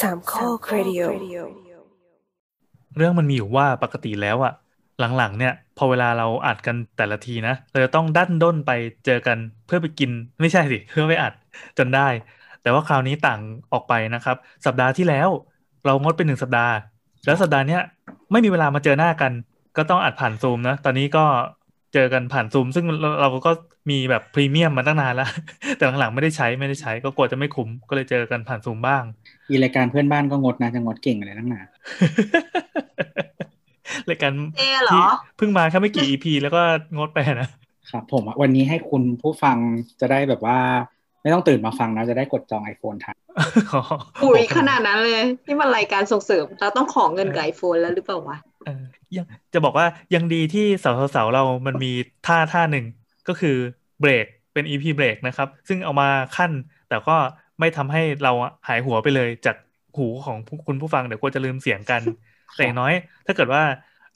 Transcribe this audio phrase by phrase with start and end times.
[0.00, 1.00] สามข้อครดิโอ
[2.96, 4.52] เรื่องมันมีอยู่ว่าปกติแล้วอะ
[5.16, 8.70] หลังๆ เนี่ย พอเวลาเราอัดกันแต่ละทีนะเราจะต้องดันด้นไป
[9.06, 10.10] เจอกันเพื่อไปกิน
[10.40, 11.32] ไม่ใช่สิเพื่อไปอัด
[11.78, 12.08] จนได้
[12.62, 13.40] แต่ว่าคราวนี้ต่าง
[13.72, 15.28] ออกไปนะครับ สัปดาห์ที่แล้ว
[15.86, 16.74] เรางดไปหนึ่งสัปดาห์
[17.26, 17.82] แล้วสัปดาห์เนี้ย
[18.32, 19.32] ไม่มีเวลามาเจอหน้ากัน
[19.76, 21.24] ก็ต้องอัดผ่านซูมนะตอนนี้ก็
[21.94, 23.52] เจอกันผ่านซูม ซึ่งเราเราก็
[23.90, 25.28] มีแบบพรีเมียมมาตั้งนานแล้ว
[25.76, 29.02] แต่หลังๆไม่ได้ใช้ไม่ได้ใช้ ก็กลัวจะไม่คุ้มก็เลยเจอกันผ่านซูมบ้าง
[29.48, 31.66] อีรายการเพื่อนบ้านก็งดนะจะงดเก่งอะไรตั้งนาน
[34.10, 35.02] รายการเอเหรอที่
[35.36, 36.62] เพิ่งมาแค่ไม่กี่ EP แล้วก็
[36.96, 37.48] งดไปนะ
[37.90, 39.56] ครับผมอะวันนี้ให้คุณผู้ฟัง
[40.00, 40.58] จะได้แบบว่า
[41.22, 43.16] ไม่ต้องตื่นมาฟังนะจะได้กดจอง iPhone ทัน
[44.22, 48.84] ปุ๋ยขนาดนั้นเลยนี่มันรายการส่งเสริม เราต้องขอเงินกับไอโฟนแล้วหรือเปล่าวะเออ
[49.16, 51.92] ยังจะบอกว่ายังดีที่เสาเสาๆเรามันมี
[52.26, 52.86] ท่าท่าหนึ่ง
[53.28, 53.56] ก็คือ
[54.00, 56.50] เบรกเป็น EP เบรกนะครับ ซึ่งเอามาขั้น
[56.88, 57.16] แต่ก็
[57.60, 58.32] ไม่ทำให้เรา
[58.68, 59.56] หายหัวไปเลยจาก
[59.96, 62.02] หูของผู้คุณผู้ฟังเดี๋ยวกลัวจะลืมเสียงกัน
[62.54, 62.92] แต่อย่างน้อย
[63.26, 63.62] ถ้าเกิดว่า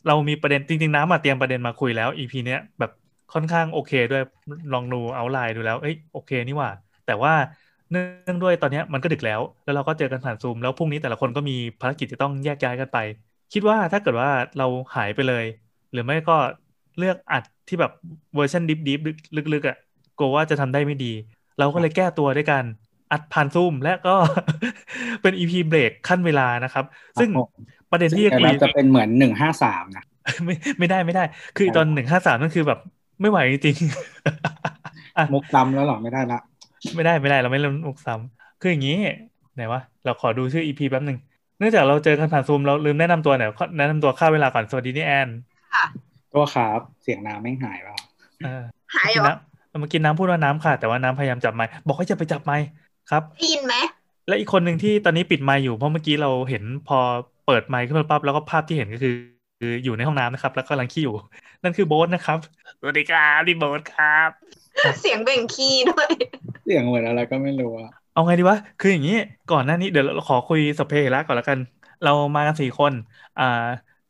[0.07, 2.93] เรามีประเด็นจริง ๆ น้ำมาเตรียมประเด็นมาคุยแล้ว EP เนี้ยแบบ
[3.33, 4.23] ค่อนข้างโอเคด้วย
[4.75, 6.71] ลองดูเอาไลน์ดูแล้วเอ้ยโอเคนี่หว่า
[7.07, 7.33] แต่ว่า
[7.91, 12.99] เนื่องด้วยตอนเนี้ยมันก็ดึกแล้ว แล้วเราก็เจอกันผ่านซูม แล้วพรุ่งนี้แต่ละคนก็มีภารกิจจะต้องแยกย้ายกันไป
[13.53, 15.45] คิดว่าถ้าเกิดว่าเราหายไปเลย
[15.93, 16.37] หรือไม่ก็
[16.99, 17.93] เลือกอัดที่แบบ
[18.34, 19.01] เวอร์ชัน deep deep
[19.53, 19.77] ลึกๆอะ
[20.19, 21.12] กลัวว่าจะทำได้ไม่ดี
[21.59, 22.65] เราก็เลยแก้ตัวด้วยการ
[23.13, 24.15] อัดผ่านซูมและก็
[25.23, 26.85] เป็น EP เบรกขั้นเวลานะครับ
[27.21, 27.51] ซึ่งครับผม
[27.91, 30.05] แต่ประเด็นที่จะคุยเราจะเป็นเหมือนหนึ่งห้าสามนะ
[30.45, 31.25] ไม่ไม่ได้ไม่ได้
[31.57, 32.79] คือตอนหนึ่งห้าสามนั่นคือแบบ
[33.21, 36.41] ไม่ไหวจริงๆอะมุกซ้ำแล้วเหรอไม่ได้ละ
[36.95, 38.99] ไม่ได้ไม่ได้เราไม่เล่นมุกซ้ำคืออย่างนี้
[39.55, 41.19] ไหนวะเราขอดูชื่อ EP แป๊บหนึ่ง
[41.59, 45.29] เนื่องจากเราเจอกันผ่านซูมเราลืมแนะนำตัวเนี่อยแนะนำตัวค่าเวลาก่อนสวัสดีนี่แอน
[45.75, 45.85] ค่ะ
[46.35, 47.99] ตัวครับเสียงน้ำไม่งหายแล้ว
[48.45, 48.63] เออ
[48.95, 52.53] หายกิเหรนอน้ำเมื่อกี้น้ำพูดว่าน้ำค่ะ แต่ว่าน้ำพยายามจับไมค์บอกให้จะไปจับไม
[53.03, 53.75] ค์ครับได้ยินไหม
[54.28, 56.98] และอีกคนหนึ่งที่ตอนนี้ปิดไมค์อยู่เพราะเมื่อกี้เราเห็นพอ
[57.47, 59.15] เปิดไมค์ขึ้นมาปั๊บแล้วก็ภาพที่เห็นก็คือ
[59.60, 61.15] คืออยู่ในห้องน้ำนะครับ แล้วก็กำลังขี้อยู่
[61.62, 62.38] นั่นคือโบ๊ทนะครับ
[62.81, 64.28] สวัสดีครับพี่โบ๊ทครับ
[65.00, 66.09] เสียงเบ่งขี้ด้วย
[66.65, 69.16] เสียงเหมือนอะไรก็ไม่รู้อะเอาไงดีวะ คืออย่างนี้
[69.53, 71.59] ก่อนหน้านี้เดี๋ยวเราขอคุยสพเปเหระก่อนแล้วกัน
[72.04, 72.93] เรามากันสี่คน
[73.38, 73.44] อ่า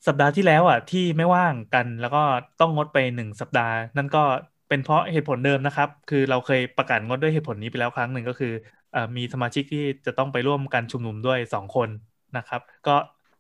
[0.06, 2.19] สัปดาห์ที่แล้วอะ ที่ไม่ว่างกัน แล้วก็
[2.61, 4.19] ต้องงดไปหนึ่งสัปดาห์ นั่นก็
[4.69, 8.62] เป็นเพราะเหตุผลเดิมนะครับ คือเราเคยประกาศงดด้วยเหตุผลนี้ไปแล้วครั้งหนึ่งก็คืออ่า
[9.17, 11.89] มีสมาชิกที่จะต้องไปร่วมการชุมนุมด้วยสองคน
[12.37, 12.97] นะครับ ก็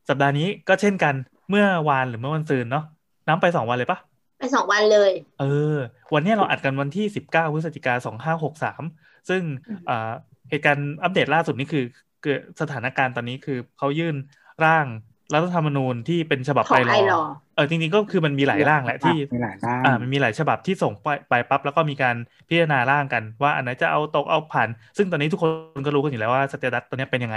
[0.08, 1.14] สัปดาห์นี้ก็เช่นกัน
[1.50, 2.84] เมื่อวานหรือเมื่อวันซืนเนาะ
[3.28, 3.98] น้ำไปสองวันเลยปะ
[4.38, 5.76] ไปสองวันเลย เออ
[6.14, 7.94] วันเนี้ยเราอัดกันวันที่ 19พฤศจิกา
[8.40, 9.42] 2563 ซึ่ง
[9.88, 10.12] อ่า
[10.50, 11.84] เหตุการณ์อัปเดตล่าสุดนี่คือ
[12.22, 14.16] เกิดสถานการณ์ตอนนี้คือเขายื่น
[14.64, 14.86] ร่าง
[15.34, 17.22] รัฐธรรมนูญที่เป็นฉบับของไปรไออรอ
[17.54, 22.16] เออจริงๆก็คือมันมีหลายร่างแหละที่มีหลายร่างอ่ามันมีหลายฉบับที่ส่งไปไปปั๊บแล้วก็มีการ
[22.48, 25.44] พิจารณาร่างกัน ว่าอันไหนจะเอาตกเอาผ่าน ซึ่งตอนนี้ทุกค
[25.78, 27.36] นก็รู้กันอยู่แล้วว่าสเตตัสตัวเนี้ยเป็นยังไง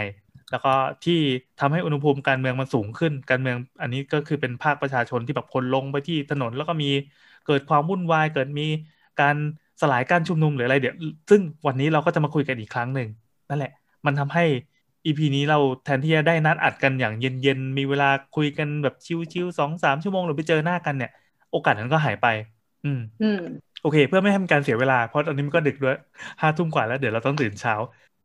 [0.52, 0.74] แล้วก็
[1.06, 1.20] ที่
[1.60, 6.90] ทำให้อุณหภูมิการเมืองมันสูงขึ้นการเมือง อันนี้ก็คือเป็นภาคประชาชนที่แบบคนลงไปที่ถนน แล้วก็มี
[7.48, 8.68] เกิดความวุ่นวายเกิดมี
[9.22, 9.36] การ
[9.82, 10.96] สลายการชุมนุมหรืออะไรเดี๋ยว
[11.30, 13.10] ซึ่งวันนี้เราก็จะมาคุยกันอีกครั้งหนึ่ง
[13.50, 13.72] นั่นแหละ
[14.06, 14.46] มันทำให้
[15.06, 18.96] EP นี้เราแทนที่จะได้นัดอัดกันอย่างเย็นๆ มีเวลาคุยกันแบบ
[19.34, 21.12] ชิวๆสองสามชั่วโมงหรือไปเจอหน้ากันเนี่ย
[21.52, 22.28] โอกาสนั้นก็หายไป
[22.86, 23.42] อืม อืม
[23.82, 25.98] โอเค เพื่อไม่ให้เป็นการเสียเวลา เพราะตอนนี้มันก็ดึกด้วย
[26.42, 27.74] ห้าทุ่มกว่าแล้วเดี๋ยวเราต้องตื่นเช้า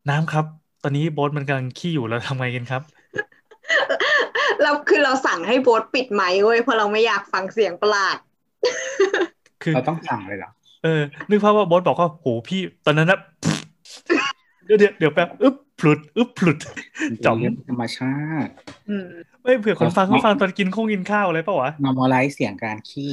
[0.09, 0.45] น้ำครับ
[0.83, 2.81] ตอนนี้โบ๊ทมันกำลังขี้อยู่เราทำไงกันครับ
[4.63, 8.17] เราคือเราสั่งให้โบสปิดไมค์เว้ยเพราะเราไม่อยากฟังเสียงประหลาด
[9.63, 10.51] คือเราต้องสั่งเลยเหรอ
[10.83, 13.19] เออ นึกภาพว่าโบ๊ทบอกว่าโหพี่ ตอนนั้นนะ
[14.65, 16.57] เดี๋ยวเดี๋ยวเดี๋ยวแป๊บอึ๊บ พลุดอึ๊บพลุด
[17.25, 18.15] จ๋อมเรื่องธรรมชา
[18.45, 18.51] ติ
[18.89, 19.05] อืม
[19.41, 23.11] ไม่เผื่อคนฟังเขาฟังตอนกินข้าวกินข้าวอะไรเปล่าวะ normalize เสียงการขี้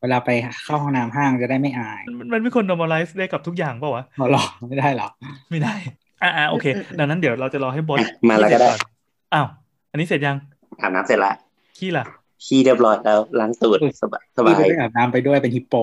[0.00, 0.30] เวลาไป
[0.64, 5.08] เข้าห้องน้ำห้างจะได้ไม่อาย มันมันไม่ควร normalize ได้กับทุกอย่างเปล่าวะหรอหรอ ไม่ได้หรอ
[5.50, 5.74] ไม่ได้
[6.22, 9.46] อ่าอ่าโอเคอืมอืมดังนั้นเดี๋ยวเราจะรอให้โบ๊ทอะมาแล้วก็ได้ขี้เสร็จอนอ้าว
[9.90, 10.36] อันนี้เสร็จยัง
[10.80, 11.32] อาบน้ำเสร็จละ
[11.78, 12.04] ขี้ล่ะ
[12.44, 15.74] ขี้เรียบร้อยแล้วล้างตูดอุ๊ยสบายสพี่บายไปอาบน้ำไปด้วยเป็นฮิปโป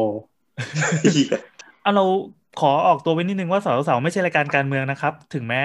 [1.81, 2.03] เอาเรา
[2.59, 5.61] ขอออกตัวไว้นิดนึงว่าสาวสาวไม่ใช่รายการการเมืองนะครับ ถึงแม้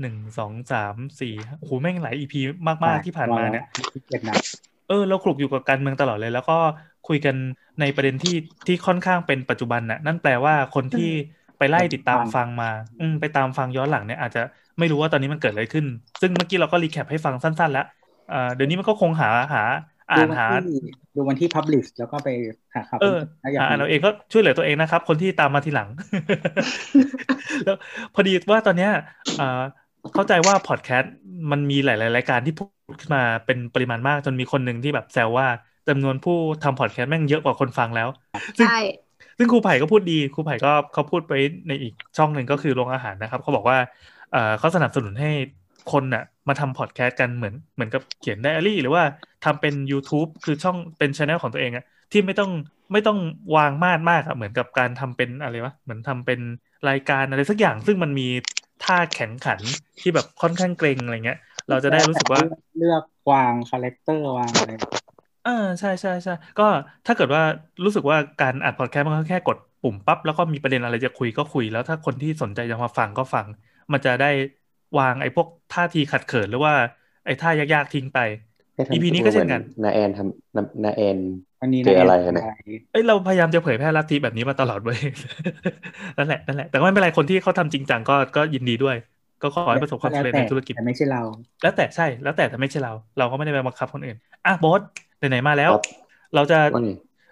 [0.00, 2.40] หนึ่งสองสามสี่โอ้โหแม่งหลายอีพี
[2.84, 4.36] มาก ๆ ที่ผ่านมาเนี่ยขี้เกียจนะ
[4.88, 6.56] เออเราคลุกอยู่กับการเมืองตลอดเลย แล้วก็
[7.08, 7.36] คุยกัน
[7.80, 8.36] ในประเด็นที่
[8.66, 11.10] ที่ค่อนข้างเป็นปัจจุบันน่ะ นั่นแปลว่าคนที่
[11.58, 12.70] ไปไล่ติดตามฟังมา
[13.00, 14.42] อืมไปตามฟังย้อนหลังเนี่ยอาจจะ
[14.78, 15.86] ไม่รู้ว่าตอนนี้มันเกิดอะไรขึ้น
[16.20, 17.86] ซึ่งเมื่อกี้เราก็รีแคปให้ฟังสั้น ๆ แล้ว
[18.30, 19.62] เอ่อเดี๋ยวนี้มันก็คงหาหา
[20.10, 20.78] อ่านหาดูวันที่
[21.16, 22.28] ดูวันที่ publish แล้วก็ไป
[22.74, 25.88] หาข่าวเออถ้าอยากอ่าเราเองก็ช่วยเหลือตัวเองนะครับ คนที่ตามมาทีหลัง
[27.64, 27.76] แล้ว
[28.14, 28.90] พอดีว่าตอนเนี้ย
[29.40, 29.62] อ่า
[30.14, 31.12] เข้าใจว่าพอดแคสต์
[31.50, 35.46] มันมีหลาย ๆ รายการที่พูดขึ้นมาเป็นปริมาณมากจนมีคนหนึ่งที่แบบแซวว่า
[35.88, 38.08] จำนวนผู้ทำพอดแคสต์แม่งเยอะกว่าคนฟังแล้ว
[38.58, 38.80] ซึ่งใช่
[39.38, 41.32] ซึ่งครูไผ่ก็พูดดีครูไผ่ก็เขาพูดไป
[41.68, 43.78] ในอีกช่องหนึ่งก็คือโรงอาหารนะครับเขาบอกว่า
[44.32, 45.30] เออเขาสนับสนุนให้
[45.92, 49.02] คนน่ะ มาทำพอดแคสต์กันเหมือนเหมือนกับเขียนไดอารี่ หรือว่า
[49.44, 52.50] ทำเป็น YouTube คือช่องเป็นช anel ของตัวเองอะที่ไม่ต้อง
[52.92, 53.18] ไม่ต้อง
[53.56, 56.40] วางมาดมากอะเหมือนกับการทำเป็นอะไรวะเหมือนทำเป็น
[56.88, 58.28] รายการอะไรสักอย่าง ซึ่งมันมี
[58.84, 59.60] ท่าแข็งขัน
[60.00, 61.38] ที่แบบค่อนข้างเกร็งอะไรเงี้ย
[61.68, 62.40] เราจะได้รู้สึกว่า
[62.78, 64.72] เลือกวาง character วางอะไร
[65.46, 66.66] อ่าใช่ใช่ใช่ก็
[67.06, 67.42] ถ้าเกิดว่า
[67.84, 73.46] รู้สึกว่าการอัดพอดแคสต์มันก็แค่กดปุ่มปั๊บแล้วก็มีประเด็นอะไรจะคุยก็คุยแล้วถ้าคนที่สนใจจะมาฟังก็ฟัง
[73.92, 74.30] มันจะได้
[74.98, 76.74] วางไอ้พวกท่าทีขัดเขินหรือว่า
[77.26, 78.18] ไอ้ท่ายากๆทิ้งไป
[78.74, 81.18] ให้ทำ EP นี้ก็เช่นกันนาแอนทำนานาแอน
[81.60, 82.44] อันนี้เจออะไรนะ
[82.92, 84.98] เอ้ยเราพยายามจะเผยแพร่ลัทธิแบบนี้มาตลอดเว้ย
[86.18, 88.96] นั่นแหละนั่นแหละ แต่ก็ไม่เป็นไรคนที่เขาทำจริงจังก็ก็ยินดีด้วย
[89.42, 91.22] ก็ขอให้ประสบความสำเร็จในธุรกิจแต่ไม่ใช่เรา
[91.62, 94.16] แล้วแต่ใช่แล้วแต่แต่ไม่ใช่เรา เราก็ไม่ได้ไปบังคับคนอื่น
[94.46, 94.80] อะโบอส
[95.18, 95.84] ไหนๆมาแล้วครับ
[96.34, 96.90] เราจะว่าไง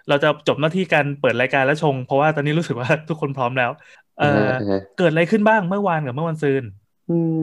[0.09, 3.71] เราจะจบหน้าที่การเปิดรายการแล้วชง เพราะว่าตอนนี้รู้สึกว่าทุกคนพร้อมแล้ว
[4.19, 6.63] เอออ่าฮะเกิดอะไรขึ้นบ้างเมื่อวานกับเมื่อวันซืน
[7.11, 7.37] อืม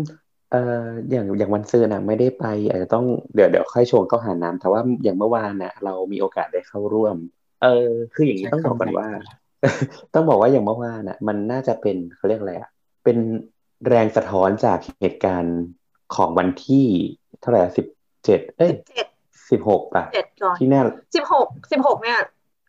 [0.50, 3.04] เอ่ออย่างอย่างวันซื้อน่ะไม่ได้ไป อาจจะต้อง
[3.34, 7.16] เดี๋ยวเดี๋ยวค่อยชวนเข้าหาน้ำแต่ว่าอย่างเมื่อวานน่ะเรามีโอกาสได้เข้าร่วม
[7.62, 9.08] เออ คืออย่างนี้ต้องบอกก่อนว่า
[10.14, 12.70] ต้องบอกว่าอย่างเมื่อวานน่ะมันน่าจะเป็นเขาเรียกอะไรอะ
[13.04, 13.18] เป็น
[13.88, 15.58] แรงสะท้อนจากเหตุการณ์
[16.14, 16.86] ของวันที่
[17.40, 17.86] เท่าไหร่สิบ
[18.24, 19.06] เจ็ดเอ้ยเจ็ด
[19.50, 20.80] สิบหกป่ะเจ็ดก่อนที่แน่
[21.14, 22.18] สิบหกสิบหกเนี่ย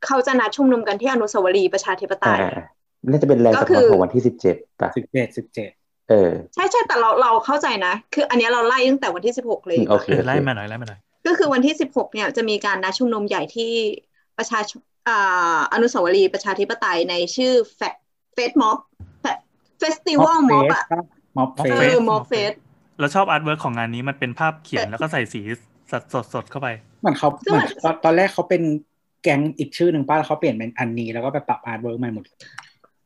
[0.05, 2.39] เขาจะนัดชุมนุมกันที่อนุสาวรีย์ประชาธิปไตอ่าย
[3.09, 5.71] น่าจะเป็นแรงสะท้อนก็คือของวันที่สิบเจ็ดป่ะสิบเจ็ดสิบเจ็ด
[6.09, 13.71] เออใช่ใช่แต่เราเราเข้าใจนะ คืออันเนี้ยเราไล่ตั้งแต่วันที่สิบหกเลยโอเคเออไล่มาหน่อยไล่มาหน่อยก็คือวันที่สิบหกเนี่ยจะมีการนัดชุมนุมใหญ่ที่
[14.37, 17.81] ประชาชนอ่าอนุสาวรีย์ประชาธิปไตยในชื่อแฟ
[18.33, 18.77] fest ม็อบ
[19.79, 20.83] festival ม็อบอะ
[21.37, 22.53] ม็อบเฟเอสอม็อบเฟส
[22.99, 25.41] เราชอบ artwork ของงานนี้มันเป็นภาพเขียนแล้วก็ใส่สี
[25.91, 26.67] สดสดสดเข้าไป
[27.01, 28.63] เหมือนเขาซึ่งเหมืมัอนนตอนตอนแรกเขาเป็น
[29.23, 32.37] แก๊งอีกชื่อหนึ่งป้าแล้วเขาเปลี่ยนเป็นอันนี้แล้วก็ไปปรับ artwork ใหม่หมดเลย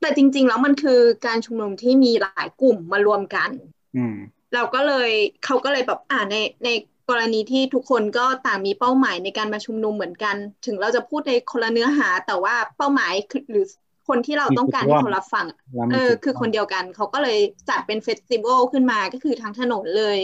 [0.03, 3.50] แต่จริง ๆ แล้วมันคือการชุมนุมที่มีหลายกลุ่มมารวมกัน
[3.95, 4.13] อืม
[4.53, 5.09] เราก็เลย
[5.45, 6.35] เขาก็เลยแบบอ่าใน
[6.65, 6.69] ใน
[7.09, 10.35] กรณีที่ทุกคนก็ต่างมีเป้าหมายในการมาชุมนุมเหมือนกัน
[10.65, 13.65] ถึงเราจะพูดในคนละเนื้อหา แต่ว่าเป้าหมายคือหรือ
[14.07, 17.38] คนที่เราต้องการให้เขารับฟังอะแล้วเอมีอจุดคือคนเดียวกันเขาก็เลย
[17.69, 20.17] จัดเป็นเฟสติวัลขึ้นมาก็คือทั้งถนนเลย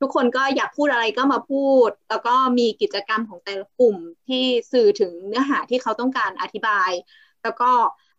[0.00, 1.56] ทุกคนก็อยากพูดอะไรก็มาพู
[1.88, 3.96] ด แล้วก็มีกิจกรรมของแต่ละกลุ่ม
[4.28, 6.90] ที่สื่อถึงเนื้อหาที่เขาต้องการอธิบาย
[7.42, 8.11] แล้วก็เอ่อ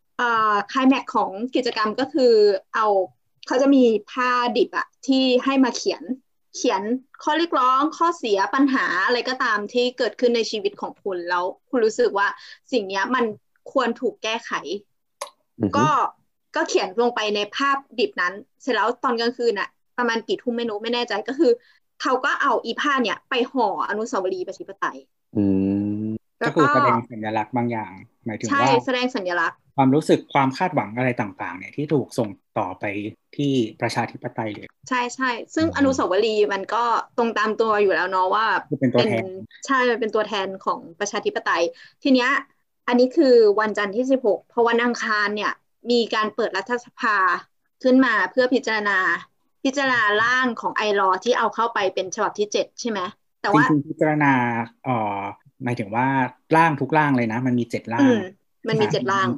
[0.72, 2.34] คลายแม็กของกิจกรรมก็คือ
[2.74, 2.86] เอา
[3.46, 6.02] เขาจะมีผ้าดิบอะที่ให้มาเขียน
[6.54, 6.82] เขียน
[7.22, 12.28] ข้อเรียกร้องข้อเสียปัญหาอะไรก็ตามที่เกิดขึ้นในชีวิตของคุณแล้วคุณรู้สึกว่า
[12.72, 13.24] สิ่งเนี้ยมัน
[13.72, 14.50] ควรถูกแก้ไข
[15.60, 15.88] อือฮึก็
[16.56, 19.68] ก็เขียนลงไปในภาพดิบนั้น เสร็จแล้วตอนกลางคืนอะ
[19.98, 21.52] ประมาณกี่ทุ่มไม่รู้ไม่แน่ใจก็คือ
[22.02, 24.98] เขาก็เอาอีผ้าเนี่ยไปห่ออนุสาวรีย์ประชาธิปไตย
[25.36, 25.44] อื
[26.04, 26.06] ม
[26.40, 27.92] แล้ก็วคือก็แสดงสัญลักษณ์บางอย่าง
[28.26, 32.28] หมายถึงใช่ว่าแสดงสัญลักษณ์ ความรู้สึกความคาดหวังอะไรต่างๆ เนี่ยที่ถูกส่ง
[32.58, 32.84] ต่อไป
[33.36, 36.78] ที่ประชาธิปไตยเลยใช่ใช่ซึ่งอืมอนุสาวรีย์มันก็
[37.16, 39.24] ตรงตามตัวอยู่แล้วเนาะว่าคือเป็นตัวแทน
[39.64, 41.62] ใช่มันเป็นตัวแทนของประชาธิปไตย
[42.02, 42.28] ทีเนี้ย
[42.86, 43.26] อันนี้คือ
[43.60, 45.50] วันจันทร์ที่สิบหกพอวันอังคารเนี่ย
[45.90, 47.16] มีการเปิดรัฐสภา
[47.82, 48.92] ขึ้นมาเพื่อพิจารณา
[49.64, 53.00] พิจารณาร่างของ iLaw ที่เอาเข้าไปเป็นฉบับที่เจ็ดใช่ไหม
[53.40, 54.32] แต่ว่าจริงๆพิจารณา
[54.84, 55.20] เอ่อ
[55.64, 56.06] หมายถึงว่า
[56.56, 58.14] ร่างทุกร่างเลยนะ มันมีเจ็ดร่าอืง
[58.66, 59.28] มมันมีเจ็ดร่าง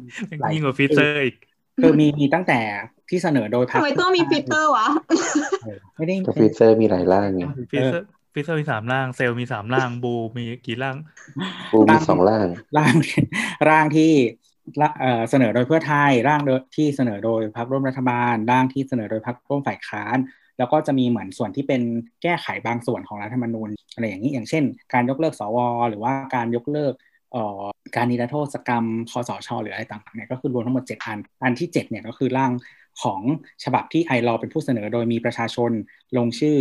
[0.41, 1.37] หลายยิ่งกว่าฟรีเซอร์อีก
[1.83, 2.61] คือมีมีตั้งแต่
[3.09, 4.89] ที่เสนอโดยพรรค ทำไมต้องมีฟรีเซอร์วะ
[5.65, 10.97] เออไม่ได้ก็ฟรีเซอร์มีหลายร่างไงฟรีเซอร์ฟรีเซอร์มีสามร่างเซลล์มีสามร่างบูมีกี่ร่าง
[11.73, 12.47] บูมีสองร่าง
[12.77, 12.95] ร่าง
[13.69, 14.13] ร่างที่
[14.81, 20.17] ละเอ่อเสนอโดยเพื่อไทยร่างโดยที่เสนอโดยพรรคร่วมรัฐบาล ร่างที่เสนอโดยพรรคร่วมฝ่ายค้าน
[20.59, 21.83] แล้วก็จะมีเหมือนส่วนที่เป็น
[22.23, 25.59] แก้ไขบางส่วนของรัฐธรรมนูญอะไรอย่างนี้อย่างเช่น การยกเลิกสว
[25.89, 26.93] หรือว่าการยกเลิก
[27.33, 27.63] เอ่อ
[27.95, 32.53] การนิรโทษกรรมคอสชหรืออะไรต่างๆเนี่ยก็คือรวมทั้งหมด 7 อัน อันที่ 7 เนี่ยก็คือร่าง
[33.03, 33.21] ของ
[33.65, 35.71] ฉบับที่ไอรอเป็นผู้เสนอ โดยมีประชาชน
[36.17, 36.59] ลงชื่อ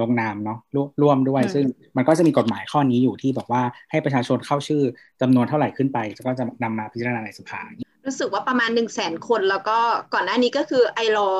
[0.00, 1.64] ลงนามเนาะร่วมร่วมด้วยอืมซึ่ง
[1.96, 4.82] มันก็จะมีกฎหมายข้อนี้อยู่ที่บอกว่าให้ประชาชนเข้าชื่อ
[5.20, 7.60] จำนวนเท่าไหร่ขึ้นไปก็จะนำมาพิจารณาในสภา
[8.06, 9.78] รู้สึกว่าประมาณหนึ่งแสนคนแล้วก็
[10.14, 11.30] ก่อนหน้านี้ก็คือไอรอ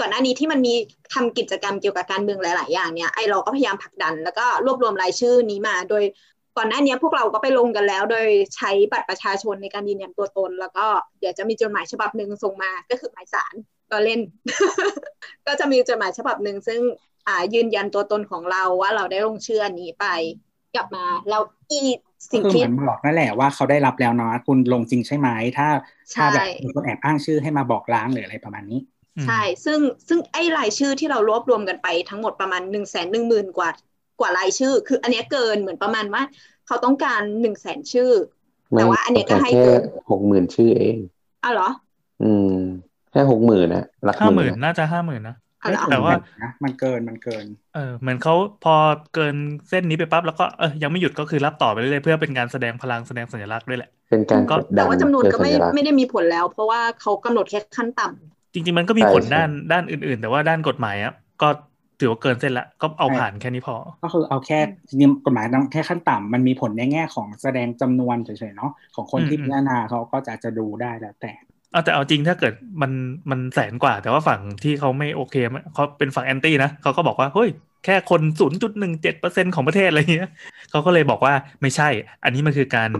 [0.00, 0.74] ก่อนหน้านี้ที่มันมี
[1.14, 6.02] ทำกิจกรรมเกี่ยวกับการเมืองหลาย ๆ อย่างเนี่ยไอรอก็พยายามผลักดัน แล้วก็รวบรวมรายชื่อนี้มา โดย
[6.58, 10.86] ก่อนหน้านี้พวกเราก็ไปลงกันแล้ว โดยใช้บัตรประชาชนในการยืนยันตัวตน แล้วก็
[11.18, 13.54] เดี๋ยวจะมีจดหมายฉบับหนึ่งส่งมาก็คือหมายสาร
[13.90, 14.20] ก็เล่น
[15.46, 16.80] ก็จะมีจดหมายฉบับหนึ่งซึ่ง
[17.26, 20.06] อ่ายืนยันตัวตนของเราว่าเราได้ลงชื่ออันนี้ไป
[20.74, 21.80] กลับมาแล้วอี
[22.32, 25.68] สิ่งคือเหที่มือนบอกนั่นแหละว่าเขาได้รับแล้วเนาะคุณลงจริงใช่ไหมถ้า
[26.14, 28.80] ถ้าแบบใช่มีคนแอบอ้างชื่อให้มาบอกล้างหรืออะไรประมาณนี้
[29.26, 33.68] ใช่ ซึ่งซึ่งไอ้รายชื่อที่เรารวบรวมกันไปทั้งหมดประมาณหนึ่งแสนหนึ่งหมื่นกว่า
[34.20, 36.22] กว่ารายชื่อ คือ อันเนี้ยเกินเหมือนประมาณว่า
[36.66, 38.10] เขาต้องการหนึ่งแสนชื่อ
[38.76, 40.96] แต่ว่าอันเนี้ยก็ให้แค่เกินหกหมื่นชื่อเอง
[41.44, 41.68] อ้าวเหรอ
[42.22, 42.54] อืม
[43.12, 47.44] แค่หกหมื่นนะหลักหห้าหมื่มื่นนอะน่าจะห้าหมื่นนะเอาเหรอไม่ถึงแต่ว่านะมันเกินมันเกิน
[47.74, 48.34] เออเหมือนเขา
[48.64, 48.74] พอ
[49.14, 49.34] เกิน
[49.68, 61.48] เส้นนี้ไปปั๊บแล้วก็เออยังไม่หยุดก็คือรับต่อไปเรื่อยๆเพื่อเป็นการแสดงพลังแสดงสัญลักษณ์ด้วยแหละ เป็นการก็กดดัแต่นว่าจำนวนก็ไม่เชิงสัญลักษณ์ไม่ได้มีผลแล้ว เพราะว่าเขากำหนดแค่ขั้นต่ำจริง ๆ มันก็มีใช่ผลใช่ด้านด้านอื่น ๆ แต่ว่าด้านกฎหมายอะก็
[61.98, 71.32] ถือว่าเกินเส้นละก็เอาใช่ผ่านแค่นี้พอ ก็คือเอาแค่จริงๆกฎหมายต้องแค่ขั้นต่ำมันมีผลในแง่ของแสดงจำนวนเฉยๆเนาะของคนที่อืมพิจารณาเขาก็จะจะดูได้แล้วแต่
[71.72, 72.52] เอาแต่เอาจริงถ้าเกิด
[72.82, 72.92] มัน
[73.30, 77.48] มันแสนกว่า แต่ว่าฝั่งที่เขาไม่โอเคมันเขาเป็นฝั่งแอนตี้นะเขาก็บอกว่าเฮ้ย
[77.84, 80.28] แค่คน 0.17%ของประเทศอะไรเงี้ย
[80.70, 81.88] เขาก็เลยบอกว่าไม่ใช่
[82.24, 82.90] อันนี้มันคือการ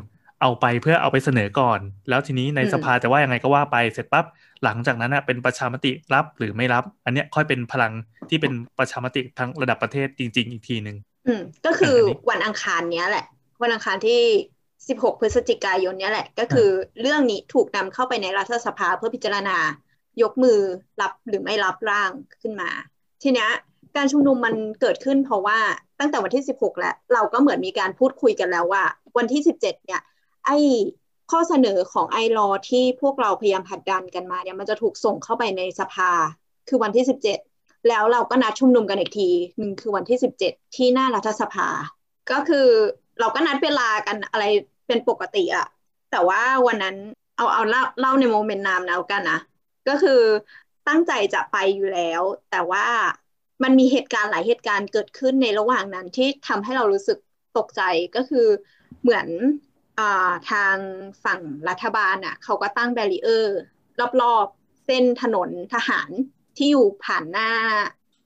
[0.41, 4.25] เอาไปเพื่อเอาไปเสนอก่อน แล้วทีนี้ในอืมสภาจะว่ายังไงก็ว่าไปเสร็จปั๊บ
[4.65, 7.93] หลังจากนั้นนะเป็นประชามติรับหรือไม่รับ อันเนี้ยค่อยเป็นพลัง
[8.31, 10.97] ที่เป็นประชามติทางระดับประเทศจริง ๆ อีกทีหนึ่ง
[11.27, 13.27] อืมก็คืออันนี้วันอังคารเนี้ยแหละ
[13.63, 14.23] วันอังคารที่
[14.69, 16.69] 16 พฤศจิกายนเนี้ยแหละ ก็คือ
[17.01, 19.57] เรื่องนี้ถูกนำเข้าไปในรัฐสภาเพื่อพิจารณา
[20.23, 20.59] ยกมือ
[21.01, 22.11] รับหรือไม่รับร่าง
[22.43, 22.71] ขึ้นมา
[23.23, 23.51] ทีเนี้ย
[23.97, 25.59] การชุมนุมมันเกิดขึ้นเพราะว่า
[26.01, 28.85] ตั้งแต่วันที่ 16 แล้ว เราก็เหมือนมีการพูดคุยกันแล้วว่า
[29.17, 30.01] วันที่ 17 เนี่ย
[30.47, 30.57] ไอ้
[31.31, 36.11] ข้อเสนอของไอรอที่พวกเราพยายามผลักดันกันมาเนี่ยมันจะถูกส่งเข้าไปในสภา
[36.69, 37.05] คือวันที่
[37.47, 41.69] 17แล้วเราก็นัดชุมนุมกันอีกทีหนึ่งคือวันที่17ที่หน้ารัฐสภา
[42.31, 42.69] ก็คือ
[43.21, 44.45] เราก็นัดเวลากันอะไร
[44.87, 45.67] เป็นปกติอะ
[46.11, 46.97] แต่ว่าวันนั้น
[47.37, 49.41] เอาเอาเล่าเล่าในโมเมนต์นามนะเอากันนะ
[49.89, 50.21] ก็คือ
[50.89, 52.87] ตั้งใจจะไปอยู่แล้ว แต่ว่า
[53.63, 57.19] มันมีเหตุการณ์หลายเหตุการณ์เกิดขึ้นในระหว่างนั้นที่ทำให้เรารู้สึก
[57.59, 57.83] ตกใจ
[58.17, 58.47] ก็คือ
[59.03, 59.27] เหมือน
[60.45, 60.79] ทาง
[61.25, 63.51] ฝั่งรัฐบาลอะเขาก็ตั้งแบรีเออร์
[64.21, 66.11] รอบๆเส้นถนนทหาร
[66.57, 67.45] ที่อยู่ผ่านหน้า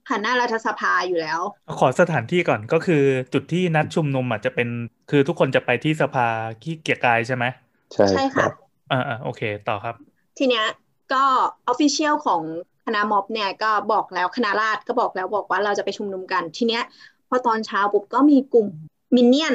[0.07, 1.41] ผ่านหน้ารัฐสภาอยู่แล้ว
[1.79, 3.02] ขอสถานที่ก่อนก็คือ
[3.33, 4.69] จุดที่นัดชุมนุมอาจจะเป็น
[5.09, 6.26] คือทุกคนจะไปที่สภา
[6.62, 7.45] ที่เกียรติกายใช่ไหม
[7.93, 8.51] ใช่ใช่ครัค่ะ
[8.91, 9.97] อ่าอ่าโอเคต่อครับ
[10.38, 10.64] ทีเนี้ย
[11.12, 11.17] ก็
[11.67, 12.43] official ของ
[12.85, 16.83] คณะม็อบเนี่ยก็บอกแล้วคณะราษฎรก็บอกแล้วบอกว่าเราจะไปชุมนุมกัน ทีเนี้ย
[17.29, 18.67] พอตอนเช้าปุ๊บก็มีกลุ่ม
[19.17, 19.55] minion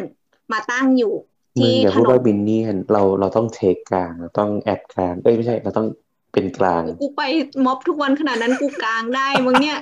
[0.51, 5.87] มาตั้งอยู่มึง ที่ถนน อย่าพูดว่า minion เราเราต้อง take กลางเราต้อง act กลางเอ้ยไม่ใช่เราต้อง
[6.33, 7.21] เป็นกลาง กูไป
[7.65, 9.77] ม็อบทุกวันขนาดนั้นกูกลางได้มึงเนี่ย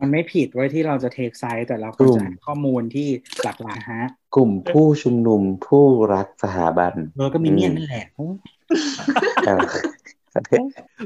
[0.00, 3.08] มันไม่ผิดเว้ยที่เราจะ take side แต่เราก็ควรจะให้ข้อมูลที่
[3.44, 4.02] หลากหลายฮะ
[4.36, 8.26] กลุ่มผู้ชุมนุมผู้รักสถาบันเออก็มีเนี่ยนั่นแหละโอ้
[9.46, 9.60] เออ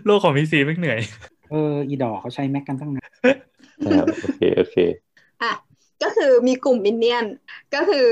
[0.07, 1.01] โลกของ PC ไม่เหนื่อย
[1.51, 3.11] เออ อีดอกเขาใช้ Mac กันตั้งนาน
[3.85, 4.77] เออโอเค โอเค
[5.43, 5.53] อะ
[6.03, 7.25] ก็คือมีกลุ่ม minion
[7.75, 8.07] ก็คือ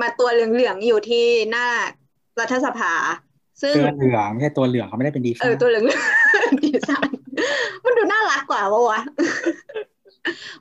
[0.00, 1.66] มาตัวเหลืองๆอยู่ที่หน้า
[2.40, 2.92] รัฐสภา
[3.62, 7.20] ซึ่งเสื้อเหลืองไม่ใช่ตัวเหลืองเขาไม่ได้เป็นดีเออตัวเหลืองๆดีไซน์
[7.84, 9.00] มันดูน่ารักกว่าปะวะ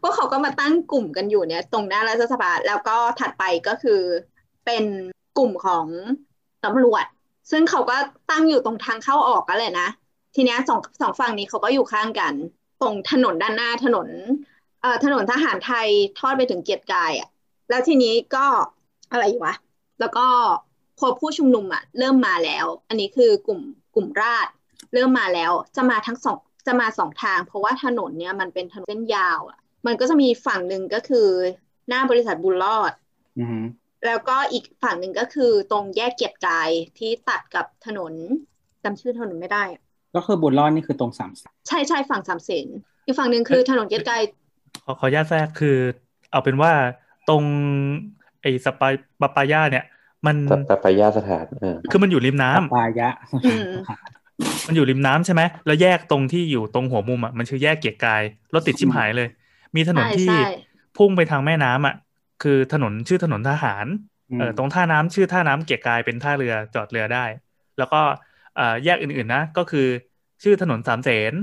[0.02, 4.02] พวกเขาก็มาตั้งกลุ่มกันอยู่เนี่ย ตรงหน้ารัฐสภาแล้วก็ถัดไปก็คือ
[4.66, 4.84] เป็น
[5.38, 5.86] กลุ่มของ
[6.66, 7.06] ตำรวจ
[7.52, 7.98] ซึ่งเขาก็
[8.32, 9.88] ตั้งอยู่ตรงทางเข้าออกกันเลยนะ
[10.36, 12.34] ทีเนี้ยสองสองฝั่งนี้เขาก็อยู่ข้างกัน
[12.82, 14.08] ตรงถนนด้านหน้าถนน
[14.82, 15.88] เอ่อถนนทหารไทย
[16.20, 17.30] ทอดไปถึงเกียรติกายอะ
[17.70, 18.46] แล้วทีนี้ก็
[19.12, 19.54] อะไรวะ
[20.00, 20.26] แล้วก็
[21.00, 23.62] พอผู้ชุมนุมอะเริ่มมาแล้ว อันนี้คือกลุ่ม
[23.96, 24.52] กลุ่มราษฎร
[24.94, 26.38] เริ่มมาแล้ว จะมาทั้งสอง
[26.68, 31.28] จะมาสองทาง เพราะว่าถนนเนี่ยมันเป็นถนนเส้นยาวอะมันก็จะมีฝั่งหนึ่งก็คือ
[31.88, 32.94] หน้าบริษัทบุญรอด
[33.40, 33.60] อือฮึ
[34.06, 38.14] แล้วก็อีกฝั่งหนึ่งก็คือตรงแยกเกียรติกายที่ตัดกับถนน
[38.84, 39.82] จำชื่อถนนไม่ได้อะ
[40.16, 42.68] ก็คือบุญรอดนี่คือตรงสามสามใช่ใช่ฝั่งสามเสน
[43.06, 44.22] อีกฝั่งหนึ่งคือถนนเกียรติกาย
[44.86, 45.78] ขอขออนุญาตแทรกคือ
[46.32, 46.72] เอาเป็นว่า
[47.30, 47.44] ตรง
[48.42, 49.86] ไอ้สปายปาปายาเนี่ย
[50.26, 50.36] มัน
[50.70, 53.10] สัปปายาสถานเออคือมันอยู่ริมน้ำปายะ
[53.46, 53.64] อืม
[54.68, 58.22] มันอยู่ริมน้ำใช่ไหมแล้วแยกตรงที่อยู่ตรงหัวมุมอะมันชื่อแยกเกียรติกาย
[58.54, 59.28] รถติดชิบหายเลย
[59.76, 60.52] มีถนนใช่ที่ใช่
[60.98, 61.96] พุ่งไปทางแม่น้ำอะ
[62.44, 63.86] คือถนนชื่อถนนทหาร
[64.40, 67.26] เออตรงท่าน้ำชื่อท่าน้ำเกียรติกายเป็นท่าเรือจอดเรือได้
[67.78, 68.02] แล้วก็
[68.56, 69.88] เอ่อแยกอื่นๆนะก็คือ
[70.44, 71.34] ชื่อถนนสามเสน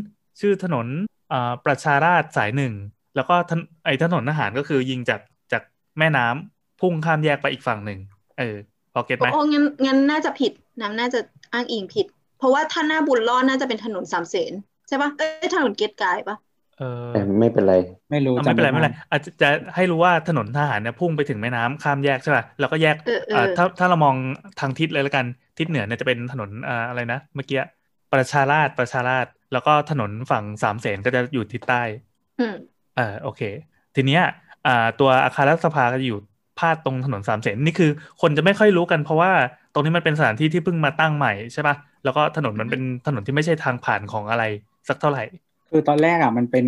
[0.41, 0.87] ชื่อถนน
[1.31, 2.75] เอ่อประชาราษฎร์สายหนึ่ง
[3.17, 5.21] แล้วก็ถนไอ้ถนนทหารก็คือยิงจาก
[5.53, 5.63] จาก
[5.99, 7.99] แม่น้ำ พุ่งข้ามแยกไปอีกฝั่งหนึ่ง
[8.39, 8.57] เออ
[8.93, 11.19] พอเก็ตไหมโอ้งั้นงั้นน่าจะผิดน้ำน่าจะ
[11.53, 12.07] อ้างอิงผิด
[12.39, 14.53] เพราะว่าถ้าหน้าบุญรอดน่าจะเป็นถนนสามเสน
[14.89, 16.37] ใช่ปะเอ้ยถนนเกียรติกายปะ
[16.79, 17.75] เออแต่ไม่เป็นไร
[18.11, 24.17] ไม่รู้อะไม่เป็นไรจำไม่เป็นไรอาจจะจะให้รู้ว่าถนนทหารเนี่ยพุ่งไปถึงแม่น้ำข้ามแยกใช่ป่ะแล้วก็แยกเออเออ่าอถ้าถ้าเรามอง
[24.61, 25.27] ทางทิศเลยแล้วกัน
[25.59, 27.59] ทิศเหนือเนี่ยจะเป็นถนนอ่าอะไรนะเมื่อกี้
[28.13, 31.83] ประชาราษฎร์ประชาราษฎร์แล้วก็ถนนฝั่งสามเสนก็จะอยู่ทิศใต้
[32.39, 32.55] อืม
[32.95, 33.41] เออโอเค
[33.95, 34.23] ทีเนี้ย
[34.67, 36.19] อ่าตัวอาคารรัฐสภาก็จะอยู่
[36.59, 39.31] พาดตรงถนนสามเสนนี่คือ คนจะไม่ค่อยรู้กันเพราะว่า
[39.73, 44.45] ตรงนี้มันเป็นสถานที่ที่เพิ่งมาตั้งใหม่ใช่ป่ะแล้วก็ถนนมันเป็นถนนที่ไม่ใช่ทางผ่านของอะไร
[44.89, 45.25] สักเท่าไหร่
[45.71, 46.67] คือตอนแรกอะมันเป็น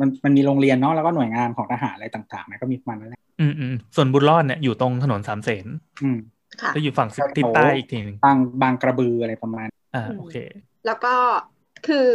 [0.00, 5.66] มันมันมีโรงเรียนเนาะแล้วก็หน่วยงานของทหารอะไรต่างๆนะก็มีประมาณนั้นแหละอืมอืมส่วนบุญรอดเนี่ยอยู่ตรงถนนสามเสน
[6.02, 6.18] อืม
[6.62, 10.36] ค่ะก็อยู่ฝั่งทิศใต้อีกทีหนึ่งบางบางกระบืออะไรประมาณอ่าอืมโอเค
[10.86, 11.14] แล้วก็
[11.86, 12.08] คือ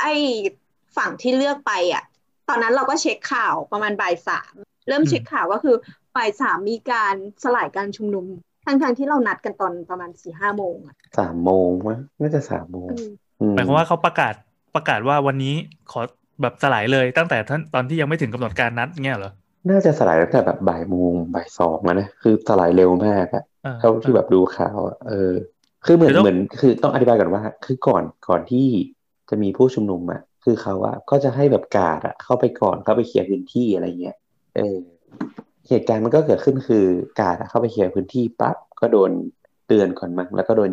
[0.00, 0.14] ไอ้
[0.96, 2.04] ฝั่งที่เลือกไปอะ
[2.48, 4.54] ตอนนั้นเราก็เช็คข่าวประมาณบ่ายสาม
[4.88, 5.76] เริ่มเช็คข่าวก็คือ
[6.16, 7.14] บ่ายสามมีการ
[7.44, 8.26] สลายการชุมนุม
[8.66, 13.08] ทั้งทางๆที่เรานัดกันตอนประมาณสี่ห้าโมงอะสามโมงมั้งน่าจะสามโมงอืม
[13.40, 14.34] อืหมายความว่าเขาประกาศ
[14.74, 15.54] ประกาศว่าวันนี้
[15.90, 16.00] ขอ
[16.42, 19.32] แบบสลายเลยตั้งแต่ท่านตอนที่ยังไม่ถึงกำหนดการนัดเงี้ยเหรอ
[19.70, 25.32] น่าจะสลายตั้งแต่แบบบ่ายโมงบ่ายสองอะนะ คือสลายเร็วมากอะเออเท่าที่แบบดูข่าวอะเออ
[25.86, 28.66] คือเหมือนเดี๋ยวต้องเหมือนคือต้องอธิบายก่อนว่า คือก่อนก่อนที่
[29.30, 34.16] จะมีผู้ชุมนุมอะคือเขาอะก็จะให้แบบกาดอะเข้าไปก่อนเข้าไปเคลียร์พื้นที่อะไรเงี้ย
[34.56, 34.78] เออ
[35.68, 36.84] เหตุการณ์มันก็เกิดขึ้นคือ
[37.20, 39.10] กาดอะเข้าไปเคลียร์พื้นที่ปั๊บก็โดน
[39.66, 40.70] เตือนก่อนมั้งแล้วก็โดน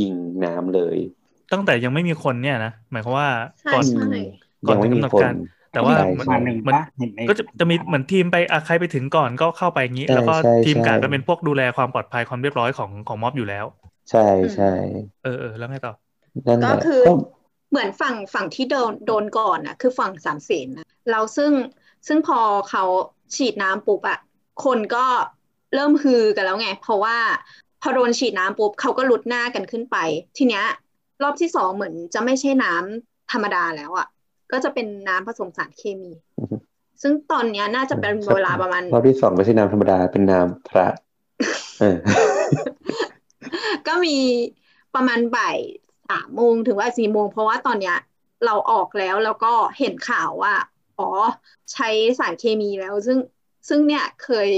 [0.00, 0.12] ยิง
[0.44, 0.96] น้ำเลย
[1.52, 3.28] ตั้งแต่ยังไม่มีคนเนี่ยนะหมายความว่า
[3.60, 4.08] ใช่ก่อนใช่
[4.66, 5.34] ก่อนยังไม่ถึงมีกำหนดคนการ
[5.72, 13.64] แต่ว่าใช่มันมาหนึ่งมันปะเห็นในก็จะจะมีเหมือนทีมไปอะใครไปถึงก่อนก็เข้าไปอย่างนี้ใช่แล้วก็ใช่ทีมใช่การดก็เป็นพวกดูแลความปลอดภัยความเรียบร้อยของของม็อบอยู่แล้ว
[14.10, 14.26] ใช่
[14.56, 14.72] ใช่
[15.24, 15.94] เออเออแล้วไงต่อ
[16.46, 17.12] นั่นแหก็ละคือก็
[17.70, 21.52] เหมือนฝั่งฝั่งที่โดนโดนก่อนน่ะ คือฝั่งสามเสนนะเราซึ่ง
[22.06, 22.38] ซึ่งพอ
[22.70, 22.84] เขา
[23.34, 24.18] ฉีดน้ำปุ๊บอะ
[24.64, 25.04] คนก็
[25.74, 27.16] เริ่มฮือกันแล้วไง เพราะว่า
[27.82, 29.96] พอโดนฉีดน้ำปุ๊บเขาก็ลุดหน้ากันขึ้นไป
[30.36, 30.64] ทีเนี้ย
[31.22, 34.06] รอบที่สองเหมือนจะไม่ใช่น้ำธรรมดาแล้วอะ
[34.52, 36.12] ก็จะเป็นน้ำผสมสารเคมี
[37.02, 40.86] ซึ่งตอนเนี้ยน่าจะเป็นเวลาประมาณ รอบที่สองไม่ใช่น้ำธรรมดาเป็นน้ำพระ
[41.80, 41.96] เออ
[43.86, 44.16] ก็มี
[44.94, 45.58] ประมาณบ่าย
[46.10, 47.96] สามโมงถึงว่าสี่โมง เพราะว่าตอนเนี้ย
[48.44, 50.54] เราออกแล้วแล้วก็เห็นข่าวว่า
[50.98, 51.08] อ๋อ
[51.72, 51.88] ใช้
[52.18, 53.18] สารเคมีแล้ว ซึ่ง
[53.68, 54.50] ซึ่งเนี่ยเคย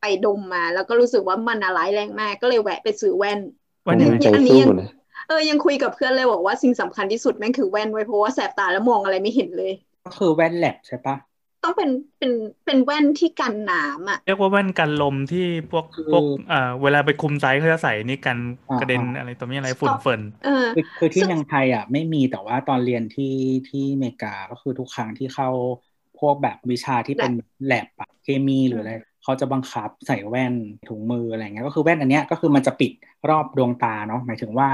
[0.00, 3.40] ไปดมมา แล้วก็รู้สึกว่ามันร้ายแรงมากก็เลยแวะไปซื้อแว่น
[3.88, 4.90] วันยันี้งใจอันนี้สู้ยังนะ
[5.28, 9.72] เออยังคุยกับเพื่อนเลยบอกว่าสิ่งสำคัญที่สุดแม่งคือแว่นไว้ยเพราะว่าแสบตาแล้วมองอะไรไม่เห็นเลย
[10.04, 11.16] ก็คือแว่นแลบใช่ปะ
[11.64, 12.32] ต้องเป็นเป็น
[12.66, 18.38] เป็นแว่นที่กันน้ำอะเรียกว่าแว่นกันลมที่พวกคือพวกอ่าเวลาไปคุมไซส์เขาจะใส่นี่กัน
[18.70, 23.34] อ่ากระเด็นอ่าอะไรตัวนี้อะไรฝุ่นเฟินเออคือคือที่ซึ่งเมืองไทยอะไม่มีแต่ว่าตอนเรียนที่
[23.68, 25.48] ที่อเมริกาก็คือทุกครั้งที่เข้า
[25.93, 25.93] พ
[26.26, 27.32] วกแบบวิชาที่เป็น
[27.66, 28.92] แลบอะเคมีหรืออะไร
[29.24, 30.54] เขาจะบังคับใส่แว่น
[30.88, 32.92] ถุงมืออะไรเงี้ยก็คือแว่นอันเนี้ยก็คือมันจะปิด
[33.30, 34.68] รอบดวงตาเนาะหมายถึงว่า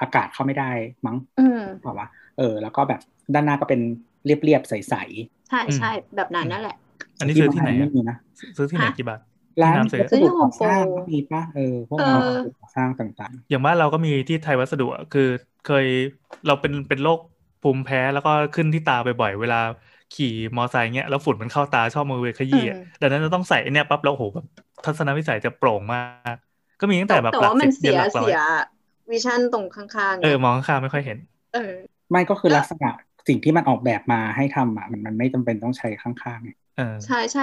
[0.00, 0.70] อากาศเข้าไม่ได้
[1.06, 3.00] มั้งอืมเปล่าวะเออ แล้วก็แบบ
[3.34, 3.80] ด้านหน้าก็เป็น
[4.24, 4.74] เรียบๆใส
[5.50, 8.16] ใช่ใช่แบบนั้นนั่นแหละๆอันนี้ซื้อที่ไหนเมืงทยอะไม่มีนะ
[8.56, 9.20] ซื้อที่ไหนฮะกี่บาท
[9.62, 15.28] ร้านที่น้ำซื้อวัสดุก่อสร้างก็มีปะเออพวกเอร้านอวัสดุก่อสร้างต่างอย่างบ้านเราก็มีที่ไทยวัสดุอะคือ
[15.66, 15.86] เคย
[16.46, 17.20] เราเป็นเป็นโรค
[17.62, 19.60] ภูมิแพ้แล้วก็ขึ้นที่ตาบ่อยๆเวลา
[20.14, 24.46] ขี่มอไซค์เงี้ยแล้วฝุ่นมันเข้าตาชอบมือเวขยี้อะอืมดังนั้นเราต้องใส่ไอ้เนี่ยปั๊บแล้วโอ้โหแบบ
[24.84, 26.00] ทัศนวิสัยจะโปร่งมา
[26.34, 26.36] ก
[26.80, 28.40] ก็มีตั้งแต่แบบแต่หลักว่ามัสินบเสียันยหลักร้อเสียย
[29.10, 31.18] วิชั่นตรงข้างๆ เออไงมองข้างๆไม่ค่อยเห็น
[31.54, 32.88] เออๆไม่ก็คือก็ลักษณะ
[33.28, 37.42] สิ่งที่มันออกแบบมาให้ทำอะมันมันไม่จำเป็นต้องใช้ข้างๆไงเออใช่ใช่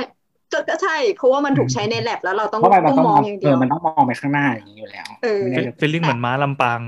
[0.51, 6.81] ก็ก็ใช่ เพราะว่ามันถูกใช้ในแลบแล้วเราต้องเพราะมันต้องต้องมมอองงอย่างเอเดียวอมันต้องมองไปข้างหน้าอย่างนี้อยู่แล้วเออไม่ได้ฟีลลิ่งเหมือนม้าลำปาง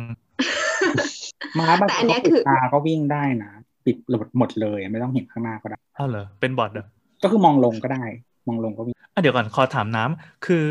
[1.60, 3.52] ม้าบางแต่อัทีนเนี้เขายปิคืดอตาก็วิ่งได้นะ
[3.86, 3.96] ปิด
[4.38, 6.86] หมดเลยไม่ต้องเห็นข้างหน้าก็ได้อ้าวเหรอเป็นบอทเหรอ
[7.24, 8.04] ก็คือมองลงก็ได้
[8.48, 10.66] มองลงก็วิ่งอะเดี๋ยวก่อนขอถามน้ำคือ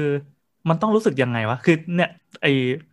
[0.68, 2.10] มันต้องรู้สึกยังไงวะคือเนี่ย
[2.42, 2.46] ไอ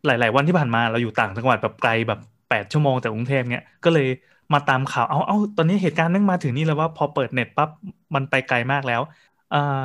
[0.05, 4.07] หลาย ๆ วันที่ผ่านมาเราอยู่ต่างจังหวัดแบบไกลแบบแปดชั่วโมงจากกรุงเทพเนี่ยก็เลย
[4.53, 7.69] มาตามข่าวเอาเอาตอนนี้เหตุการณ์แม่งมาถึงนี่แล้วว่าพอเปิดเน็ตปั๊บ
[8.15, 9.01] มันไปไกลมากแล้ว
[9.53, 9.81] อ่า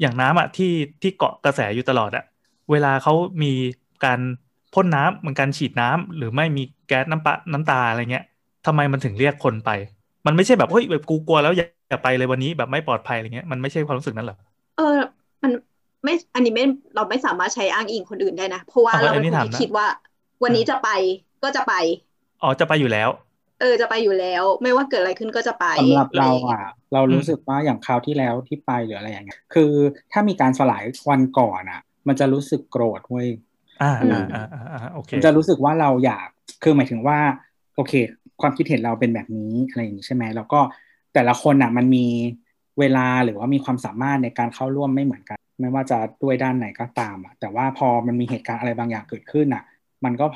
[0.00, 0.72] อย่างน้ำอะที่
[1.02, 2.24] ที่เกาะกระแสอยู่ตลอดอะ
[2.70, 3.52] เวลาเขามี
[4.04, 4.20] การ
[4.74, 8.24] พ่นน้ำเหมือนการฉีดน้ำหรือไม่มีแก๊สน้ำปะน้ำตาอะไรเงี้ย
[8.66, 9.70] ทำไมมันถึงเรียกคนไป
[10.26, 14.36] มันไม่ใช่แบบเฮ้ยแบบกูกลัวแล้วอย่าอย่าไปเลยวันนี้แบบไม่ปลอดภัยอะไรเงี้ยมันไม่ใช่ความรู้สึกนั้นเหรอ
[14.74, 14.82] เออ
[15.42, 15.52] มัน
[16.04, 16.62] ไม่อันนี้ไม่
[16.94, 19.86] เราไม่สามารถใช้อ้างอิงคนอื่นได้นะ เพราะว่าเอาเราอัเป็นนนี้คนถามที่นะคิดว่า
[20.42, 20.86] วันนี้จะไป
[21.42, 21.72] ก็จะไป
[22.42, 23.08] อ๋อจะไปอยู่แล้ว
[23.58, 29.72] เออจะไปอยู่แล้ว ไม่ว่าเกิดอะไรขึ้นก็จะไปสำหรับเราะไย่งงี้ยอะ เรารู้สึกว่าอย่างคราวที่แล้วที่ไปหรืออะไรอย่างเงี้ยคือ
[30.12, 33.28] ถ้ามีการสลายวันก่อนอะ มันจะรู้สึกโกรธเว้ย
[33.80, 36.26] อ่าอืมอ่าอ่าอ่าโอเคมันจะรู้สึกว่าเราอยาก
[36.62, 37.18] คือหมายถึงว่า
[37.74, 37.92] โอเค
[38.40, 40.60] ความคิดเห็นเราเป็นแบบนี้อะไรอย่างนี้ใช่ไหมแล้วก็
[41.14, 42.06] แต่ละคนอะมันมี
[42.78, 49.62] เวลาหรือว่ามีความสามารถในการเข้าร่วมไม่เหมือนกัน ไม่ว่าจะด้วยด้านไหนก็ตามอะแต่ว่าพอมันมีเหตุการณ์อะไรบางอย่างเกิดขึ้นอะ
[50.04, 50.26] มันก็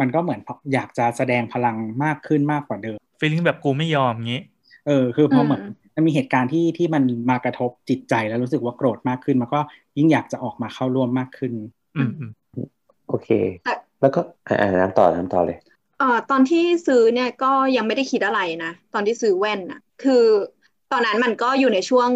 [0.00, 0.40] มันก็เหมือน
[0.74, 4.40] อยากจะแสดงพลังมากขึ้นมากกว่าเดิมฟีลลิ่งแบบกูไม่ยอมงี้
[4.86, 9.60] เออคือพอเหมือนอืมมันมีเหตุการณ์ที่ที่มันมากระทบจิตใจแล้วรู้สึกว่าโกรธมากขึ้น มันก็
[9.98, 11.52] ยิ่งอยากจะออกมาเข้าร่วมมากขึ้น
[11.96, 12.30] อืมอืม
[13.08, 13.28] โอเค
[14.00, 15.58] แล้วก็อ่าอ่าน้ำต่อน้ำต่อเลย
[15.98, 20.24] เอ่อตอนที่ซื้อเนี่ยก็ยังไม่ได้คิดอะไรนะตอนที่ซื้อแว่นนะคือ
[20.92, 22.08] ตอนนั้นมันก็อยู่ในช่วง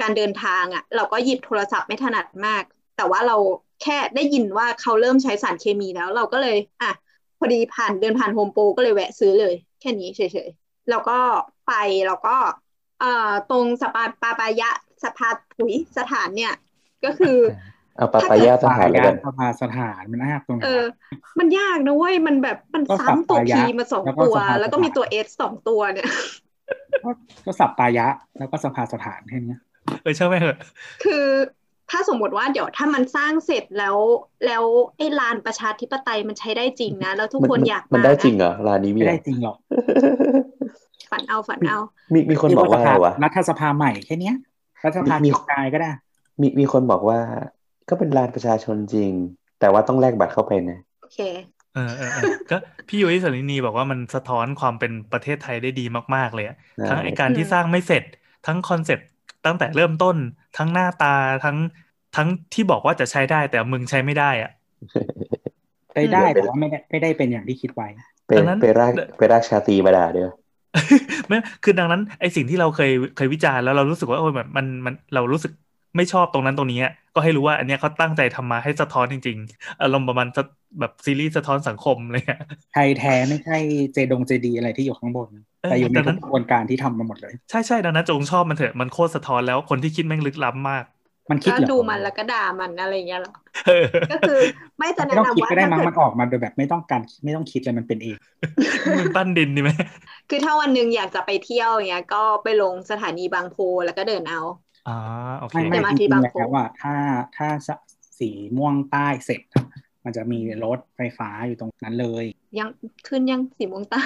[0.00, 2.62] การเดินทางอะเราก็หยิบโทรศัพท์ไม่ถนัดมาก
[2.96, 3.36] แต่ว่าเรา
[3.82, 6.90] แค่ได้ยินว่าเขาเริ่มใช้สารเคมีแล้ว เราก็เลยอะ
[7.38, 11.18] พอดีผ่านเดินผ่านโฮมโปรก็เลยแวะซื้อเลย แค่นี้เฉยๆแล้วก็
[11.66, 11.72] ไป
[12.06, 12.36] แล้วก็
[13.00, 14.70] เอ่อตรงสปาปาปายะ
[15.04, 16.54] สภาถุยสถานเนี่ย
[17.04, 17.36] ก็คือ
[18.00, 26.08] เอาปาปายาสถานแล้วกันสภาสถานมันน่าตรงไหนเออวะมันยากนะเว้ยมันแบบมันก็ซ้ำตัวสัปปายะพีมาสองแล้วก็ตัวสภาแล้วก็มีสถานตัวเอสสองตัวเนี่ย
[27.44, 28.06] ก็สับปายะ
[28.38, 29.60] แล้วก็สภาสถานแค่เนี้ย
[30.02, 30.58] เออใช่ไหมเหอะ
[31.04, 31.26] คือ
[31.90, 33.96] ถ้าสมมติว่าเดี๋ยวถ้ามันสร้างเสร็จแล้ว
[34.46, 34.64] แล้ว
[34.96, 39.56] ไอ้ลานประชาธิปไตยมันใช้ได้จริงนะ แล้วทุกมัคนอยากมันมาได้นะจริงเหรอร้านนี้มีไม่เหรได้อจริงหรอก
[41.10, 41.78] ฝันเอาฝันเอา
[42.14, 44.36] มีมีคนบอกว่าอะไรวะรัฐสภาใหม่แค่เนี้ย
[44.84, 45.90] รัฐสภามีเกียรติกายก็ได้
[46.40, 47.18] มีมีคนบอกว่า
[47.90, 49.12] ก็เป็นลานประชาชนจริง
[49.60, 51.20] แต่ว่าต้องแลกบัตรเข้าไปนะโอเค
[51.74, 52.56] เออเออเออก็
[52.88, 55.84] พี่ยุ้ยสรินีบอกว่ามันสะท้อนความเป็นประเทศไทยได้ดี
[56.16, 58.04] มาก ๆ เลยอะใช่ทั้งไอการที่สร้างไม่เสร็จ
[58.46, 59.08] ทั้ง concept
[59.46, 60.16] ตั้งแต่เริ่มต้น
[60.58, 61.56] ทั้งหน้าตาทั้ง
[62.16, 64.50] ทั้งที่บอกว่าจะใช้ได้แต่มึงใช้ไม่ได้อะ
[65.94, 67.86] ไปได้แต่ว่าไม่ได้ไม่ได้เป็นอย่างที่คิดไว้
[68.26, 70.30] ไปดังนั้นไปรากไปรากชาตรีมาด่าเดียว
[71.28, 75.52] ไม่คือดังนั้นไอสิ่งที่เราเคยเคยวิจารณ์แล้วเรารู้สึกว่าโอ้ยแบบมันมันเรารู้สึก
[75.96, 80.42] ไม่ชอบตรงนั้นตรงนี้อะก็ให้รู้ว่า อันเนี้ยเขาตั้งใจทำมาให้สะท้อนจริงๆอารมณ์ประมาณสะ
[80.80, 82.38] แบบซีรีส์สะท้อนสังคมอะไรเลย
[82.70, 83.54] ไทยแท้ไม่ใช่
[83.92, 90.84] เจดงเจดีอะไรที่อยู่ข้างบนเออแต่อยู่ในดังนั้ทุกนกระบวนการที่ทำมาหมดเลย ใช่ใช่ดังนั้นจงชอบมันเถอะมันโคตรสะท้อนแล้วคนที่คิดแม่งลึกล้ำมาก
[91.30, 93.32] มันคิดก็เหรอดูมันแล้วก็ด่ามันอะไรอย่างเงี้ยหรอ
[93.64, 93.72] เออ
[94.10, 94.34] ก็คือ
[94.78, 98.16] ไม่จะไม่แนะต้องคิดนำว่าก็ได้ถ้ามั้งเกิมันดออกมาโดยแบบไม่ต้องการไม่ต้องคิดเลยมันเป็นเอง
[98.96, 99.70] มึงปั้นดินดีไหม
[100.28, 104.38] คือถ้าวันหนึ่งอยากจะไปเที่ยวอย่างเงี้ยก็ไปลงสถานีบางโพแล้วก็เดินเอา
[104.88, 104.96] อ่า
[105.38, 106.94] โอเคไม่ไม่แต่มาจที่ริงบางๆแล้โพวว่าถ้า
[107.36, 107.48] ถ้า
[108.18, 109.40] สีม่วงใต้เสร็จ
[110.04, 112.24] มันจะมีรถไฟฟ้าอยู่ตรงนั้นเลย
[112.58, 112.68] ยัง
[113.08, 114.02] ขึ้นยังสีม่วงใต้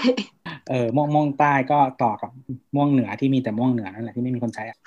[0.71, 2.31] เออม่วงม่วงใต้ก็ต่อกับ
[2.75, 4.79] ม่วงเหนือที่มีแต่ม่วงเหนือนั่นแหละที่ไม่มีคนใช้อะ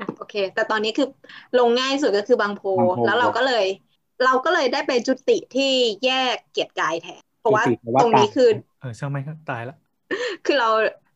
[0.00, 1.08] อะโอเค แต่ตอนนี้คือ
[1.58, 3.66] ลงง่ายสุดก็คือบางโพบางโพ แล้วเราก็เลย
[4.24, 5.72] เราก็เลยได้ไปจุติที่
[6.04, 8.48] แยกเกียรติกายแทน เพราะว่าจุติแปลว่าตรงนี้คือ
[8.80, 9.76] เออช่างไม่งก็ตายละ
[10.46, 10.68] คือเรา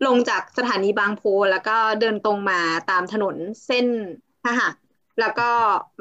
[0.07, 2.61] ลงจากสถานีบางโพแล้วก็เดินตรงมา
[2.91, 3.37] ตามถนน
[3.67, 3.87] เส้น
[4.43, 4.69] พหะ
[5.21, 5.51] แล้วก็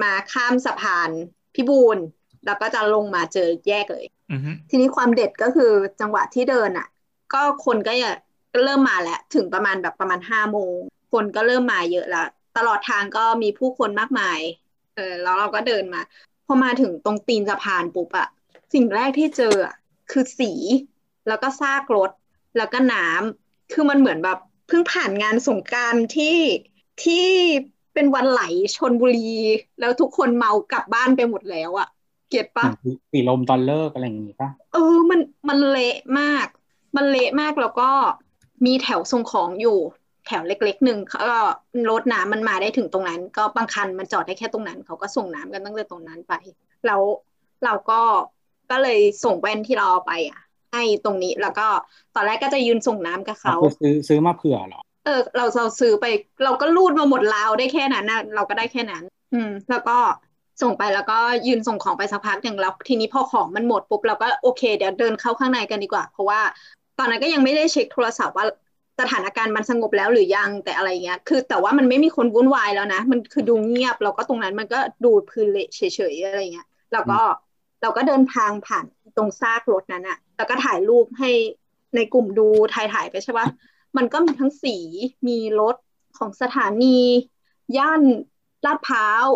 [0.04, 1.10] มาข้ามสะพาน
[1.56, 1.98] พิบูล
[2.46, 6.88] แล้วก็จะลงมาเจอแยกเลยอือฮึทีนี้ความเด็ดก็คือจังหวะที่เดินอะ
[7.34, 8.14] ก็คนก็อย่า
[8.54, 10.76] ก็เริ่มมาแล้ว ถึงประมาณแบบประมาณห้าโมง
[11.12, 14.40] คนก็เริ่มมาเยอะแล้ว ตลอดทางก็มีผู้คนมากมาย
[14.96, 16.02] เออแล้วเราก็เดินมา
[16.46, 18.28] พอมาถึงตรงตีนสะพานปุ๊บอะ
[18.74, 19.76] สิ่งแรกที่เจออะ
[20.12, 20.52] คือสี
[21.28, 22.12] แล้วก็ซากรถ
[22.58, 26.38] แล้วก็น้ำ คือมันเหมือนแบบเพิ่งผ่านงานสงกรานต์ที่
[27.04, 27.28] ที่
[27.94, 28.42] เป็นวันไหล
[28.76, 29.32] ชนบุรี
[29.80, 31.88] แล้วทุกคนเมากลับบ้านไปหมดแล้วอะ
[32.30, 36.48] เก็ตเหปะมือนสีลมตอนเลิกอะไรอย่างงี้ป่ะเออมันมันเละมาก
[36.96, 37.90] มันเละมากแล้วก็
[38.66, 39.78] มีแถวส่งของอยู่
[40.28, 41.40] แถวเล็กๆหนึ่งเขาก็
[41.90, 46.34] รถน้ำมันมาได้ถึงตรงนั้น ก็บางคันมันจอดได้แค่ตรงนั้น เขาก็ส่งน้ำกันตั้งแต่ตรงนั้นไป
[46.86, 47.02] แล้ว
[47.66, 48.02] เราก็
[48.72, 51.68] ก็เลยส่งแว่นที่เราเอาไปอะ ให้ตรงนี้ แล้วก็
[52.16, 56.06] ตอนแรกก็จะยืนส่งน้ำกับเขาคือซื้อซื้อมาเผื่อเหรอเออ เราเราซื้อไป
[56.44, 59.04] เราก็รูดมาหมดราวได้แค่นั้นนะเราก็ได้แค่นั้น
[59.34, 59.98] อืม แล้วก็
[60.62, 66.42] ส่งไปแล้วก็ยืนส่งของไปสักพักหนึ่งแล้วทีนี้พอของมันหมดปุ๊บเราก็โอเคเดี๋ยวเดินเข้าข้างในกันดีกว่า เพราะว่า
[66.98, 68.46] ตอนนั้นก็ยังไม่ได้เช็คโทรศัพท์ว่า
[69.00, 75.82] สถานการณ์มันสงบแล้วหรือยังแต่อะไรเงี้ย คือแต่ว่ามันไม่มีคนวุ่นวายแล้วนะ มันคือดูเงียบแล้วก็ตรงนั้นมันก็ดูพื้นเละเฉ
[76.12, 77.20] ยๆอะไรเงี้ย แล้วก็
[77.82, 81.30] เราก็เดินทางผ่าน ตรงซากรถนั้นอะแล้วก็ถ่ายรูปให้
[81.96, 83.48] ในกลุ่มดูถ่ายถ่ายๆไปใช่ปะ
[83.98, 84.76] มันก็มีทั้งสี
[85.28, 85.76] มีรถ
[86.18, 87.00] ของสถานี
[87.78, 88.02] ย่าน
[88.66, 89.28] ลาดพร้าว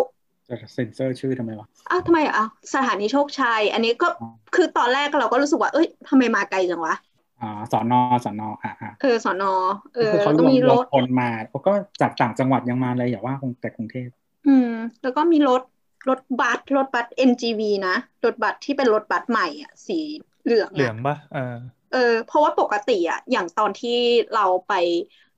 [0.49, 6.95] จะเซ็นเซอร์ชื่อทำไมวะอ้าวทำไมอะสถานีโชคชัย อันนี้ก็อ๋อคือตอนแรกเราก็รู้สึกว่า เอ้ยทำไมมาไกลจังวะ
[7.41, 9.51] อ่าสอนอสอนออ่าอ่าเออสอนอ
[9.95, 11.29] เออคือเขาแล้วรก็วมมีรรวมถคนมา
[11.67, 14.09] ก็จากต่างจังหวัดยังมาเลยอย่าว่าแต่คงกรุงเทพ
[14.47, 14.69] อืม
[15.01, 15.61] แล้วก็มีรถ
[16.09, 19.99] รถบัสรถบัส NGV นะรถบัสที่เป็นรถบัสใหม่อะสี
[20.43, 21.55] เหลืองเหลืออะปะเออ
[21.91, 23.89] เออ เพราะว่าปกติอะอย่างตอนที่
[24.33, 24.73] เราไป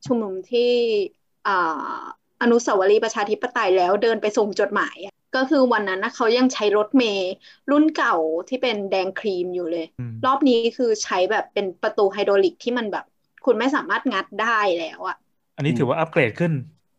[0.06, 0.62] ชุมนุมที่
[1.48, 1.52] อ่า
[2.42, 7.32] อนุสาวรีย์ประชาธิปไตยแล้วเดินไปส่งจดหมายอะก็คือวันนั้นนะเขายังใช้รถเมล์
[7.72, 8.16] รุ่นเก่า
[8.50, 13.06] ที่เป็นแดงครีมอยู่เลยอืมรอบนี้คือใช้แบบเป็นประตูไฮดรอลิกที่มันแบบ
[13.46, 15.18] คุณไม่สามารถงัดได้แล้วอะ
[15.58, 16.54] อันนี้ถือว่าอัปเกรดขึ้น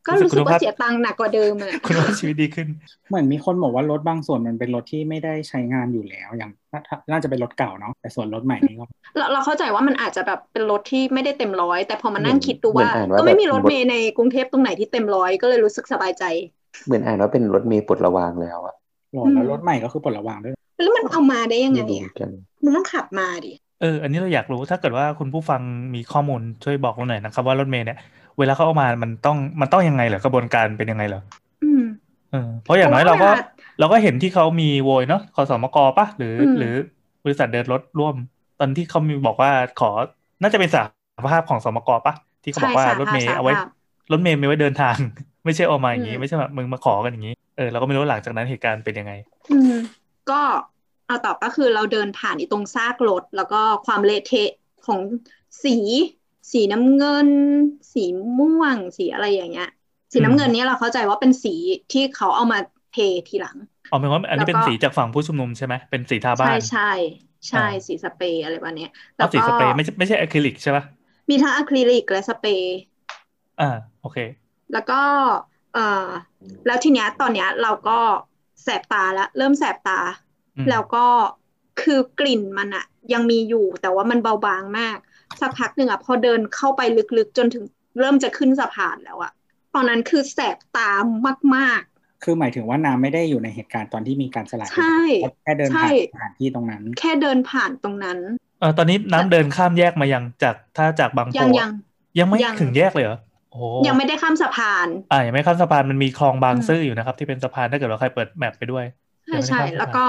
[0.08, 2.68] ก็รู้สึกคุณว่าภาพเสียตังค์หนักกว่าเดิมอะคุณภาพชีวิตดีขึ้น
[3.08, 8.84] เหมือนมีคนบอกว่ารถบางส่วนมันเป็นรถที่ไม่ได้ใช้งานอยู่แล้ว อย่างน่าน่าจะเป็นรถเก่าเนาะแต่ส่วนรถใหม่นี่ก็
[9.16, 16.24] เราเราเข้าใจว่ามันอาจจะแบบเป็นรถที่ไม่ได้เต็มร้อย แต่พอมานั่งเหมือนคิดดูเหมือว่านอ่านว่า ก็ไม่แบบมีรถเมล์ในกรุงเทพตรงไหนที่เต็มร้อยก็เลยรู้สึกสบายใจ
[16.86, 18.74] เหมือนอ่านว่าเป็นรถเมล์ปลดระวางแล้วอะ
[19.12, 22.30] หรออืมแล้วรถใหม่ก็คือปลดระวางด้วยแล้วมันเอามาได้ยังไงไม่รู้อะกัน
[22.64, 25.60] มันต้องขับมาดิเออ อันนี้เราอยากรู้ถ้าเกิดว่าคุณผู้ฟัง
[25.94, 27.98] มีข้อมูลช่วยบอกเราหน่อยนะครับว่ารถเมล์เนี่ย
[28.38, 31.22] เวลาเขาเอามามันต้องมันต้องยังไงเหรอกระบวนการเป็นยังไงเหรอ
[31.64, 31.82] อืม
[32.30, 33.40] เออเพราะอย่างน้อยเราก็เพราะว่า
[33.78, 36.74] เราก็เห็นที่เขามีโวยเนาะขอสมกปะหรืออืมหรือ
[37.24, 38.14] บริษัทเดินรถร่วม
[38.58, 39.90] ตอนที่เขามีบอกว่าขอ
[40.42, 40.82] น่าจะเป็นสา
[41.30, 43.68] ภาพของสมกปะที่เขาบอกว่าใช่รถเมล์สาภาพเอาไว้สาภาพ
[44.12, 44.96] รถเมล์มีไว้เดินทาง
[45.44, 49.12] ไม่ใช่เอามาอย่างนี้อืมไม่ใช่แบบมึงมาขอกันอย่างนี้เออเราก็ไม่รู้หลังจากนั้นเหตุการณ์เป็นยังไง
[49.50, 49.74] อืม
[50.30, 50.40] ก็
[51.06, 54.50] เอาต่อก็คือเราเดินผ่านอีตรงซากรถแล้วก็ความเละเทะ
[54.86, 55.00] ของ
[55.64, 55.76] สี
[56.52, 57.30] สีน้ำเงิน
[57.94, 58.00] สี
[58.38, 59.64] ม่วง สีอะไรอย่างเงี้ย
[60.12, 61.50] สีน้ำเงินเนี้ยเราเข้าใจว่าเป็นสี
[61.90, 62.58] ที่เขาเอามา
[62.90, 62.94] เท
[63.26, 63.56] ทีหลัง
[63.88, 66.80] เอาเป็นว่าอันนี้เป็นแล้วก็สีจากฝั่งผู้ชุมนุมใช่ไหมเป็นสีทาบ้าใช่นใช่
[67.48, 70.84] ใช่อ่าสีสเปรย์อะไรแบบเนี้ยเอาสีสเปรย์ไม่ใช่ไม่ใช่อะคริลิกใช่ปะ
[71.28, 72.76] มีทั้งอะคริลิกและสเปรย์
[73.58, 73.64] อ่า
[74.00, 74.18] โอเค
[74.72, 74.94] แล้วก็
[75.72, 75.80] เอ่อ
[76.64, 77.92] แล้วทีเนี้ยตอนเนี้ยเราก็
[78.62, 79.92] แสบตาแล้วเริ่มแสบตา
[80.56, 80.98] อืมแล้วก็
[81.76, 84.98] คือกลิ่นมันอะยังมีอยู่แต่ว่ามันเบาบางมาก
[85.40, 86.80] สักพักหนึ่งอะพอเดินเข้าไป
[87.18, 87.64] ลึกๆ จนถึง
[87.98, 89.32] เริ่มจะขึ้นสะพานแล้วอะ
[89.74, 90.92] ตอนนั้นคือแสบตา
[91.56, 91.82] มาก
[92.24, 94.98] คือหมายถึงว่าน้ำไม่ได้อยู่ในเหตุการณ์ตอนที่มีการสลายใช่
[95.42, 98.18] แค่เดินใช่ผ่านสถานที่ตรงนั้นๆแค่เดินผ่านตรงนั้น
[98.60, 101.70] เออตอนนี้น้ำเดินข้ามแยกมายังจากถ้าจากบางโพยังอะยัง
[102.18, 103.18] ยังไม่ยังถึงแยกเลยเหรอ
[103.50, 108.84] โอ้โหยังไม่ได้ข้ามสะพานอ่ายังไม่ข้ามสะพานมันมีคลองบางอืมซื่ออยู่นะครับ ที่เป็นสะพานถ้าเกิดว่าใครเปิด map ไปด้วย
[109.26, 110.06] ใช่ยังไม่ได้ใช่ข้ามสะพานแล้วก็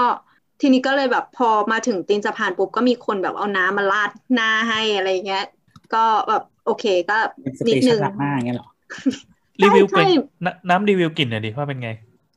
[0.60, 5.40] ทีนี้ก็เลยแบบพอมาถึงตีนสะพานปุ๊บก็มีคนแบบเอาน้ำมาราดหน้าให้อะไรเงี้ย
[5.94, 8.68] ก็แบบโอเคก็เป็นสนิเตดชันึงล้างหน้าอย่างเงี้ยเหรอ
[9.62, 11.90] รีวิวกลิ่นใช่น้ำน้ำรีวิวกลิ่นหน่อยดิว่าเป็นไง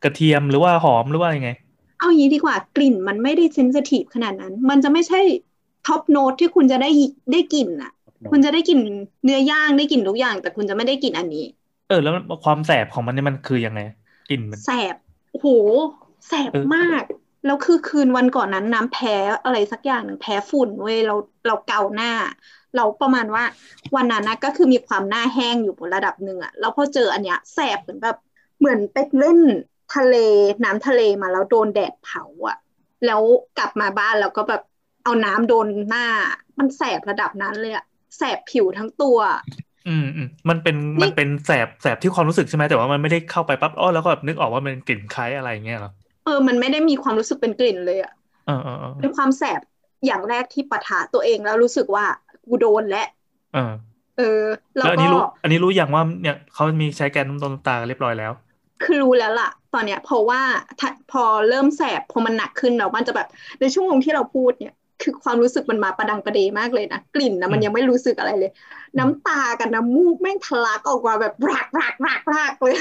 [0.03, 1.49] กระเทียมหรือว่าหอมหรือว่ายังไง
[1.97, 5.17] เอาอย่างนี้ดีกว่ากลิ่นมันไม่ได้ sensitive ขนาดนั้น มันจะไม่ใช่
[5.83, 6.89] ท็อปโน้ตที่คุณจะได้
[7.31, 7.91] ได้กลิ่นอะ
[8.29, 8.79] คุณจะได้กลิ่น
[9.23, 11.45] เนื้อย่างได้กลิ่นทุกอย่าง แต่คุณจะไม่ได้กลิ่นอันนี้
[11.87, 13.79] เออ แล้วความแสบของมันเนี่ยมันคือยังไง
[14.29, 14.95] กลิ่นมันแสบ
[15.29, 15.47] โอ้โห
[16.27, 17.03] แสบเออมาก
[17.45, 21.15] แล้วคือคืนวันก่อนนั้นน้ำแพ้อะไรสักอย่างหนึ่งแพ้ฝุ่นเว้ยเรา
[21.47, 22.11] เราเกาหน้า
[22.75, 23.43] เราประมาณว่า
[23.95, 28.17] วันนั้นนะก็คือมีความหน้าแห้งอยู่บนระดับหนึ่งอะแล้วพอเจออันเนี้ยแสบเหมือนแบบ
[28.59, 29.39] เหมือนไปเล่น
[29.95, 30.15] ทะเล
[30.63, 32.57] น้ำทะเลมาแล้วโดนแดดเผาอะ
[33.05, 33.21] แล้ว
[33.57, 34.61] กลับมาบ้านแล้วก็แบบ
[35.03, 36.05] เอาน้ำโดนหน้า
[36.59, 37.85] มันแสบระดับนั้นเลยอะ
[38.17, 39.17] แสบผิวทั้งตัว
[39.87, 45.91] อืมอืมมันเป็นนี่มันเป็นแสบแสบที่ความรู้สึกใช่ไหมแต่ว่ามันไม่ได้เข้าไปปั๊บอ้อแล้วก็แบบนึกออกว่ามันกลิ่นคล้ายอะไรอย่างเงี้ยเหรอ
[46.25, 48.13] เออ มันไม่ได้มีความรู้สึกเป็นกลิ่นเลยอะ
[48.47, 49.61] เออเออเออเป็นความแสบ
[50.05, 52.05] อย่างแรกที่ปะทะตัวเองแล้วรู้สึกว่า
[52.45, 53.05] กูโดนและ
[53.53, 53.71] เออ
[54.17, 54.43] เออ
[54.77, 58.31] แล้แล้ววอันนี้ก็รู้อันนี้รู้อย่างว่าเนี่ยเขามีใช้แกนน้ำตาลน้ำตาลเรียบร้อยแล้ว
[58.83, 60.41] คือรู้แล้วล่ะ ตอนเนี้ย เพราะว่า
[60.79, 63.27] ถ้าพอเริ่มแสบพอมันหนักขึ้นแล้วมันจะแบบ
[63.59, 68.51] ในช่วโมงที่เราพูดเนี่ยคือความรู้สึกมันมาประดังประเดมากเลยนะกลิ่นนะมันอืมยังไม่รู้สึกอะไรเลย
[68.99, 72.75] น้ำตากับน้ำมูกแม่งทะลักออกมาแบบรากรากรากรากเลย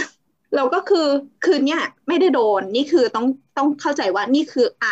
[0.57, 1.09] เราก็คือ
[1.45, 3.27] คือเนี่ยไม่ได้โดนนี่คือต้อง
[3.59, 4.87] ต้องเข้าใจว่านี่คือไอ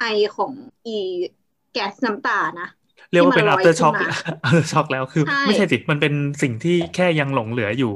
[0.00, 0.04] ไอ
[0.36, 0.52] ของ
[0.86, 0.96] อี
[1.72, 2.68] แก๊สน้ำตานะ
[3.12, 4.06] เรียกว่าเป็นที่มันลอย after shock ขึ้นมา
[4.46, 7.92] after shock แล้วคือใช่ไม่ใช่สิมันเป็นสิ่งที่แค่ยังหลงเหลืออยู่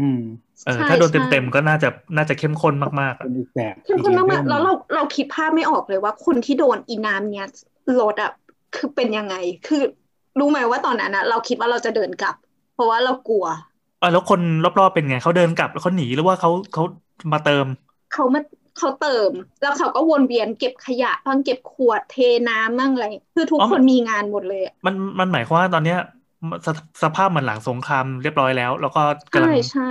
[0.00, 0.20] อืม
[0.66, 7.48] เออใช่ถ้าโดนใช่เต็มๆก็น่าจะน่าจะเข้มข้นมากๆอะเป็นอีกแบบเข้มข้นอีมากๆลแล้วหเรานึ่งเราคิดภาพไม่ออกเลยว่าคนที่โดนอีน้ำเนี้ย
[8.00, 8.32] รถอะ
[8.76, 9.34] คือเป็นยังไง
[9.66, 9.82] คือ
[10.38, 12.34] รู้ไหมว่าตอนนั้นอะเราคิดว่าเราจะเดินกลับ
[12.74, 13.46] เพราะว่าเรากลัว
[14.00, 16.82] อะแล้วคนรอบๆเป็นไงเขาเดินกลับแล้วเขาหนีหรือว่าเขาเขา
[17.32, 17.66] มาเติม
[18.10, 18.40] เขามา
[18.76, 22.12] เขาเติม แล้วเขาก็วนเวียนเก็บขยะบ้างเก็บขวดเท
[22.48, 23.04] น้ำบ้างอะไร
[23.36, 25.96] คือทุกอ๋อคนมีงานหมดเลยอะมันมันหมายความว่าตอนเนี้ย
[26.66, 26.68] ส
[27.02, 29.00] สภาพเหมือนหลังสงครามเรียบร้อยแล้ว แล้วก็
[29.32, 29.82] กำลัใช่งใช่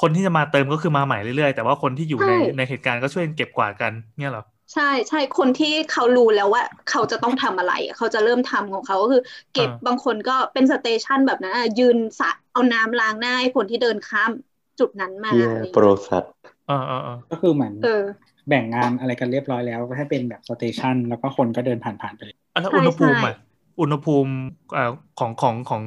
[0.00, 4.42] คนที่จะมาเติมก็คือมาใหม่เรื่อยๆ แต่ว่าคนที่อยู่ในใช่ในเหตุการณ์ก็ช่วยเก็บกวาดกันเนี่ยเหรอ
[4.74, 9.22] ใช่ใช่คนที่เขารู้แล้วว่า เขาจะต้องทำอะไรอะเขาจะเริ่มทำของเขาก็คือ
[9.54, 14.30] เก็บอ่าบางคนก็เป็นสเตชันแบบนั้นอะยืนสระเอาน้ำล้างหน้าให้คนที่เดินข้าม
[14.78, 16.32] จุดนั้นมาเฮียอะไรอย่างโปรเงี้ยสัตว์
[16.66, 18.02] เออเออเออก็คือเหมือนเออ
[18.48, 23.34] แบ่งงานอะไรกันเรียบร้อยแล้วให้เป็นแบบสเตชันแล้วก็คนก็เดินผ่านๆไปเลยอะแล้วใช่อุณหภูมิใช่อะ
[23.80, 24.32] อุณหภูมิ
[24.72, 25.82] เอ่อของของของ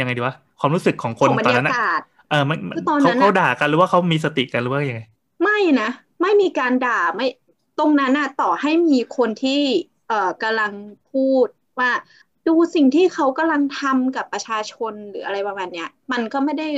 [0.00, 5.02] ยังไงดีวะความรู้สึกของคนของบรตอนรนั้นยาอะกาศเออมันมันคือตอนเขานั้นเขาอะด่ากันหรือว่าเขามีสติกันหรือว่ายังไง
[5.42, 5.88] ไม่นะ
[6.20, 7.26] ไม่มีการด่าไม่
[7.80, 9.60] ตรงนั้นน่ะต่อให้มีคนที่
[10.08, 10.72] เอ่อกำลัง
[11.12, 11.46] พูด
[11.78, 11.90] ว่า
[12.48, 16.68] ดูสิ่งที่เขากำลังทำกับประชาชนหรืออะไรประมาณเนี้ย มันก็ไม่ได้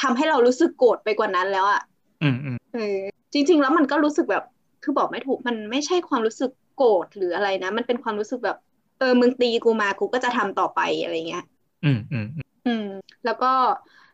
[0.00, 1.82] ทำให้เรารู้สึกโกรธไปกว่านั้นแล้วอะ
[2.22, 2.98] อืมอืมเออ
[3.32, 4.44] จริง ๆ แล้วมันก็รู้สึกแบบ
[4.82, 8.56] คือบอกไม่ถูกมันไม่ใช่ความรู้สึกโกรธหรืออะไรนะ มันเป็นความรู้สึกแบบ
[8.98, 11.44] เออมึงตีกูมากูก็จะทำต่อไปอะไรเงี้ย
[11.84, 12.86] อืมอืมอืมอืม
[13.24, 13.52] แล้วก็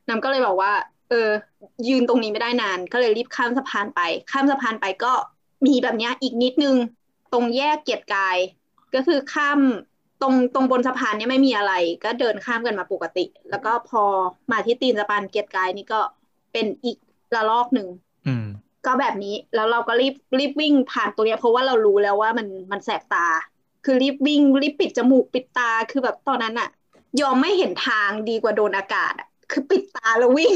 [0.09, 0.73] น้ำก็เลยบอกว่า
[1.11, 1.29] เออ
[1.89, 5.13] ยืนตรงนี้ไม่ได้นาน ก็เลยรีบข้ามสะพานไป ข้ามสะพานไปก็
[5.67, 6.77] มีแบบเนี้ยอีกนิดนึง
[7.33, 8.37] ตรงแยกเกียรติกาย
[8.95, 9.61] ก็คือข้าม
[10.21, 11.73] ตรงตรงบนสะพานเนี่ยไม่มีอะไร
[12.05, 14.03] ก็เดินข้ามกันมาปกติ แล้วก็พอ
[14.53, 16.01] มาที่ตีนสะพานเกียรติกายนี่ก็
[16.53, 16.99] เป็นอีก
[17.35, 17.89] ระลอกหนึ่ง
[18.27, 18.45] อืม
[18.87, 23.27] ก็แบบนี้แล้วเราก็รีบรีบวิ่งผ่านตัวเนี้ยเพราะว่าเรารู้แล้วว่ามันมันแสบตา
[23.85, 26.69] คือรีบวิ่งรีบปิดจมูกปิดตาคือแบบตอนนั้นอะ
[27.21, 30.53] ยอมไม่เห็นทางดีกว่าโดนอากาศอะคือปิดตาแล้ววิ่ง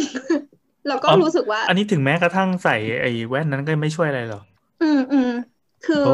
[0.89, 4.41] แล้วก็อ๋อรู้สึกว่า อันนี้ถึงแม้กระทั่งใส่ไอ้แว่นนั้นก็ไม่ช่วยอะไรหรอ
[4.81, 5.29] อืมอืม
[5.83, 6.11] คือโอ้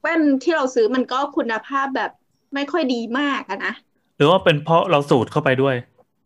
[0.00, 2.10] แว่นที่เราซื้อมันก็คุณภาพแบบ
[2.54, 3.70] ไม่ค่อยดีมากอะนะ
[4.16, 5.74] หรือว่าเป็นเพราะเราสูดเข้าไปด้วย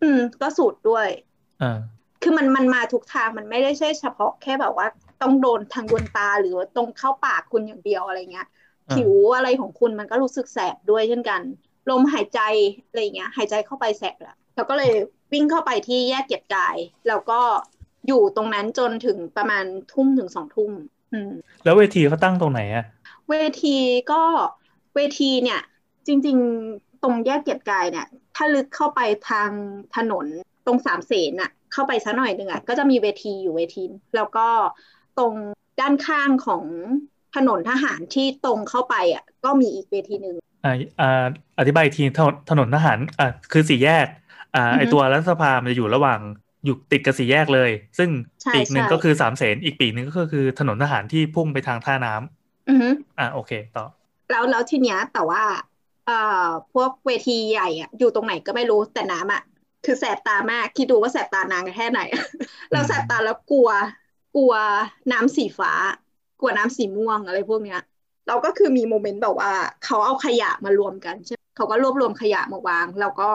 [0.03, 1.09] อืม ก็สูตรด้วย
[1.63, 1.73] อ่า
[2.23, 4.87] คือมันมันมาทุกทางมันไม่ได้ใช่เฉพาะแค่แบบว่า
[5.21, 8.47] ต้องโดนทางดวงตาหรือว่าตรงเข้าปากคุณอย่างเดียวอะไรเงี้ย
[8.89, 11.43] อ่าผิวอะไรของคุณมันก็รู้สึกแสบด้วยเช่นกัน
[11.91, 12.41] ลมหายใจ
[12.87, 14.93] อะไรเงี้ย หายใจเข้าไปแสบแหละเราก็เลย
[15.33, 17.41] วิ่งเข้าไปที่แยกเกียรติกาย แล้วก็
[18.07, 20.89] อยู่ตรงนั้นจนถึงประมาณทุ่มถึงสองทุ่มอืม
[21.65, 22.85] แล้วเวทีเขาตั้งตรงไหนอะ
[23.31, 23.77] เวที
[24.13, 24.23] ก็
[24.95, 25.61] เวทีเนี่ย
[26.07, 26.37] จริง
[26.71, 29.51] ๆ ตรงแยกเกียรติกายเนี่ย ถ้าลึกเข้าไปทาง
[29.97, 30.27] ถนน
[30.67, 33.85] ตรงสามเสนน่ะเข้าไปสักหน่อยหนึ่งอะก็จะมีเวทีอยู่เวที
[34.17, 34.47] แล้วก็
[35.19, 35.33] ตรง
[35.81, 36.65] ด้านข้างของ
[37.37, 41.25] ถนนทหารที่ตรงเข้าไปอะ ก็มีอีกเวทีหนึ่งอ่าอ่า
[41.59, 44.07] อธิบายอีกทีถนนถนนทหารอ่าคือสี่แยก
[44.55, 46.21] อ่าอือฮึไอตัวรัฐสภามันจะอยู่ระหว่าง
[46.65, 48.11] อยู่ติดกับสี่แยกเลย ซึ่ง
[48.43, 53.85] ใช่ปีกหนึ่งใช่ก็คือสามเสนอีกปีกหนึ่งก็คือถนนทหารที่พุ่งไปทางท่าน้ำอือฮึอ่าโอเค ต่อ
[54.31, 55.43] แล้วแล้วทีเนี้ยแต่ว่า
[56.07, 59.43] เอ่อพวกเวทีใหญ่อะอยู่ตรงไหนก็ไม่รู้แต่น้ำอะ
[59.85, 62.01] คือแสบตามากคิดดูว่าแสบตานางแค่ไหน
[62.73, 63.71] เราแสบตาแล้วกลัว
[64.37, 64.55] กลัว
[65.13, 65.73] น้ำสีฟ้า
[66.41, 67.81] กลัวน้ำสีม่วงอะไรพวกเนี้ย
[68.29, 69.53] เราก็คือมีโมเมนต์แบบว่า
[69.85, 73.31] เขาเอาขยะมารวมกันใช่ไหม เขาก็รวบรวมขยะมาวาง แล้วก็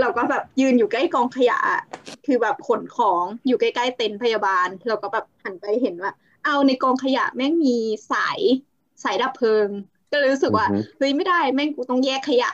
[0.00, 1.82] เราก็แบบยืนอยู่ใกล้กองขยะอะ
[2.26, 6.12] คือแบบขนของอยู่ใกล้ๆเต็นท์พยาบาล เราก็แบบหันไปเห็นว่า
[6.44, 7.76] เอาในกองขยะแม่งมี
[8.12, 8.40] สาย
[9.04, 9.68] สายดับเพลิง
[10.12, 12.50] ก็เลยรู้สึกว่าอือฮึเฮ้ยไม่ได้แม่งกูต้องแยกขยะ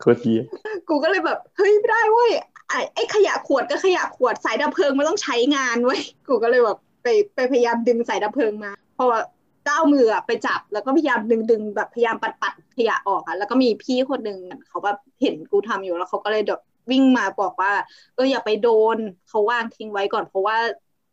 [0.00, 0.42] โคตรเหี้ย
[0.88, 2.30] กูก็เลยแบบเฮ้ยไม่ได้เว้ย
[2.68, 9.20] ไอ้ไอ้ขยะขวดก็ขยะขวดสายดับเพลิงมันต้องใช้งานเว้ยกูก็เลยแบบไปไปพยายามดึงสายดับเพลิงมาเพราะว่า
[9.68, 17.72] ก้าวมืออะไปจับ แล้วก็พยายามดึงดึงแบบพยายามปัดปัดขยะออกอะแล้วก็มีพี่คนหนึ่งเขาแบบเห็นกูทำอยู่แล้วเขาก็เลยแบบวิ่งมาบอกว่า
[18.14, 20.56] เอออย่าไปโดนเขาวางทิ้งไว้ก่อน เพราะว่า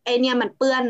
[0.04, 0.84] ไอเนี่ยมันเปื้อน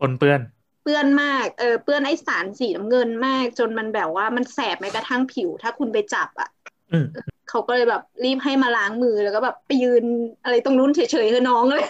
[0.00, 0.40] ปนเปื้อน
[0.82, 6.48] เปื้อนมากเออเปื้อนไอสารสีน้ำเงินมาก จนมันแบบว่ามันแสบแม้กระทั่งผิว ถ้าคุณไปจับอะ
[6.92, 7.06] อืม
[7.50, 10.04] เขาก็เลยแบบรีบให้มาล้างมือแล้วก็แบบไปยืน
[10.44, 11.84] อะไรตรงนู้นเฉยๆคือน้องเลย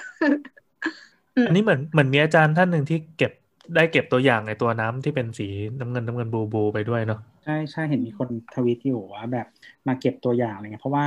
[1.47, 3.33] อันนี้เหมือนเหมือนมีอาจารย์ท่านหนึ่งที่เก็บ
[3.77, 5.47] ได้เก็บตัวอย่างในตัวน้ำที่เป็นสี
[5.81, 9.47] น้ำเงินน้ำเงินบูบูไปด้วยเนาะใช่ใช่เห็นมีคนทวีตอยู่ว่าแบบ
[9.87, 11.07] มาเก็บตัวอย่างอะไรเงี้ยเพราะว่า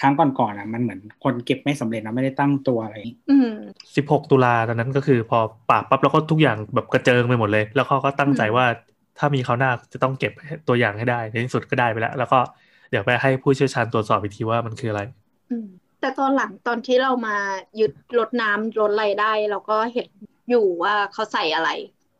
[0.00, 2.96] ครั้งก่อนๆอะมันเหมือนคนเก็บไม่สำเร็จนะไม่ได้ตั้งตัวอะไร
[3.30, 3.50] อืม
[3.96, 5.38] สิบหกตุลาตอนนั้นก็คือพอ
[5.70, 8.66] ปราบปั๊บแล้วก็ทุกอย่างแบบกระเจิงไปหมดเลย แล้วเขาก็ตั้งใจอืมว่า
[9.18, 10.32] ถ้ามีเขาวหน้าจะต้องเก็บ
[10.68, 12.38] ตัวอย่างให้ได้ในที่สุดก็ได้ไปแล้ว แล้วก็
[12.90, 15.02] เดี๋ยวไปให้ผู้เชี่ยวชาญตรวจสอบอีกทีว่ามันคืออะไร
[15.50, 15.66] อืม
[16.00, 17.36] แต่ตอนหลังตอนที่เรามา
[17.80, 20.08] ยึดรถน้ำรถอะไรได้ เราก็เห็น
[20.50, 21.70] อยู่ว่าเขาใส่อะไร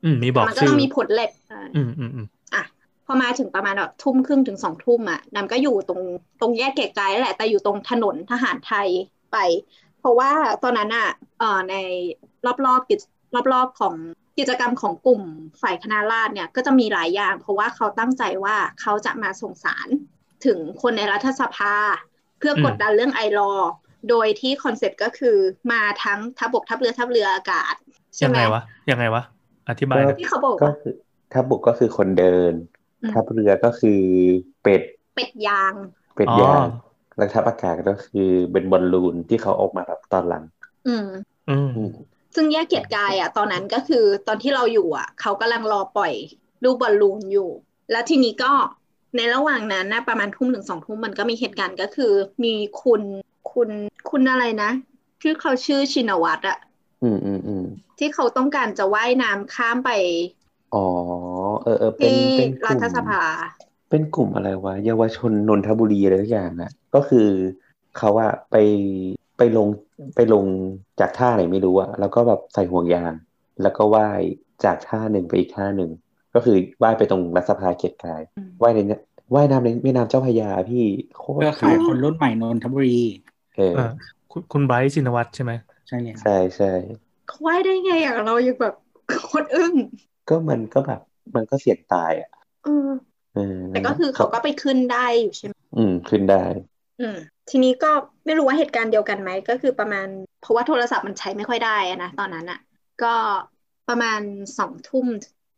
[0.05, 2.63] อืมมีบอกมันก็ชื่ต้อองมีผลเหล็กอ่าอืมอืมอืมอะ
[3.07, 6.03] พอมาถึงประมาณแบบทุ่มครึ่งถึงสองทุ่มอะนำก็อยู่ตรง
[6.41, 8.89] ตรงแยกเกียรติกายนั่นแหละ แต่อยู่ตรงถนนทหารไทย
[9.33, 9.37] ไป
[10.01, 10.31] เพราะว่า
[10.63, 11.09] ตอนนั้นอะ
[11.39, 11.75] เอ่อใน
[12.67, 13.01] รอบๆกิจ
[13.53, 13.95] รอบๆของ
[14.39, 15.23] กิจกรรมของกลุ่ม
[15.63, 19.89] ฝ่ายคณะราษฎรเนี่ยก็จะมีหลายอย่าง เพราะว่าเขาตั้งใจว่าเขาจะมาส่งสาร
[20.45, 21.75] ถึงคนในรัฐสภา
[22.39, 23.53] เพื่อกดดันเรื่องไอรอ
[24.11, 25.37] โดยที่ concept ก็คือ
[25.73, 29.23] มาทั้งทัพบกทัพเรือทัพเรืออากาศใช่ ยังไหมไงวะยังไงวะ
[29.69, 30.95] อธิบายหน่อยที่เขาบอกก็ว่าคือ
[31.33, 32.53] ทัพบกก็คือคนเดิน
[33.03, 34.01] อืมทัพเรือก็คือ
[34.63, 34.83] เป็ด
[35.15, 35.75] เป็ดยาง
[36.17, 36.67] เป็ดอ๋อยาง
[37.17, 40.45] แล้วทัพอากาศก็คือเป็นบอลลูนที่เขาออกมาแบบตอนหลัง
[40.89, 41.07] อืม
[41.51, 41.91] อืม อืม
[42.35, 46.13] ซึ่งแยกเกียรติกายอะ ตอนนั้นก็คือตอนที่เราอยู่อะ เขากำลังรอปล่อย
[46.65, 47.51] ลูกบอลลูนอยู่
[47.91, 48.53] แล้วทีนี้ก็
[49.17, 52.13] ในระหว่างนั้นนะประมาณทุ่มหนึ่งสองทุ่มมันก็มีเหตุการณ์ก็คือ
[52.45, 53.03] มีคุณ
[53.53, 53.69] คุณ
[54.11, 54.71] คุณอะไรนะ
[55.21, 56.59] ที่เขาชื่อชินวัตรอะ
[57.03, 57.65] อืมอืมอืม
[58.03, 59.89] ที่เขาต้องการจะว่ายน้ำข้ามไป
[60.73, 60.79] อ๋อ
[61.63, 63.23] เออเออเป็นที่เป็นกรัลุ่มฐสภา
[63.91, 67.29] เป็นกลุ่มอะไรวะ เยาวชนนนทบุรีอะไรทุกอย่างนะก็คือ
[67.99, 68.57] เขาอะไป
[69.39, 69.69] ไปลง
[70.17, 70.47] ไปลง
[71.01, 73.15] จากท่าไหนไม่รู้อะแล้วก็แบบใส่ห่วงยาง
[73.63, 74.23] แล้วก็ว่าย
[74.65, 75.91] จากท่าหนึ่งไปอีกท่าหนึ่ง
[76.35, 79.01] ก็คือว่ายไปตรงรัฐสภาเกียรติกายอืมว่ายในเนี่ย
[79.35, 80.85] ว่ายน้ำในแม่น้ำเจ้าพระยาพี่
[81.19, 82.89] โคตเพื่รอขายคนรุ่นใหม่นนทบุรี
[83.55, 83.81] เอออ่า
[84.31, 85.53] คุณคุณไบรท์ชินวัตรใช่ไหม
[85.89, 86.67] ใช่เลยครับใช่ใช่
[87.33, 88.75] เขาว่ายได้ไงอะเรายังแบบ
[89.27, 89.75] โคตรอึ้ง
[90.29, 91.01] ก็มันก็แบบ
[91.35, 92.31] มันก็เสี่ยงตายอะ
[92.65, 92.89] เออ
[93.35, 96.45] เออแต่ก็คือเขาก็ไปขึ้นได้อยู่ใช่ไหมอืม ขึ้นได้
[97.01, 97.17] อืม
[97.51, 97.91] ทีนี้ก็
[98.25, 100.07] ไม่รู้ว่าเหตุการณ์เดียวกันไหมก็คือประมาณ
[100.41, 102.61] เพราะว่าโทรศัพท์มันใช้ไม่ค่อยได้อะนะตอนนั้นอะ
[103.03, 103.15] ก็
[103.89, 104.21] ประมาณ
[104.59, 105.07] สองทุ่ม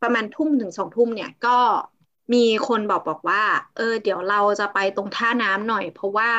[0.03, 1.57] ประมาณทุ่มถึงสองทุ่มเนี่ยก็
[2.33, 3.43] มีคนบอกบอกว่า
[3.77, 6.31] เออ เดี๋ยวเราจะไปตรงท่าน้ำหน่อย เพราะว่า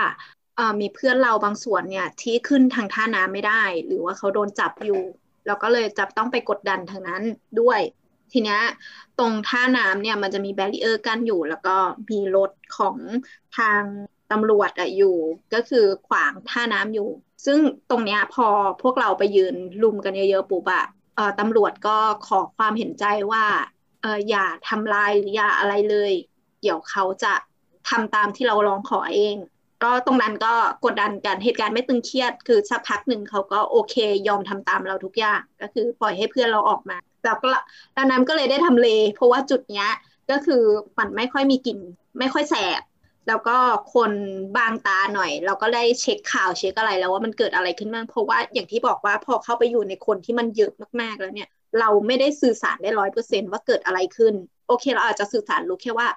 [0.57, 5.03] เออมีเพื่อนเราบางส่วนเนี่ย ที่ขึ้นทางท่าน้ำไม่ได้ หรือว่าเขาโดนจับอยู่
[5.47, 7.23] แล้วก็เลยจะต้องไปกดดันทางนั้น
[7.61, 7.81] ด้วย
[8.33, 8.59] ทีนี้
[9.19, 11.77] ตรงท่าน้ำเนี่ยมันจะมีแบรีเออร์กั้นอยู่ แล้วก็
[12.11, 12.97] มีรถของ
[13.59, 13.83] ทาง
[14.33, 15.17] ตำรวจอะอยู่
[15.55, 17.09] ก็คือขวางท่าน้ำอยู่
[17.47, 17.59] ซึ่ง
[17.91, 18.47] ตรงเนี้ยพอ
[18.83, 20.85] พวกเราไปยืนลุมกันเยอะๆปุ๊บอะ
[21.41, 23.45] ตำรวจก็ขอความเห็นใจว่า
[24.03, 26.13] เอออย่าทำลายหรืออย่าอะไรเลย
[26.61, 27.35] เดี๋ยวเขาจะ
[27.89, 29.37] ทำตามที่เราร้องขอเอง
[29.83, 30.53] ก็ตรงนั้นก็
[30.85, 33.95] กดดันกันเหตุการณ์ไม่ตึงเครียด คือสักพักหนึ่งเขาก็โอเค
[34.29, 37.51] ยอมทำตามเราทุกอย่าง ก็คือปล่อยให้เพื่อนเราออกมาแล้วก็
[37.97, 39.89] ดังนั้นก็เลยได้ทำเล เพราะว่าจุดเนี้ย
[40.31, 40.63] ก็คือ
[40.99, 41.79] มันไม่ค่อยมีกลิ่น
[42.19, 42.83] ไม่ค่อยแสบ
[43.29, 43.57] แล้วก็
[43.95, 44.13] คน
[44.57, 51.49] บางตาหน่อย เราก็ได้เช็คข่าวเช็คอะไรแล้วว่ามันเกิดอะไรขึ้นบ้างเพราะว่าอย่างที่บอกว่าพอเข้าไปอยู่ในคนที่มันเยอะมากๆแล้วเนี่ย
[51.81, 54.35] เราไม่ได้สื่อสารได้ร้อยเปอร์เซ็นต์ว่าเกิดอะไรขึ้น
[54.69, 56.09] โอเคเราอาจจะสื่อสารรู้แค่ว่า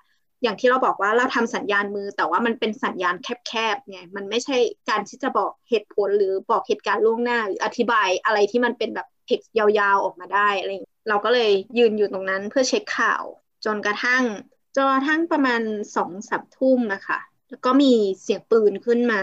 [0.44, 3.16] อย่างที่เราบอกว่าเราทำสัญญาณมือ แต่ว่ามันเป็นสัญญาณ
[3.48, 4.58] แคบๆไงมันไม่ใช่
[4.90, 10.72] การที่จะบอกเหตุผลหรือบอกเหตุการณ์ล่วงหน้า หรืออธิบายอะไรที่มันเป็นแบบเท็กซ์ยาวๆออกมาได้อะไร
[11.10, 13.24] เราก็เลยยืนอยู่ตรงนั้นเพื่อเช็คข่าว
[13.66, 14.24] จนกระทั่ง
[14.76, 15.62] จนกระทั่งประมาณ
[15.96, 17.20] สองสามทุ่มนะคะ
[17.50, 19.22] แล้วก็มีเสียงปืนขึ้นมา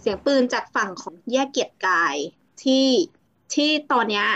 [0.00, 2.16] เสียงปืนจากฝั่งของแยกเกียรติกาย
[2.62, 2.86] ที่
[3.54, 4.26] ที่ตอนเนี้ย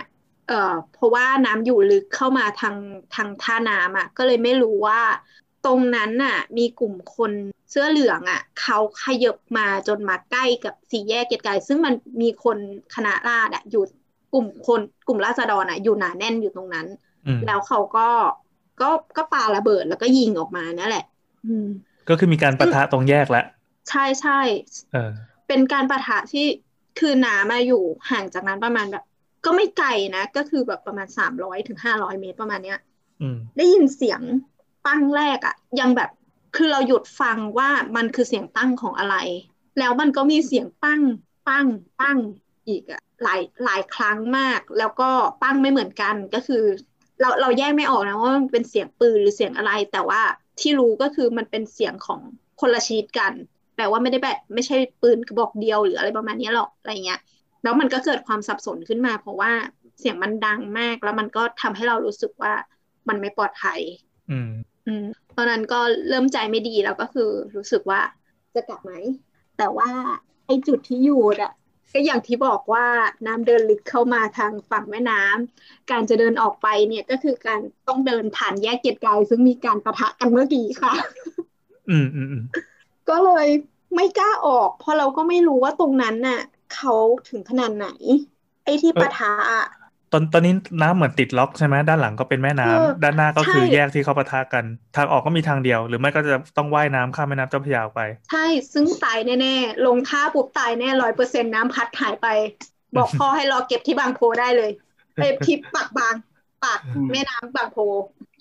[0.48, 2.76] เอ่อเพราะว่าน้ำอยู่ลึกเข้ามาทาง
[3.14, 5.00] ทางท่าน้ำอะก็เลยไม่รู้ว่า
[5.66, 7.32] ตรงนั้นน่ะ มีกลุ่มคน
[7.70, 12.58] เสื้อเหลืองอะเขาขยับมาจนมาใกล้กับสี่แยกเกียรติกาย ซึ่งมันมีคน
[12.94, 13.82] คณะราษฎรอะอยู่
[14.34, 16.86] กลุ่มคนกลุ่มราษฎรอะอยู่หนาแน่นอยู่ตรงนั้น
[17.26, 18.08] อืมแล้วเขาก็
[18.80, 21.04] ก็ก็ปาระเบิดแล้วก็ยิงออกมานั่นแหละ
[21.46, 21.66] อืม
[22.08, 23.44] ก็คือมีการปะทะตรงแยกแล้ว
[23.88, 24.40] ใช่ใช่
[24.92, 25.10] เออ
[25.48, 26.46] เป็นการปะทะที่
[27.00, 29.04] คือน้ำมาอยู่ห่างจากนั้นประมาณแบบ
[29.44, 32.78] ก็ไม่ไกลนะ ก็คือแบบประมาณสามร้อยถึงห้าร้อยเมตรประมาณเนี้ย
[33.22, 34.20] อืมได้ยินเสียง
[34.86, 36.10] ปั้งแรกอะยังแบบ
[36.56, 39.16] คือเราหยุดฟังว่ามันคือเสียงปั้งของอะไร
[39.78, 41.00] แล้วมันก็มีเสียงปั้ง
[41.48, 41.66] ปั้ง
[42.00, 42.18] ปั้ง
[42.68, 45.10] อีกอะหลายหลายครั้งมาก แล้วก็
[45.42, 46.64] ปั้งไม่เหมือนกันก็คือ
[47.20, 50.20] เราเราแยกไม่ออกนะว่ามันเป็นเสียงปืนหรือเสียงอะไร แต่ว่า
[50.60, 52.20] ที่รู้ก็คือมันเป็นเสียงของ
[52.60, 53.32] คนละชนิดกัน
[53.76, 57.20] แปลว่าไม่ได้แบบไม่ใช่ปืนกระบอกเดียวหรืออะไรประมาณนี้หรอกอะไรเงี้ย
[57.62, 59.52] แล้วมันก็เกิดความสับสนขึ้นมา เพราะว่า
[59.98, 62.52] เสียงมันดังมาก แล้วมันก็ทำให้เรารู้สึกว่า
[63.08, 63.80] มันไม่ปลอดภัย
[64.30, 64.50] อืม
[65.36, 68.00] ตอนนั้นก็เริ่มใจไม่ดีแล้วก็คือ รู้สึกว่า
[68.54, 68.92] จะกลับไหม
[69.58, 69.90] แต่ว่า
[70.46, 71.52] ไอ้จุดที่อยู่อะ
[71.92, 72.86] ก็อย่างที่บอกว่า
[73.26, 80.92] น้ำเดินลึกเข้ามาทางฝั่งแม่น้ำการจะเดินออกไปเนี่ยก็คือการต้องเดินผ่านแยกเกียรติกายซึ่งมีการปะทะกันเมื่อกี้ค่ะ
[81.90, 82.44] อืมอืมอืม
[83.08, 83.46] ก็เลย
[83.94, 86.40] ไม่กล้าออก เพราะเราก็ไม่รู้ว่าตรงนั้นน่ะ
[86.74, 86.94] เขา
[87.28, 87.88] ถึงขนาดไหน
[88.64, 89.64] ไอ้ที่ปะทะอะ
[90.12, 94.64] ตอนตอนนี้น้ำเหมือนติดล็อกใช่ไหมด้านหลังก็เป็นแม่น้ำเออด้านหน้าก็คือใช่แยกที่เขาปะทะกัน
[94.96, 102.26] ทางออกก็มีทางเดียว หรือไม่ก็จะต้องว่ายน้ำข้ามแม่น้ำเจ้าพระยาออกไป ใช่ซึ่งตายแน่ๆลงท่าปุ๊บตายแน่ร้อยเปอร์เซ็นต์น้ำพัดหายไป
[102.96, 104.70] บอกพ่อให้รอเก็บที่บางโพได้เลย
[105.14, 106.14] ไปที่ปากบาง
[106.64, 106.80] ปาก
[107.12, 107.78] แม่น้ำบางโพ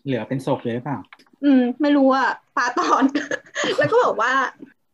[0.06, 1.00] เหลือเป็นศพเลยหรือเปล่า
[1.44, 3.04] อืม ไม่รู้อะปาตอน
[3.78, 4.34] แล้วก็บอกว่า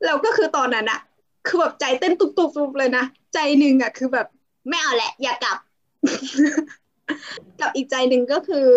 [0.06, 1.00] เราก็คือตอนนั้นอะ
[1.48, 3.04] คือแบบใจเต้นตุบๆเลยนะ
[3.34, 4.28] ใจหนึ่งอะคือแบบ
[4.70, 5.58] ไม่เอาแหละ อย่ากลับ
[7.62, 8.68] กับอีกใจหนึ่งก็คือ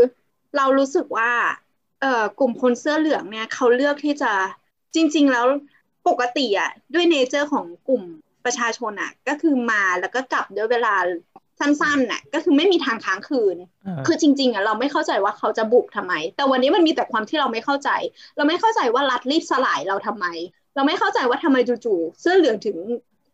[0.57, 1.31] เรารู้สึกว่า
[2.01, 4.33] เอ่อกลุ่มคนเสื้อเหลืองเนี่ยเขาเลือกที่จะ
[4.95, 5.47] จริง ๆ แล้ว
[6.09, 8.03] ปกติอะด้วยเนเจอร์ของกลุ่ม
[8.45, 10.95] ประชาชนอะก็คือมาแล้วก็กลับด้วยเวลา
[11.61, 13.57] สั้นๆน่ะก็คือไม่มีทางค้างคืน
[13.87, 17.91] อ่าคือจริง ๆอะเราไม่เข้าใจว่าเขาจะบุกทำไม แต่วันนี้มันมีแต่ความที่เราไม่เข้าใจ
[18.37, 20.27] เราไม่เข้าใจว่ารัฐรีบสลายเราทำไม
[20.75, 22.77] เราไม่เข้าใจว่าทำไมจู่ๆเสื้อเหลืองถึง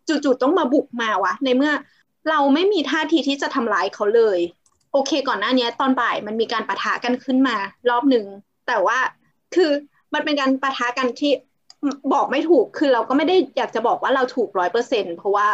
[0.09, 1.73] จู่ๆต้องมาบุกมาวะ ในเมื่อ
[2.31, 4.39] เราไม่มีท่าทีที่จะทำร้ายเขาเลย
[4.93, 7.57] โอเค ก่อนหน้านี้ตอนบ่ายมันมีการปะทะกันขึ้นมา
[7.91, 8.27] รอบหนึ่ง
[8.67, 8.99] แต่ว่า
[9.55, 9.71] คือ
[10.15, 11.33] มันเป็นการปะทะกันที่
[12.13, 15.47] บอกไม่ถูกคือเราก็ไม่ได้อยากจะบอกว่าเราถูกร้อยเปอร์เซ็นเพราะว่า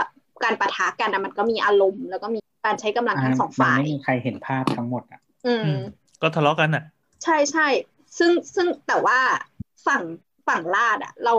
[0.44, 5.80] การปะทะกันอะมันก็มีอารมณ์ แล้วก็มีการใช้กำลังทั้งสองมันฝ่ายไม่มีใครเห็นภาพทั้งหมดอะ อือืมม
[6.22, 6.84] ก็ทะเลาะกันอะ
[7.24, 7.66] ใช่ใช่
[8.18, 9.18] ซึ่งซึ่งแต่ว่า
[9.86, 10.02] ฝั่ง
[10.48, 11.34] ฝั่งลาดอะเรา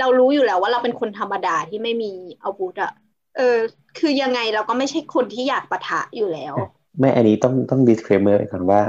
[0.00, 2.12] เรารู้อยู่แล้วว่าเราเป็นคนธรรมดาที่ไม่มี
[2.42, 2.92] อาวุธอะ
[3.36, 3.58] เออ
[3.98, 6.54] คือยังไงเราก็ไม่ใช่คนที่อยากปะทะอยู่แล้ว
[7.00, 8.80] แม่อันนี้ต้องต้อง disclaimer ไว้ก่อนว่า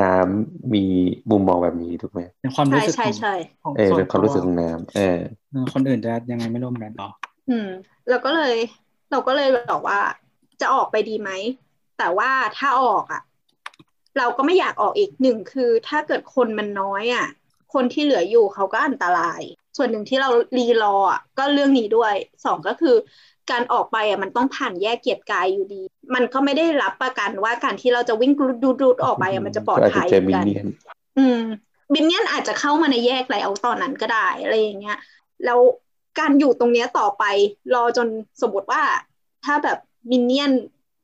[0.00, 0.84] น้ำมี
[1.30, 5.18] มุมมองแบบนี้ถูกไหมเป็นความใช่รู้สึกใช่ของใช่ของเออส่เป็นความรู้สึกของน้ำเออ
[5.50, 7.08] เออคนอื่นจะยังไงไม่ร่วมกันต่อ
[7.50, 7.68] อืม
[8.08, 8.56] เราก็เลย
[9.10, 10.00] เราก็เลยบอกว่า
[10.60, 11.30] จะออกไปดีไหม
[11.98, 13.22] แต่ว่าถ้าออกอะ
[14.18, 17.26] เราก็ไม่อยากออกอีกหนึ่งคือ ถ้าเกิดคนมันน้อยอะ
[17.74, 19.42] คนที่เหลืออยู่เขาก็อันตราย
[19.76, 22.14] ส่วนหนึ่งที่เรารีรออะก็เรื่องนี้ด้วย
[22.44, 22.96] สองก็คือ
[23.50, 25.82] การออกไปอะมันต้องผ่านแยกเกียรติกายอยู่ดี
[26.14, 28.32] มันก็ไม่ได้รับประกันว่าการที่เราจะวิ่ง
[28.82, 30.66] ดูดๆออกไปอะมันจะปลอดก็อาจจะภัยเจอเหมืมิอนนกันเนียน
[31.18, 31.40] อืม
[31.94, 34.98] บินเนียนอาจจะเข้ามาในแยกแล้วตอนนั้นก็ได้อะไรอย่างเงี้ย
[35.44, 35.58] แล้ว
[36.18, 37.24] การอยู่ตรงเนี้ยต่อไป
[37.74, 38.08] รอจน
[38.42, 38.82] สมมติว่า
[39.44, 39.78] ถ้าแบบ
[40.10, 40.52] มินเนี่ยน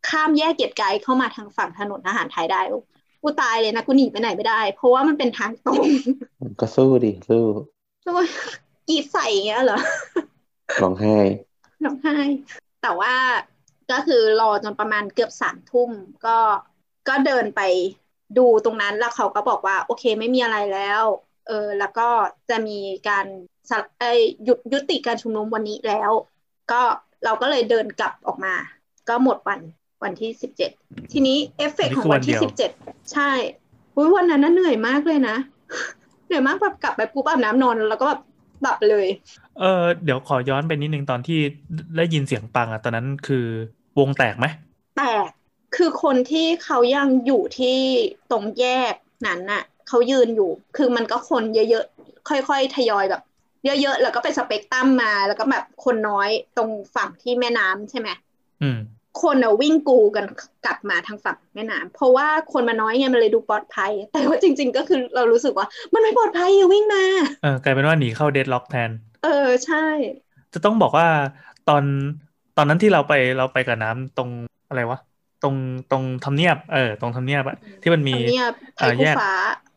[0.08, 2.78] ข้ามแยกเกียรติกายเข้ามาทางฝั่งถนนทหารไทยได้โอ้
[3.22, 5.84] กูตายเลยนะกูหนีไปไหนไม่ได้ เพราะว่ามันเป็นทางตรง
[6.60, 7.44] ก็สู้ดิสู้
[8.02, 8.22] แล้วก็
[8.88, 9.78] กรีดใส่อย่างเงี้ยเหรอ
[10.82, 11.16] ร้องไห้
[11.84, 12.16] ร้องไห้
[12.82, 13.14] แต่ว่า
[13.92, 15.90] ก็คือรอจนประมาณเกือบสามทุ่ม
[16.26, 16.38] ก็
[17.08, 17.60] ก็เดินไป
[18.38, 21.02] ดูตรงนั้นแล้วเขาก็บอกว่า โอเคไม่มีอะไรแล้ว
[21.48, 22.08] เออแล้วก็
[22.50, 23.26] จะมีการ
[23.70, 26.10] สะเอยหยุดยุติการชุมนุมวันนี้แล้ว
[26.70, 26.82] ก็
[27.24, 28.54] เราก็เลยเดินกลับออกมา
[29.08, 29.60] ก็หมดวัน
[30.02, 30.70] วันที่สิบเจ็ด
[31.12, 32.70] ทีนี้เอฟเฟกต์ของวันที่อันนี้คือวันเดียวสิบเจ็ด
[33.12, 33.30] ใช่
[33.96, 35.36] อุ๊ยวันนั้นน่ะเหนื่อยมากเลยนะ
[36.26, 38.20] เหนื่อยมากแบบกลับไปปุ๊บอาบน้ำนอนแล้วก็แบบ
[38.66, 39.06] ดับเลย
[39.58, 41.38] เออเดี๋ยวขอย้อนไปนิดนึงตอนที่
[41.96, 43.46] ได้ยินเสียงปังอะตอนนั้นคือ
[43.98, 44.46] วงแตกไหม
[44.96, 45.12] แต่
[45.76, 47.78] คือคนที่เขายังอยู่ที่
[48.30, 48.94] ตรงแยก
[49.26, 53.22] นั้นน่ะเขายืนอยู่ คือมันก็คนเยอะๆ ค่อยๆ ทยอยแบบ
[53.64, 58.08] เยอะๆ แล้วก็เป็นสเปกตรัมมา แล้วก็แบบคนน้อยตรงฝั่งที่แม่น้ำใช่ไหม
[58.62, 58.78] อืม
[59.22, 60.24] คนอะวิ่งกูกัน
[60.64, 67.04] กลับมาทางฝั่งแม่น้ำเพราะว่าคนมาน้อยไงมันเลยดูปลอดภัย แต่ว่าจริง ๆ ก็คือเรารู้สึกว่า มันไม่ปลอดภัยอย่าวิ่งมา
[67.42, 68.90] เออกลายเป็นว่าหนีเข้าเดดล็อกแทน
[69.24, 69.84] เออใช่
[70.54, 71.08] จะต้องบอกว่า
[71.68, 71.84] ตอน
[72.56, 74.30] ตอนนั้นที่เราไปเราไปกับน้ำตรง
[74.68, 74.98] อะไรวะ
[75.42, 75.54] ตรง
[75.90, 79.32] ตรงทำเนียบเออตรงทำเนียบอะที่มันมีทำเนียบไทเอ่ยอคู่แยกฟ้า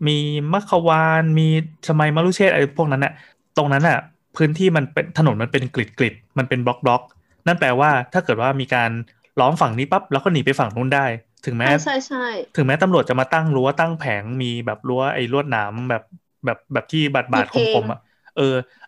[0.08, 0.18] มี
[0.54, 1.48] มัคควานมี
[1.88, 3.14] ชมัยมรุเชษฐ์อะไรพวกนั้นอะ
[3.58, 3.98] ตรงนั้นอะ
[4.38, 7.02] พื้นที่มันเป็นถนนมันเป็นกริดกริดมันเป็นบล็อกบล็อก
[7.48, 8.92] นั่นแปลว่าถ้าเกิดว่ามีการ
[9.40, 11.06] ล้อมฝั่งนี้ปั๊บแล้วก็หนีไปฝั่งนู้นได้
[11.46, 12.18] ถึงแม้ใช่ใช่ใช่
[12.56, 16.02] ถึงแม้ตำรวจจะมาตั้งรั้วตั้งแผงมีแบบรั้วไอ้ลวดหนามแบบ
[16.46, 18.00] แบบแบบที่บาดบาดคมๆอะ
[18.36, 18.44] เออ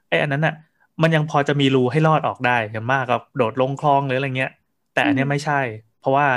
[0.08, 0.54] ไอ้อันนั้นอะ
[1.02, 4.52] มันยังพอจะมีรูให้รอดออกได้อย่างมากกับโดดลงคลองหรืออะไรเงี้ย
[4.94, 5.60] แต่อันเนี้ยไม่ใช่
[5.98, 6.28] เพราะว่า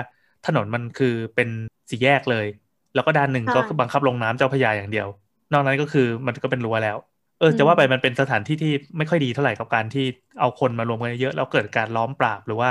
[0.46, 1.48] ถนนมันคือเป็น
[1.90, 2.46] สี่แยกเลย
[2.94, 5.06] แล้วก็ด้านหนึ่งก็คือบังคับลงน้ำเจ้าพระยาอย่างเดียว
[5.50, 6.96] นอกนั้นก็คือมันก็เป็นรั้วแล้ว
[7.38, 10.04] เออจะว่าไปมันเป็นสถานที่ที่ไม่ค่อยดีเท่าไหร่กับการที่
[10.40, 12.70] เอาคนมารวมกันเยอะแล้วเกิดการล้อมปราบหรือว่า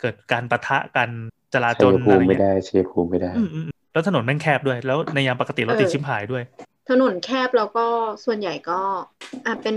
[0.00, 1.08] เกิดการปะทะกัน
[1.54, 6.42] จราจชัรยภูอะไรมิไม่เงี้ยได้ชัยภูมิไม่ได้อืมอืมอืมแล้วถนนแม่งแคบด้วย แล้วในยามปกติรถติดชิบหายด้วย
[6.90, 7.86] ถนนแคบแล้วก็
[8.24, 8.80] ส่วนใหญ่ก็
[9.46, 9.76] อะเป็น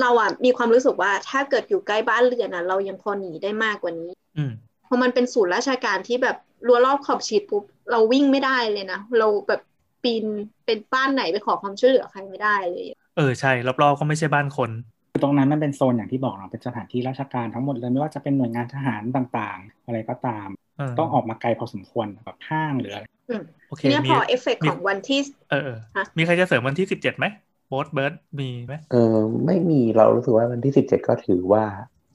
[0.00, 4.52] เราอะมีความรู้สึกว่าถ้าเกิดอยู่ใกล้บ้านเรือนอะเรายังพอหนีได้มากกว่านี้ อืม
[4.84, 9.60] เพราะมันเป็นศูนย์ราชการที่แบบรั้วรอบขอบชิดปุ๊บเราวิ่งไม่ได้เลยนะเราแบบ
[10.02, 10.24] ปีน
[10.66, 12.84] เป็นบ้านไหนไปขอความช่วยเหลือใครไม่ได้เลย
[13.16, 13.52] เออใช่
[13.82, 20.48] รอบๆก็ไม่ใช่บ้านคนคือ ตรงนั้นมันเป็นโซนอย่างที่บอกเนาะเป็นสถานที่ราชการทั้งหมดเลยไม่ว่าจะเป็นหน่วยงานทหารต่างๆ อะไรก็ตาม
[20.78, 27.26] เออต้องออกมาไกลพอสมควรแบบห้างหรืออะไรอืมโอเคทีเนี้ยมีพอเอฟเฟกต์มีของวันที่เออเออฮะมีใครจะเสริมวันที่สิบเจ็ดไหม
[27.68, 31.64] โบสเบิร์ดมีไหมเออไม่มีเรารู้สึกว่าวันที่สิบเจ็ดก็ถือว่า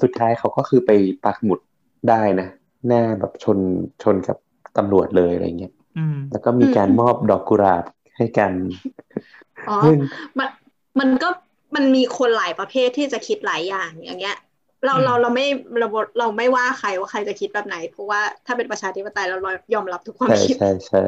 [0.01, 0.91] สุดท้ายเขาก็คือไป
[1.25, 1.59] ปักหมุด
[2.09, 2.47] ได้นะ
[2.87, 3.59] หน้าแบบชน
[4.03, 4.37] ชนกับ
[4.77, 7.83] ตำรวจเลยอะไรเงี้ยอืมแล้วก็มีการมอบดอกกุหลาบ
[8.17, 8.51] ให้กัน
[9.69, 9.97] อ๋อซึ่ง
[10.37, 10.49] มัน
[10.99, 11.29] มันก็
[11.75, 14.33] มันมีคนหลายประเภทที่จะคิดหลายอย่างอย่างเงี้ย
[14.85, 15.45] เราอืมเราเราไม่
[15.79, 15.87] เรา
[16.19, 19.37] เราไม่ว่าใครว่าใครจะคิดแบบไหน เพราะว่าถ้าเป็นประชาธิปไตยเรา
[19.73, 20.99] ยอมรับทุกความใช่คิดใช่ใช่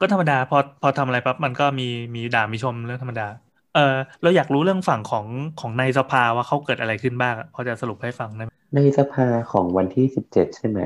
[0.00, 3.28] ก็ธรรมดาพอพอทำอะไรปั๊บมันก็มีมีด่ามีชมเรื่องธรรมดา
[3.74, 3.80] เออ
[4.22, 5.26] เราอยากรู้เรื่องฝั่งของ
[5.60, 10.80] ของในสภาว่าเขาเกิดอะไรขึ้นบ้างอะพอจะสรุปให้ฟังได้ไหมในสภาของวันที่สิบเจ็ดใช่ไหม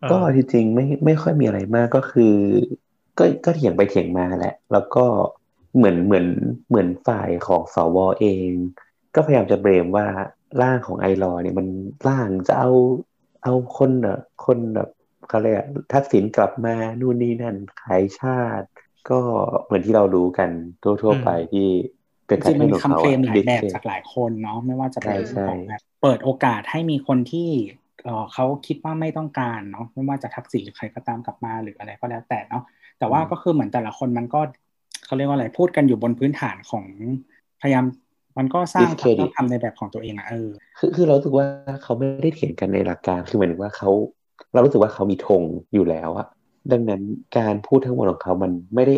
[0.00, 2.34] เออก็จริงๆไม่ไม่ค่อยมีอะไรมากก็คือ
[3.18, 5.04] ก็ก็เถียงไปเถียงมาแหละ แล้วก็
[5.76, 6.26] เหมือนเหมือน
[6.68, 8.50] เหมือนฝ่ายของสวเอง
[9.14, 10.06] ก็พยายามจะเบรมว่า
[10.62, 11.68] ร่างของไอรอว์เนี่ยมัน
[12.08, 12.70] ร่างจะเอา
[13.44, 14.88] เอาคนเนอะคนแบบ
[15.28, 18.68] เขาเรียกอะทักษิณกลับมานู่นนี่นั่นขายชาติ
[19.10, 19.20] ก็
[19.64, 20.50] เหมือนที่เรารู้กัน
[20.82, 21.68] ทั่วๆไปที่
[22.26, 27.48] เป็นจริงๆมันมีของคำเคลมหลายแบบ dictate จากหลายคนเนาะไม่ว่าจะเป็นใช่ใช่ของแบบเปิดโอกาสให้มีคนที่
[28.04, 32.62] เอ่อเขาคิดว่าไม่ต้องการเนาะไม่ว่าจะทักษิณหรือใครก็ตามกลับมาหรืออะไรก็แล้วแต่เนาะ
[32.98, 34.40] แต่ว่าก็คือเหมือนแต่ละคนมันก็
[35.06, 36.84] เขาเรียกว่าอะไรพูดกันอยู่บนพื้นฐานของ
[37.62, 37.84] พยายาม
[38.38, 41.46] มันก็สร้างความ Discredit ต้องทำในแบบของตัวเองอะเออคือคือเรารู้สึกว่า
[41.82, 43.90] เขาไม่ได้เถียงกันในหลักการคือหมายถึงว่าเขา
[44.52, 45.42] เรารู้สึกว่าเขามีธง
[45.74, 46.26] อยู่แล้วอะ
[46.72, 47.02] ดังนั้น
[47.38, 48.96] การพูดทั้งหมดของเขามันไม่ได้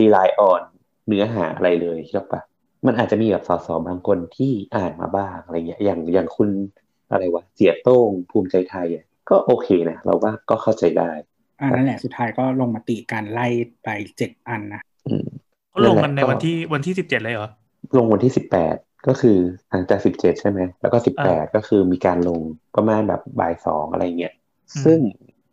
[0.00, 0.62] รีไลน์ออน
[1.08, 2.40] เนื้อหาอะไรเลยใช่ปะ
[2.86, 6.48] มันอาจจะมีแบบสสบางคนที่อ่านมาบ้างอะไรเงี้ยอย่างอย่างคุณ
[7.10, 11.10] อะไรวะเสียโต้งภูมิใจไทยอะก็โอเคนะเราว่าก็เข้าใจได้
[11.60, 13.48] อันนั้นแหละสุดท้ายก็ลงมติการไล่
[13.84, 15.26] ไปเจ็ดอันนะอืม
[15.74, 17.48] เขาลงกันในนั่นแหละก็วันที่วันที่สิบเจ็ดเลยเหรอ
[17.96, 19.38] ลงวันที่สิบแปดก็คือ
[19.70, 22.40] หลังจากสิบเจ็ดใช่ไหม แล้วก็สิบแปดก็คือมีการลง
[22.76, 24.34] ประมาณแบบบ่ายสองอะไรเงี้ย
[24.72, 24.98] อืมซึ่ง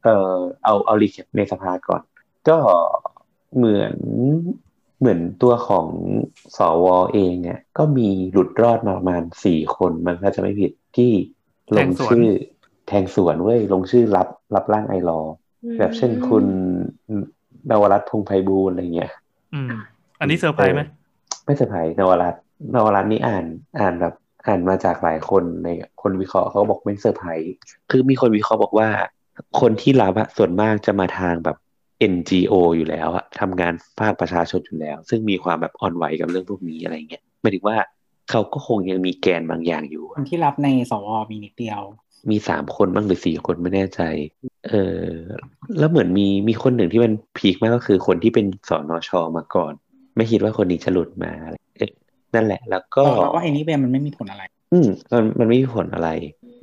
[0.03, 2.01] เออเอาเอารีแคปในสภาก่อน
[2.49, 2.57] ก็
[3.57, 3.95] เหมือน
[4.99, 5.87] เหมือนตัวของ
[6.57, 11.11] สวเองเนี่ยก็มีหลุดรอดมาประมาณสี่คนมันถ้าจะไม่ผิดที่
[11.77, 12.27] ลงชื่อ
[12.87, 15.33] แทงสวนเว้ยลงชื่อรับรับร่าง iLaw
[15.77, 19.11] แบบเช่นคุณเนาวรัตน์พงษ์ไพบูลย์อะไรเงี้ย
[20.21, 20.81] อืมอันนี้เซอร์ไพรส์ไหม
[21.45, 23.45] ไม่ เนาวรัตน์เนาวรัตน์นี่อ่าน
[23.79, 24.13] อ่านแบบ
[24.47, 25.69] อ่านมาจากหลายคนใน
[26.01, 27.51] คนวิเคราะห์เขาบอกไม่เซอร์ไพรส์
[27.91, 28.87] คือมีคนวิเคราะห์บอกว่า
[29.59, 31.57] คนที่รับอะส่วนมากจะมาทางแบบ
[32.13, 37.77] NGO อยู่แล้วอะทำงานภาคประชาชนอยู่แล้ว ซึ่งมีความแบบอ่อนไหวกับเรื่องพวกนี้อะไรเงี้ยหมายถึงว่า
[38.29, 41.81] เขาก็คงยังมีแกนบางอย่างอยู่คนที่รับในสวมีนิดเดียว
[42.29, 44.01] มีสามคนบ้างหรือสี่คนไม่แน่ใจ
[44.67, 45.05] เออ
[45.79, 49.73] แล้วเหมือนมีมีคนหนึ่งที่มันพีคมากก็คือคนที่เป็นสอนอชอมาก่อน
[50.15, 51.91] ไม่คิดว่าคนนี้จะหลุดมาอะไรเออ
[52.35, 54.43] นั่นแหละ แล้วก็เพราะว่าไอ้นี่เบมันไม่มีผลอะไร
[54.73, 56.09] อืมมันมันไม่มีผลอะไร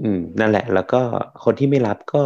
[0.03, 1.01] อืม นั่นแหละ แล้วก็
[1.45, 2.23] คนที่ไม่รับก็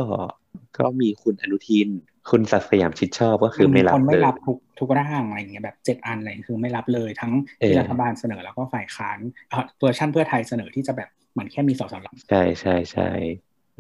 [0.78, 1.88] ก็มีคุณอนุทิน
[2.30, 9.18] คุณศักดิ์สยามชิดชอบก็คือไม่รับคนไม่เลยรับทุกทุกร่างอะไรอย่างเงี้ยแบบเจ็ดอันอะไรคือไม่รับเลยทั้งเออที่รัฐบาลเสนอแล้วก็ฝ่ายค้าน
[9.50, 13.08] เอ่อเวอร์ชันเพื่อไทยเสนอที่จะแบบเหมือนแค่มีสสรใช่ใช่ใช่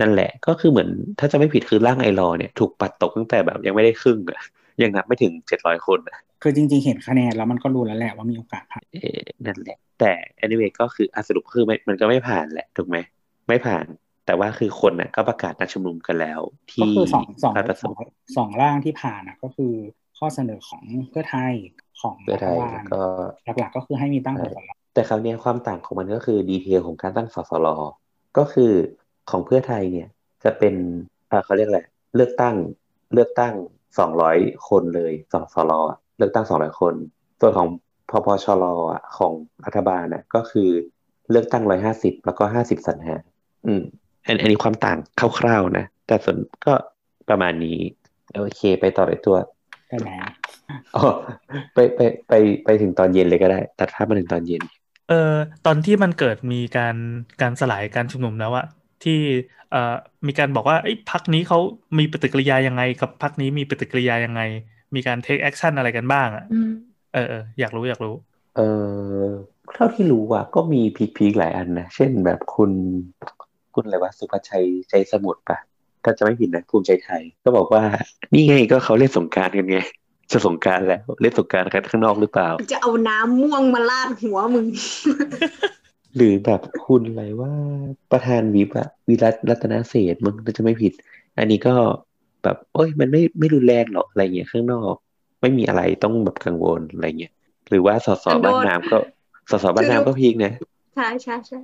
[0.00, 0.88] นั่นแหละก็คือเหมือน
[1.18, 4.40] ถ้าจะไม่ผิดคือร่างไอรอว์เนี่ยถูกปัดตกตั้งแต่แบบยังไม่ได้ครึ่งอะ
[4.82, 10.12] ยังนับไม่ถึงเจ็ดร้อยคนอะ คือจริง ๆ เห็นคะแนนแล้วมันก็รู้แล้วแหละว่ามีโอกาสผ่านเออนั่นแหละ แต่
[10.42, 12.96] anyway ก็คืออะสรุปคือไม่มันก็ไม่ผ่านแหละถูกไหม
[13.48, 13.84] ไม่ผ่าน
[14.26, 19.72] แต่ว่าคือคนน่ะก็ประกาศนัดชุมนุมกันแล้วก็ที่คือสองสองราชประสสองงค์สองร่างที่ผ่านอะก็คือ
[20.18, 21.52] ข้อเสนอของเพื่อไทย
[22.00, 23.00] ของเพื่อไทยรัฐบาแล้วลก็
[23.58, 27.68] หลักๆก็คือให้มีตั้งสสรแต่คราวเนี้ยความต่างของมันก็คือดีเทลของการตั้งสสร
[28.38, 28.72] ก็คือ
[29.30, 30.08] ของเพื่อไทยเนี่ย
[30.44, 30.74] จะเป็น
[31.30, 31.80] อ่าเขาเรียกอะไร
[32.14, 32.54] เลือกตั้ง
[33.14, 33.54] เลือกตั้ง
[33.98, 34.38] สองร้อย
[34.68, 36.94] คนเลยสสรอะ เลือกตั้งสองร้อยคน
[37.40, 37.68] ส่วนของ
[38.10, 39.32] พพชรอะของ
[39.64, 40.68] รัฐบาลน่ะก็คือ
[41.30, 43.16] เลือกตั้งร้อยห้าสิบแล้วก็ห้าสิบสรรหา
[43.66, 43.82] อืม
[44.26, 44.98] อันอันนี้ความต่าง
[45.38, 46.36] คร่าวๆนะ แต่ส่วน
[46.66, 46.74] ก็
[47.28, 47.78] ประมาณนี้
[48.34, 49.36] โอเค ไปต่อเลยตัว
[49.88, 50.08] ได้ไหม
[50.96, 51.02] อ๋อ
[51.74, 52.32] ไปไปไป
[52.64, 54.62] ไปถึงตอนเย็นเลยก็ได้ ตัดภาพมาถึงตอนเย็น
[55.08, 55.32] เออ
[55.66, 56.96] ตอนที่มันเกิดมีการ
[57.42, 58.66] การสลายการชุมนุมแล้วอะ
[59.04, 59.18] ที่
[59.70, 59.94] เอ่อ
[60.26, 61.58] มีการบอกว่าไอ้ยพรรคนี้เขา
[61.98, 64.42] มีปฏิกิริยายังไง กับพรรคนี้มีปฏิกิริยายังไง
[64.94, 66.70] มีการ take action อะไรกันบ้างอะอืม
[67.14, 68.14] เออเอออยากรู้อยากรู้
[68.56, 68.60] เอ
[69.24, 69.28] อ
[69.74, 72.70] เท่าที่รู้อะก็มีพีคพีคหลายอันนะ เช่นแบบคุณ
[73.74, 75.58] คุณอะไรวะสุภชัยใจสมุทรปะ
[76.04, 77.82] ถ้าจะไม่ผิดนะภูมิใจไทย ก็บอกว่า
[78.32, 79.78] นี่ไงก็เขาเล่นสงกรารกันไง
[80.32, 84.66] จะสงกรารแล้วเล่นสงกรารกันข้างนอกหรือเปล่า จะเอาน้ำม่วงมาลาดหัวมึง
[86.16, 87.52] หรือแบบคุณอะไรว่า
[88.12, 90.92] ประธานวิปอะวิรัตรัตนเศรษฐ์มึงถ้าจะไม่ผิด
[91.38, 91.74] อันนี้ก็
[92.42, 94.94] แบบโอ้ยมันไม่ไม่รุนแรงหรอกอะไรเงี้ยข้างนอก
[95.40, 97.32] ไม่มีอะไรต้องแบบกังวลอะไรเงี้ย
[97.70, 98.98] หรือว่าสสมันโดนบ้านน้ำก็
[99.50, 100.52] สสบ้านน้ำก็พีคนะ
[100.94, 101.58] ใช่ใช่ใช่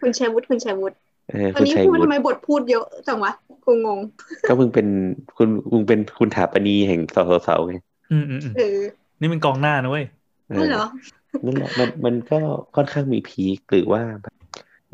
[0.00, 0.96] คุณชัยวุฒิคุณชัยวุฒิ
[1.30, 3.32] เออวันคุณนี้ชัยพูดวุทำฒิไมบทพูดเยอะจังวะ
[3.64, 3.98] กูงง
[4.48, 4.86] ก็มึงเป็น
[5.36, 7.74] คุณมึงเป็นคุณถาปนีแห่งสสสไง
[8.12, 8.78] อืมอืมอืมเออ
[9.20, 10.06] นี่มันกองหน้านะเว้ย
[10.50, 10.86] เอนั่นอเหรอ
[11.44, 12.38] นั่นแหละมันมันก็
[12.76, 14.34] ค่อนข้างมีพีคหรือว่าแบบ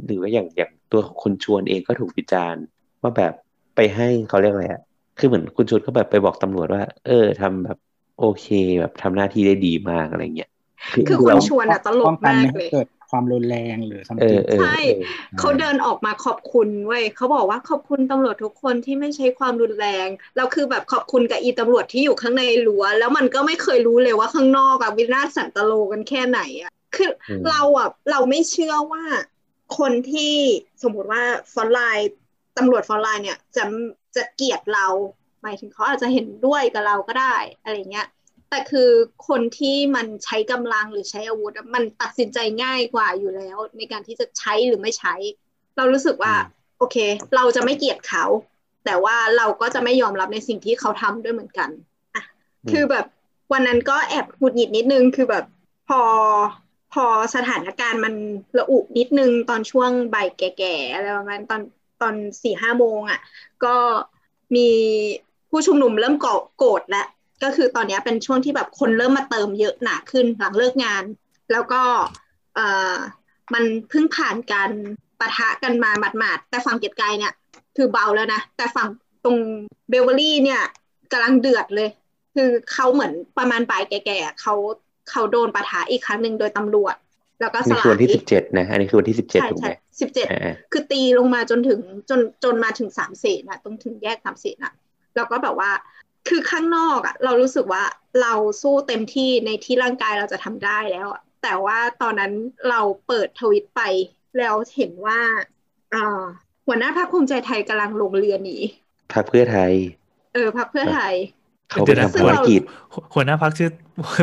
[0.06, 2.64] หรือว่าอย่างอย่างตัวคนชวนเองก็ถูกวิจารณ์
[3.02, 3.34] ว่าแบบ
[3.80, 4.82] ไปให้เขาเรียกอะไรอะ
[5.18, 7.78] คือเหมือนคุณชวนก็แบบไปบอกตำรวจว่า เออทำแบบ
[8.20, 8.46] โอเค
[8.80, 10.50] แบบทำหน้าที่ได้ดีมากอะไรเงี้ย
[10.92, 15.02] คือคือคนเราชวนอะตลป้กองกันมาไม่กให้เลยเกิดความรุนแรงหรือสัมเอติอเออใช่ออ
[15.38, 29.04] เขาเดินออกมาขอบคุณเว้ยเขาบอกว่าขอบคุณตำรวจทุกคนที่ไม่ใช้ความรุนแรงแล้วคือแบบขอบคุณกับอีตำรวจที่อยู่ข้างในรั้วแล้วมันก็ไม่เคยรู้เลยว่าข้างนอกอะวินาศสันตโลกันแค่ไหนอะคืออืมเราอะเราไม่เชื่อว่า
[29.78, 30.34] คนที่
[30.82, 31.22] สมมติว่า
[31.52, 32.11] frontline
[32.61, 33.64] ตำรวจ frontline เนี่ยจะ
[34.16, 34.86] จะเกลียดเรา
[35.42, 38.06] หมายถึงเขาอาจจะเห็นด้วยกับเราก็ได้อะไรเงี้ย
[38.50, 38.90] แต่คือ
[39.28, 45.14] คนที่มันใช้กำลังหรือใช้อาวุธอะมันตัดสินใจง่ายกว่าอยู่แล้ว ในการที่จะใช้หรือไม่ใช้
[45.76, 46.34] เรารู้สึกว่า
[46.78, 46.96] โอเค
[47.36, 48.24] เราจะไม่เกลียดเขา
[48.84, 51.70] แต่ว่าเราก็จะไม่ยอมรับในสิ่งที่เขาทำด้วยเหมือนกัน
[52.14, 52.22] อะ
[52.64, 53.06] อืมคือแบบ
[53.52, 55.44] วันนั้นก็แอบหงุดหงิดนิดนึงคือแบบ
[55.88, 56.00] พอ
[56.92, 57.04] พอ
[57.34, 58.14] สถานการณ์มัน
[58.58, 61.61] ระอุนิดนึงตอนช่วงบ่ายแก่ๆอะไรประมาณตอน
[62.03, 63.20] ตอนสี่ห้าโมงอะ
[63.64, 63.76] ก็
[64.57, 64.68] มี
[65.51, 66.26] ผู้ชุมนุมเริ่มก
[66.59, 67.07] โกรธแล้ว
[67.42, 71.05] ก็คือตอนนี้เป็นช่วงที่แบบคนเริ่มมาเติมเยอะหนาขึ้นหลังเลิกงาน
[71.53, 71.82] แล้วก็
[72.55, 72.61] เอ
[72.92, 72.94] อ
[73.55, 74.70] มันเพิ่งผ่านการ
[75.20, 77.32] ปะทะกันมาหมาดๆแต่ฝั่งเกียรติกายเนี่ย
[77.76, 78.88] คือเบาแล้วนะ แต่ฝั่ง
[79.24, 79.36] ตรง
[79.90, 80.62] เบลเวอรี่เนี่ย
[81.12, 81.88] กำลังเดือดเลย
[82.34, 84.55] คือเขาเหมือนประมาณบ่ายแก่ๆเขา
[85.11, 86.94] เขาโดนปะทะอีกครั้งหนึ่งโดยตำรวจ
[87.41, 91.80] แล้วก็อันสนี้ลาคือวันที่ยสิบเจ็ดนะ อันนี้คือวันที่สิบเจ็ดใช่ถูกไหมใช่สิบเจ็ดอ่าคือตีลงมาจนถึง
[92.11, 94.72] จนจนมาถึงสามเสนอะตรงถึงแยกสามเสนอะ
[95.16, 95.70] แล้วก็แบบว่า
[96.28, 97.84] คือข้างนอกอะเรารู้สึกว่า
[98.22, 102.32] เราสู้เต็มที่ในที่ร่างกายเราจะทำได้แล้วอะแต่ว่าตอนนั้น
[102.68, 103.82] เราเปิดทวิตไป
[104.38, 105.20] แล้วเห็นว่า
[105.95, 106.22] อ่า
[106.66, 108.57] หัวหน้าพรรคภูมิใจไทยกำลังลงเรือหนี
[109.14, 109.72] พรรคเพื่อไทย
[110.34, 111.14] เออพรรคเพื่อไทย
[111.70, 112.61] เขาไปเดี๋ยวนะทำภารกิจ
[113.14, 113.70] หัวหน้าพักชื่อ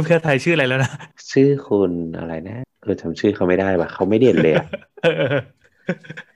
[0.06, 0.92] เพื่อไทยชื่ออะไรแล้วนะ
[1.32, 4.66] ชื่อคุณอะไรนะเออจำชื่อเขาไม่ได้ว่ะเขาไม่เด่นเลยอะ
[5.02, 5.10] เออ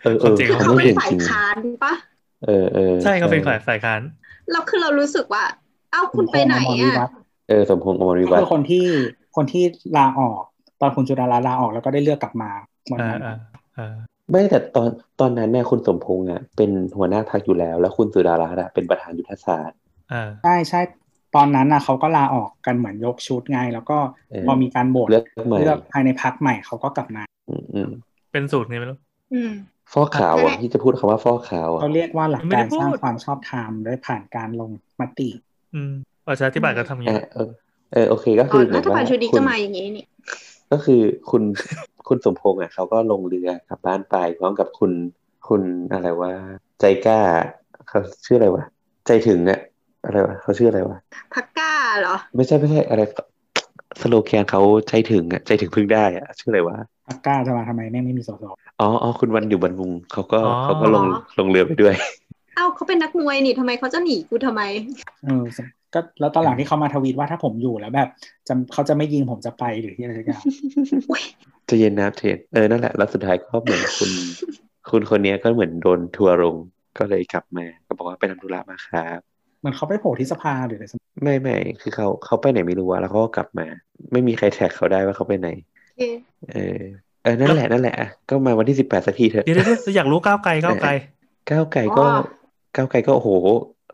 [0.01, 1.93] เออเออเอความอจริงคือเขาเขาไม่เป็นเด่นฝ่าจยริงค้านปะ
[2.45, 4.01] เออเออใช่เขาเป็นฝ่ายฝ่ายค้าน
[4.51, 5.43] แล้วคือเรารู้สึกว่า
[5.91, 7.15] เอ้าคุณไปไหนสมพงษ์อมรวิวัอะฒน์
[7.49, 8.87] เออสมพงษ์อมรวิก็วัฒคือน์คนที่
[9.35, 9.63] คนที่
[9.97, 10.41] ลาออก
[10.81, 12.51] ตอนคุณจุฬาลาออกแล้วก็ได้เลือกกลับมา
[12.91, 13.35] วันอ่านั้นอ่า
[13.77, 13.95] อ่า
[14.31, 14.89] ไม่แต่ตอน
[15.19, 19.77] ตอนนั้นเนี่ยคุณสมพงษ์อะเป็นหัวหน้าพรรคอยู่แล้ว แล้วคุณสุดารัตน์อะเป็นประธานยุทธศาสตร์
[20.11, 20.79] อ่าใช่ใช่
[21.35, 23.97] ตอนนั้นนะเขาก็ลาออกกันเหมือนยกชุดไง แล้วก็
[24.31, 27.89] เออพอมีการโหวตเลือกใหม่เลือกภายในพักใหม่เขาก็กลับมาอืมอืม
[28.31, 28.97] เป็นสูตรไงไม่รู้
[29.33, 29.51] อืม
[29.93, 35.29] ฟอกขาวอะที่จะพูดคำว่าฟอกขาวอะเขาเรียกว่าหลักไม่กาได้รพูดสร้างความชอบธรรมโดยผ่านการลงมติ
[35.73, 35.91] อืม
[36.27, 37.49] ประชาธิปัตย์ก็ทำอย่างอะนี้เออ
[37.91, 40.05] เออโอเคก็อ๋คืออเหมืรัอนฐบาว่าลชุดนี้คุก็ณมาอย่างนี้นี่
[40.71, 41.43] ก็คือคุณ
[42.07, 44.91] คุณสมพงษ์อะเขาก็ลงเรือกลับบ้านไปพร้อมกับคุณ
[45.47, 45.61] คุณ
[45.93, 46.31] อะไรว่า
[46.79, 47.19] ใจกล้า
[47.87, 48.63] เขาชื่ออะไรวะ
[49.07, 49.59] ใจถึงอะ
[50.05, 50.97] อะไรวะเขาชื่ออะไรวะ
[51.33, 53.01] พักก้าเหรอ ไม่ใช่ไม่ใช่อะไร
[54.01, 56.77] สโลแกนเขาใจถึงอะใจถึงพึ่งได้อะชื่ออะไรวะ
[57.07, 58.43] พักกล้าจะมาทำไมแม่งไม่มีสส
[58.81, 61.05] อ๋ออ๋อคุณวันอยู่บนมุงเขาก็อ๋อเขาก็ลง
[61.39, 61.95] ลงเรือไปด้วย
[62.55, 64.61] เอ้าเขาเป็นนักมวยนี่ทำไมเขาจะหนีกูทำไม
[65.25, 65.43] เออ
[65.93, 68.09] ก็แล้วตอนหลังที่เขามาทวีตว่าถ้าผมอยู่แล้วแบบ
[68.47, 70.41] จะเขาจะไม่ยิงผมจะไปหรือที่อะไรสักอย่าง
[71.69, 74.11] จะเย็นนะเทนเออนั่นแหละแล้วสุดท้ายก็เหมือนคุณ
[74.89, 76.55] คุณคนเนี้ยก็เหมือนโดนทัวร์ลง
[76.97, 79.30] ก็เลยกลับมา ก็บอกว่าไปทำธุระมาครับ
[79.61, 83.65] เหมือนเขาไปโผล่ที่สภาหรืออะไรสักไม่ไม่คือเขาเขาไปไหนไม่รู้อะแล้วเขาก็กลับมา
[84.11, 85.49] ไม่มีใครแท็กเขาได้ว่าเขาไปไหน
[85.85, 86.03] โอเค
[86.51, 86.81] เออ
[87.23, 90.91] เออนั่นแหละนั่นแหละอะก็มาวันที่สิบแปดสักทีเถอะเดี๋ยวเดี๋ยวเดี๋ยวอยากรู้ก้าวไกลก้าวไกล
[91.49, 92.05] ก้าวไก่ก็
[92.75, 93.29] ก้าวไก่ก็โอ้โห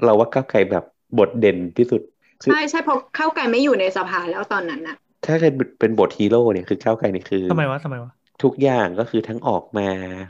[0.04, 0.84] เราว่าก้าวไก่แบบ
[1.20, 2.02] บทเด่นที่สุด
[2.42, 4.96] คือใช่ใช่เพราะเข้าไกลไม่อยู่ในสภาแล้วตอนนั้นน่ะ
[5.26, 8.12] ถ้าเกิดเป็นบทฮีโร่เนี่ยคือก้าวไก่เนี่ยคือทำไมวะทำไมวะ
[8.44, 9.88] ทุกอย่างก็คือทั้งออกมา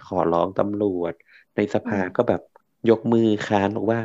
[0.08, 1.14] ขอร้องตำรวจ
[1.56, 2.42] ในสภาอืมก็แบบ
[2.90, 4.00] ยกมือค้านบอกว่า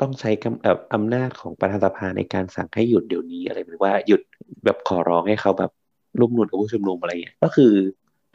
[0.00, 4.20] ต้องใช้กำเอ่ออำนาจของประธานสภาในการสั่งให้หยุดเดี๋ยวนี้อะไรหรือว่าหยุด
[4.64, 5.70] แบบขอร้องให้เขาแบบ
[6.20, 7.72] ร่วมนุนกับผู้ชุมนุมอะไรอย่างเงี้ยก็คือ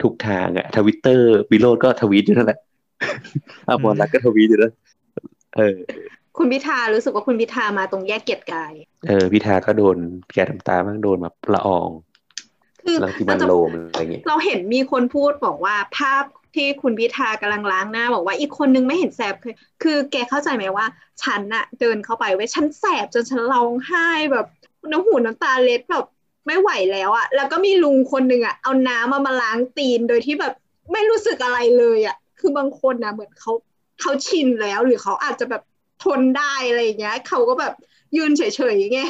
[0.02, 2.58] ทุกทางอะทวิตเตอร์วิโรดก็ทวีตอยู่นั่นแหละ
[3.68, 4.72] อมรรัตน์ก็ทวีตอยู่นั่น
[5.56, 5.76] เออ
[6.38, 8.72] คุณพิธารู้สึกว่าคุณพิธามาตรงแยกเกียรติกาย
[9.08, 9.96] เออพิธาก็โดน
[10.32, 11.88] แกน้ำตาบ้างโดนแบบละออง
[12.82, 16.24] คือลังสิมันเราจะโรมอะไรอย่างเงี้ยเราเห็นมีคนพูดบอกว่าภาพ
[16.54, 20.86] ที่คุณพิธากำลังล้างหน้าบอกว่าอีกคนนึงไม่เห็นแสบคือคือแกเข้าใจไหมว่า
[21.22, 24.46] ฉันน่ะเดินเข้าไปไว้ยฉันแสบจนฉันร้องไห้แบบ
[24.90, 26.04] น้ำหูน้ำตาเล็ดแบบ
[26.46, 30.54] ไม่ไหวแล้วอะแล้วก็มีลุงคนหนึ่งอะเอาน้ำมามาล้างตีนโดยที่แบบ
[30.92, 33.52] ไม่รู้สึกอะไรเลยอะคือบางคนนะเหมือนเขา
[34.00, 35.62] เขาชินแล้ว หรือเขาอาจจะแบบ
[36.04, 37.74] ทนได้อะไรอย่างเงี้ยเขาก็แบบ
[38.16, 38.42] ยืนเฉ
[38.72, 39.00] ยๆไง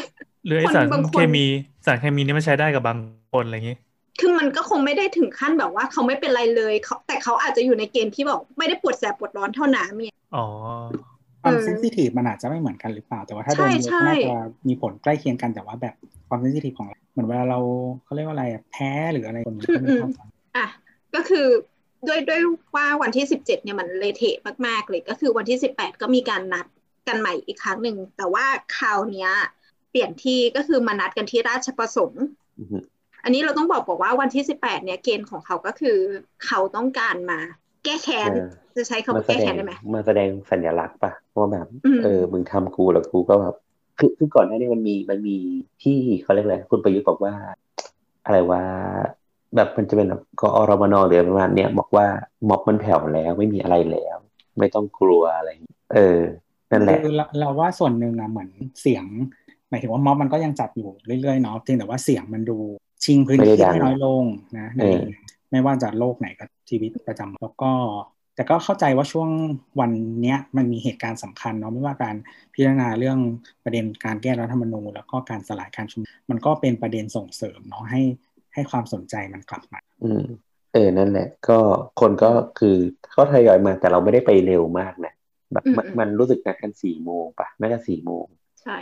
[0.46, 1.46] หรือไอคนสารบางคนเคมี
[1.86, 2.98] สารเคมีนี่มันใช้ได้กับบาง
[3.32, 3.76] คนอะไรอย่างงี้
[4.20, 10.38] คือมันก็คงไม่ได้ถึงขั้นแบบว่าเขาไม่เป็นไรเลยเขาแต่เขาอาจจะอยู่ในเกณฑ์ที่แบบไม่ได้ปวดแสบปวดร้อนเท่าน้ำเนี่ยอ๋อ
[11.42, 14.28] ความเออเซนซิทีฟมันอาจจะไม่เหมือนกันหรือเปล่า แต่ว่าถ้าโดใช่นเยอะใช่ก็น่าจะ
[14.68, 15.94] มีผลใกล้เคียงกันแต่ว่าแบบ
[16.28, 17.58] ความเซนซิทีฟของเราเหมือนเวลาเรา
[18.04, 20.66] เขาเรียกว่าอะไรอะแพ้หรืออะไรคนมันก็ไม่เท่ากันอะ
[21.14, 21.46] ก็คือ
[22.06, 22.40] ด้วยด้วย
[22.76, 24.36] ว่าวันที่สิบเจ็ดเนี่ยมันเละเทะ
[24.66, 26.66] มาก ๆ เลยก็คือวันที่สิบแปดก็มีการนัด
[27.08, 28.46] กันใหม่อีกครั้งหนึ่ง แต่ว่า
[28.76, 29.30] คราวเนี้ย
[29.90, 32.24] เปลี่ยนที่ก็คือมานัดกันที่ราชประสงค์
[33.24, 35.98] อือฮึอันนี้เราต้องบอกบอกว่าวันที่สิบแปดเนี่ยเกณฑ์ของเขาก็คือ
[36.46, 37.38] เขาต้องการมา
[37.84, 43.54] แก้แค้นเออจะใช้คำมาว่าแสแก้ดแค้งนได้ไหมมาแสดงสัญลักษณ์ป่ะว่าแบบอืมเออมึงทำกูแล้วกูก็แบบ
[43.98, 45.36] คือคือก่อนหน้านี้มันมีมันมี
[45.82, 47.34] ที่เขาเรียกอะไรคุณประยุทธ์บอกว่า
[48.26, 48.62] อะไรว่า
[49.56, 52.06] แบบมันจะเป็นแบบกอรมนหรือประมาณเนี้ยบอกว่า
[52.48, 54.16] ม็อบมันแผ่วแล้วไม่มีอะไรแล้ว
[54.58, 56.20] ไม่ต้องกลัวอะไรอย่างเงี้ยเออ
[56.70, 58.48] นั่นแหละคือเราเราว่าส่วนหนึ่งอะเหมือน
[58.80, 59.04] เสียง
[59.68, 62.58] หมายถึงว่าม็อบมันก็ยังจัดอยู่เรื่อยๆเนาะเพียงแต่ว่าเสียงมันดู
[63.04, 64.24] ชิงพื้นไม่ที่ได้ดังให้น้อยลง
[64.58, 65.02] นะในเออ
[65.50, 67.72] ไม่ว่าจะโลกไหนกับชีวิตประจำแล้วก็
[68.34, 69.28] แต่ก็เข้าใจว่าช่วง
[69.80, 69.90] วัน
[70.22, 72.16] เนี้ยมันมีเหตุการณ์สำคัญเนาะไม่ว่าการ
[72.52, 73.18] พิจารณาเรื่อง
[73.64, 78.02] ประเด็นการแก้รัฐธรรมนูญแล้วก็การสลายการชุมนุมมันก็เป็นประเด็นส่งเสริมเนาะให้
[78.54, 80.24] ให้ความสนใจมันกลับมา อืม
[80.72, 81.58] เออนั่นแหละ ก็
[82.00, 82.76] คนก็คือ
[83.10, 85.12] เขาทยอยมาแต่เราไม่ได้ไปเร็วมากนะ
[85.52, 88.24] แบบมันอืมอืมมันรู้สึกนัดกันสี่โมงป่ะน่าจะสี่โมง
[88.62, 88.76] ใช่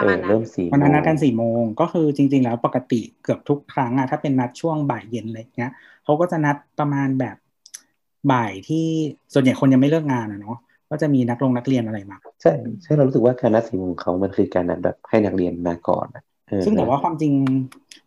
[0.00, 5.70] ประเอมาอณนั้นเริ่มสี่โมวันนั้นนัดกันงสี่โมงก็คือจริง ๆ แล้วปกติเกือบทุกครั้งอะถ้าเป็นนัดช่วงบ่ายเย็นอะไรเงี้ย
[6.04, 7.36] เขาก็จะนัดประมาณแบบ
[8.32, 8.86] บ่ายที่
[9.32, 10.58] ส่วนใหญ่คนยังไม่เลิกงานอะเนาะ
[10.90, 17.32] ก็จะมีนักลงนักเรียนอะไรมาใช่ใช่เรารู้สึกว่าการนัดสี่โมงเขามันคือการนัดแบบให้นักเรียนมาก่อนอะเออซึ่งแต่ว่าความจริง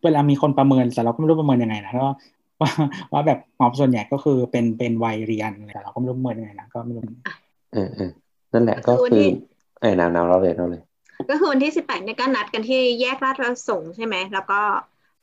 [0.04, 2.16] เวลามีคนประเมินแต่เราก็ไม่รู้ประเมินยังไงนะว่า
[2.62, 2.72] ว่า
[3.14, 7.04] ว่าแบบมอบส่วนใหญ่ก็คือเป็นเป็นวัยเรียนแต่เราก็ไม่รู้ประเมินยังไงนะก็ไม่รู้
[7.74, 8.12] เออเออ
[8.54, 9.28] นั่นแหละก็คือวันคือที่
[9.82, 10.82] เออหนาวหนาวเราเลยเราเลย
[11.30, 14.62] ก็คือวันที่สิบแปดเนี่ยก็นัดกันที่แยกราชประสงค์ใช่ไหม แล้วก็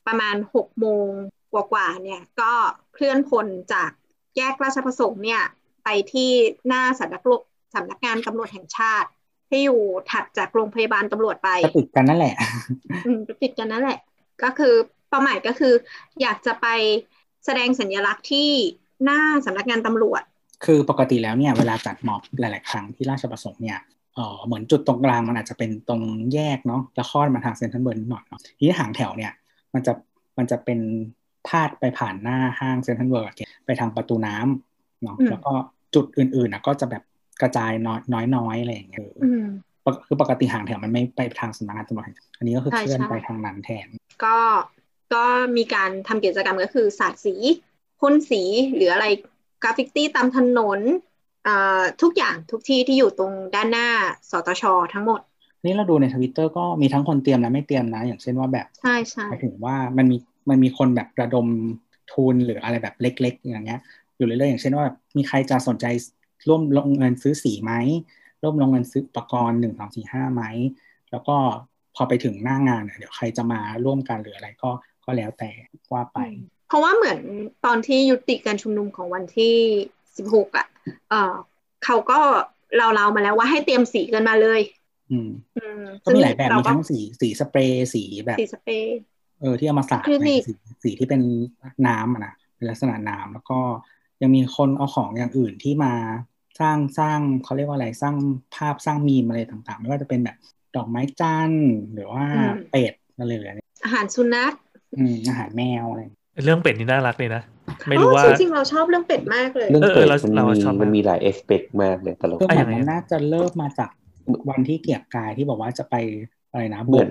[0.07, 1.07] ประมาณหกโมง
[1.53, 2.51] กว่าๆเนี่ย ก็
[2.93, 3.91] เคลื่อนพลจาก
[4.37, 5.41] แยกราชประสงค์เนี่ย
[5.83, 6.31] ไปที่
[6.67, 7.31] หน้าสำนักโล
[7.75, 9.09] สำนักงานตำรวจแห่งชาติ
[9.49, 9.81] ที่อยู่
[10.11, 12.35] ถัดจากโรงพยาบาลตำรวจไปก็ติดกันนั่นแหละ
[13.05, 13.99] อืมติดกันนั่นแหละ
[14.43, 14.73] ก็คือ
[15.09, 15.73] เป้าหมายก็คือ
[16.21, 16.67] อยากจะไป
[17.45, 18.49] แสดงสัญลักษณ์ที่
[19.03, 20.21] หน้าสำนักงานตำรวจ
[20.65, 23.79] คือปกติแล้วเนี่ยเวลาจัดม็อบหลาย ๆ ครั้งที่ราชประสงค์เนี่ย
[24.15, 26.01] เออเหมือนจุดตรงกลางมันอาจจะเป็นตรง
[26.33, 29.33] แยกเนาะแล้วคลอดมาทางเซ็นทรัลเบิร์นหน่อยเนาะทีนี้หางแถวเนี่ย
[29.73, 29.93] มันจะ
[30.37, 30.79] มันจะเป็น
[31.47, 33.31] พาดไปผ่านหน้าห้างเซ็นทรัลเบิร์น
[33.65, 35.53] ไปทางประตูน้ำเนาะอืมแล้วก็
[35.95, 37.03] จุดอื่นๆนะก็จะแบบ
[37.41, 39.45] กระจายน้อยน้อยๆอะไรอย่างเงี้ยอืม
[39.85, 43.87] ปกคือปกติหางแถวมันไม่ไปทางสำนักงานตำรวจแห่งชาติอันนี้ก็คือใช่เคลื่อนใช่ไปทางนั้นแทน
[44.23, 44.37] ก็
[45.13, 45.25] ก็
[45.57, 47.35] มีการทำกิจกรรมก็คือสาดสี
[47.99, 48.41] พ่นสี
[48.75, 49.05] หรืออะไร
[49.63, 51.08] กราฟฟิตี้ตามถนนเอ่อ
[52.01, 53.87] ทุกอย่างทุกที่ที่อยู่ตรงด้านหน้า
[54.29, 54.63] สตช
[54.93, 55.21] ทั้งหมด
[55.63, 60.17] นี่เราดูในทวิตเตอร์ก็มีทั้งคนเตรียมและไม่เตรียมนะ อย่างเช่นว่าแบบใช่ใช่หมายถึงว่ามันมี
[60.49, 61.47] มันมีคนแบบระดม
[62.13, 63.81] ทุนหรืออะไรแบบเล็ก ๆ อย่างเงี้ย
[64.17, 65.85] อยู่เรื่อยๆอย่างเช่นว่าแบบมีใครจะสนใจ
[66.47, 67.73] ร่วมลงเงินซื้อสีไหม
[68.43, 70.43] ร่วมลงเงินซื้ออุปกรณ์หนึ่งสองสี่ห้าไหม
[71.11, 71.35] แล้วก็
[71.95, 74.71] พอไปถึงหน้างานเดี๋ยวใครจะมาร่วมกันหรืออะไรก็
[75.05, 75.51] ก็แล้วแต่
[75.91, 76.19] ว่าไป
[76.67, 77.19] เพราะว่าเหมือน
[77.65, 79.55] ตอนที่ยุติการชุมนุมของวันที่
[80.19, 80.67] สิบหกอะ
[81.09, 81.33] เออ
[81.85, 82.19] เขาก็
[82.77, 84.61] เราเรามาแล้วว่าให้เตรียมสีกันมาเลย
[85.11, 88.99] อืมอืมก็มีหลายแบบมีทั้งสีสีสเปรย์สีแบบสีสเปรย์
[89.41, 90.53] เออที่เอามาสาดคือนี่สี
[90.83, 91.21] สีที่เป็น
[91.87, 93.59] น้ำอะนะเป็นลักษณะน้ำแล้วก็
[94.21, 95.93] ยังมีคนเอาของอย่างอื่นที่มา
[96.59, 98.15] สร้างสร้างเขาเรียกว่าอะไรสร้าง
[98.55, 100.37] ภาพสร้างมีมอะไรต่างๆ ไม่ว่าจะเป็นแบบ
[100.75, 102.23] ดอกไม้จันทร์หรือว่า
[102.71, 104.53] เป็ดอะไรเหลือเนี่ยอาหารสุนัข
[104.97, 106.01] อืมอาหารแมวอะไร
[106.43, 107.43] เรื่องเป็ดนี่น่ารักเลยนะ
[107.87, 113.89] ไม่รู้ว่าอ๋อจริงๆเราชอบเรื่องเป็ดมากเลยเรื่องเออเป็ดเรามันเรามีชอบมากมันมีหลายเอสเปกมากเลยแต่เราคืออะเหมืยัอนงไงมันน่าจะเริ่มมาจาก
[114.49, 115.95] วันที่เกียรติกายที่บอกว่าจะไป
[116.51, 117.07] อะไรนะเหมือน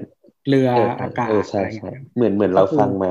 [0.48, 3.08] เรือเออเอออากาศเออใช่อะไรอย่างใช่เงี้ยเหมือนเหมือนเราฟังมา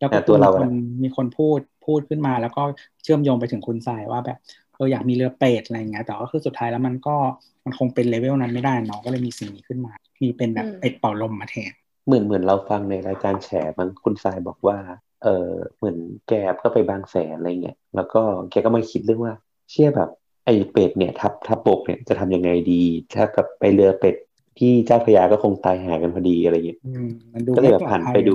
[0.00, 0.68] แล้วก็อะตัวเรามีคอะน
[1.02, 2.62] มีคนพูดพูดขึ้นมา แล้วก็
[3.02, 4.38] เชื่อมโยงไปถึงคุณทรายว่าแบบ
[4.76, 7.16] เอออยากมีเรือเป็ดอะไรอย่างเงี้ยแต่ก็คือสุดท้ายแล้วมันก็
[7.64, 11.72] มันคงเป็นเลเวลนั้นไม่ได้เนาะก็เลยมีสิ่งนี้ขึ้นมา มีเป็นแบบอืมเป็ดเป่าลมมาแทน
[12.06, 14.78] เหมือนเหมือนเราฟังในรายการแฉบางคุณทรายบอกว่า
[15.22, 15.96] เออเหมือน
[16.28, 19.34] แกก็ไปบางแสนอะไรเงี้ยแล้วก็แกก็มาคิดเรื่องว่า
[19.70, 20.10] เชื่อแบบ
[20.44, 22.82] ไอ้เป็ดเนี่ย ทับทับบกเนี่ยจะทำยังไงดี
[23.14, 24.14] ถ้ากับไปเรือเป็ด
[24.58, 28.34] ที่เจ้าพระยาก็คงตายหากันพอดีอะไรเงี้ยอืมมันดูก็เลยไม่แบบปลอดภัยไปดู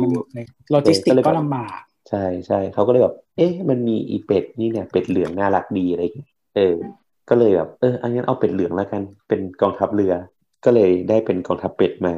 [0.72, 1.80] โลจิสติกเออก็เลยแบบก็ลำบาก
[2.10, 6.76] ใช่ใช่เขาก็เลยแบบเอ๊ะมันมีอีเป็ดนี่เนี่ยเป็ดเหลืองน่ารักดีอะไรอย่างเงี้ยเออ
[7.30, 10.14] ก็เลยแบบเอออันงั้นเอาเป็ดเหลืองแล้วกัน เป็นกองทัพเรือ
[10.66, 12.14] ก็เลยได้เป็นกองทัพเป็ดมา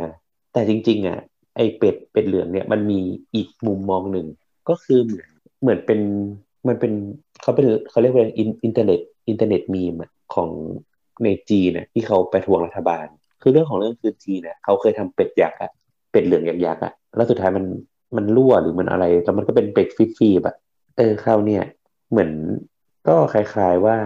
[0.54, 1.20] แต่จริง ๆ อะ
[1.56, 3.00] ไอเป็ดเป็ดเหลืองเนี่ยมันมี
[3.36, 4.26] อีกมุมมองหนึ่ง
[4.70, 5.28] ก็คือเหมือน
[5.62, 6.00] เหมือนเป็น
[6.68, 6.94] มันเป็น
[7.42, 9.00] เขาเป็นเขาเรียกว่าอินอินเทอร์เน็ต
[9.30, 9.94] อินเทอร์เน็ตมีม
[10.34, 10.50] ของ
[11.24, 13.06] ในจีนนะที่เขาไปทวงรัฐบาล
[13.42, 15.72] คือเรื่องของเรื่องคือจีนนะเขาเคยทำเป็ดยักษ์อะ
[16.12, 17.66] เป็ดเหลืองยักษ์อะแล้วสุดท้ายมัน
[18.18, 19.88] มันรั่วหรือมันอะไรแล้วมันก็เป็นเป็ด
[20.18, 20.56] ฟีบๆอะ
[20.98, 21.64] เออคราวเนี้ย
[22.12, 22.32] เหมือน
[23.08, 23.98] ก็คล้ายๆว่า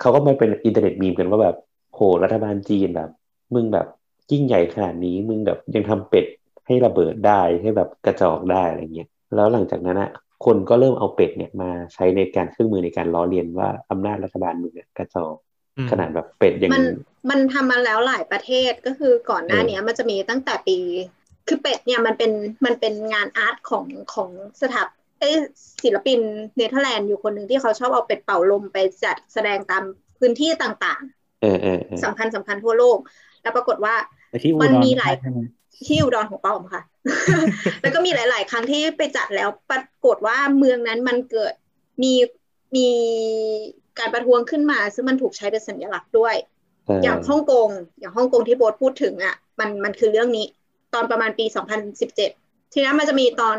[0.00, 1.56] เขาก็มาเป็นอินเทอร์เน็ตมีมกันว่าแบบ
[1.94, 3.10] โหรัฐบาลจีนแบบ
[3.54, 3.86] มึงแบบ
[4.32, 6.24] ยิ่งใหญ่ขนาดนี้มึงแบบยังทำเป็ด
[6.66, 10.10] ให้ระเบิดได้ให้แบบกระจอกได้อะไรเงี้ย แล้วหลังจากนั้นอะ
[10.44, 15.34] คนก็เริ่มเอาเป็ดเนี่ยมาใช้ในการเครื่องมือในการล้อเลียนว่าอำนาจรัฐบาลมึงอะกระจอก
[15.76, 16.82] อืมขนาดแบบเป็ดยังมัน
[17.30, 20.78] มันทำมาแล้วหลายประเทศก็คือก่อนหน้าเออเนี้ยมันจะมีตั้งแต่ปี
[21.48, 22.32] คือเป็ดเนี่ยมันเป็น
[22.66, 24.30] มันเป็นงานอาร์ตของของ
[24.62, 24.86] สถาป
[25.20, 25.34] เอ้ย
[25.82, 26.20] ศิลปิน
[26.56, 29.82] เนเธอร์แลนด์อยู่คนหนึ่งที่เขาชอบเอาเป็ดเป่าลมไปจัดแสดงตาม
[30.18, 31.02] พื้นที่ต่าง
[31.42, 32.98] เออเออเออๆสำคัญสำคัญทั่วโลก
[33.42, 33.94] แล้วปรากฏว่า
[34.30, 35.38] แต่ที่อุมัดนรมีหลายใช่ไหม
[35.86, 36.82] ที่อุดรของป้อมค่ะ
[37.82, 41.52] แล้วก็มีหลาย ๆ ครั้งที่ไปจัดแล้วปรากฏว่าเมืองนั้นมันเกิด
[42.02, 42.14] มี
[42.76, 42.88] มี
[43.98, 46.34] การประท้วงขึ้นมา ซึ่งมันถูกใช้เป็นสัญลักษณ์ด้วย
[46.86, 47.68] เอออย่างฮ่องกง
[47.98, 50.46] อย่างฮ่องกงที่โบทพูดถึงอะมันมันคือเรื่องนี้
[50.94, 51.44] ตอนประมาณปี
[52.08, 53.58] 2017 ทีนั้นมันจะมีตอน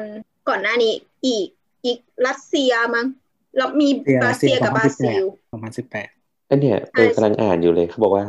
[0.50, 0.94] ก่อนหน้านี้
[1.26, 1.48] อีก
[1.86, 3.06] อีกรัสเซียมั้ง
[3.58, 3.90] แล้วมี
[4.22, 6.10] บราซิลกับบราซิลสองพันสิบแปด
[6.50, 8.26] อันเนี้ยเออใช่กำลังอ่านอยู่เลยเขาบอกว่า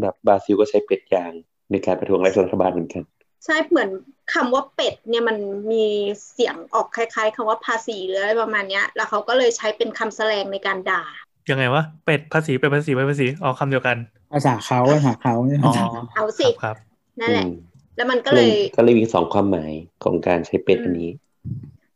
[0.00, 1.32] แบบบราซิลก็ใช้เป็ดยาง
[1.70, 3.02] ในการประท้วงรัฐบาลเหมือนกัน
[3.44, 3.90] ใช่เหมือน
[4.34, 5.36] คำว่าเป็ดเนี่ยมัน
[5.72, 5.86] มี
[6.32, 11.04] เสียงออกคล้าย ๆคำว่าภาษีหรืออะไรประมาณเนี้ย แล้วเขาก็เลยใช้เป็นคำแสลงในการด่า
[11.50, 13.96] ยังไงวะเป็ดภาษีเป็ดภาษีเป็ดภาษีอ๋อคำเดียวกัน
[14.32, 15.72] ภาษาเขาภาษาเขาเนี่ยอ๋อ
[16.14, 16.76] เอาสิครับ
[17.20, 17.54] นั่นแหละอืม
[17.96, 19.72] แล้วมันก็ก็เลเลยยก็เลยมีสองความหมาย
[20.04, 21.10] ของการใช้เป็ดอันนี้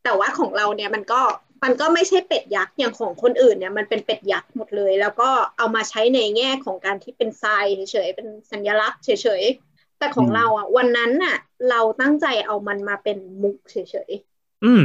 [0.04, 1.20] แต่ว่าของเราเนี่ยมันก็
[1.64, 9.67] มันก็ไม่ใช่เป็ดยักษ์อย่างของคนอื่นเนี่ยมันเป็นเป็ดยักษ์หมดเลย แล้วก็เอามาใช้ในแง่ของการที่เป็นทรายเฉยๆเป็นสัญลักษณ์เฉยๆ
[9.98, 11.36] แต่ของเราอะ วันนั้นน่ะ
[11.70, 13.76] เราตั้งใจเอามันมาเป็นมุกเฉ
[14.10, 14.84] ยๆอืม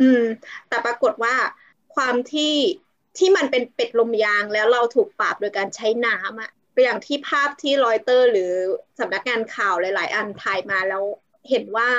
[0.00, 0.22] อืม
[0.68, 1.34] แต่ปรากฏว่า
[1.94, 2.54] ความที่
[3.18, 6.50] ที่มันเป็นเป็ดลมยางแล้วเราถูกปราบโดยการใช้น้ำอะ
[6.84, 8.52] อย่างที่ภาพที่รอยเตอร์ หรือ
[8.98, 11.04] สำนักงานข่าวหลาย ๆ อันถ่ายมาแล้ว
[11.50, 11.90] เห็นว่า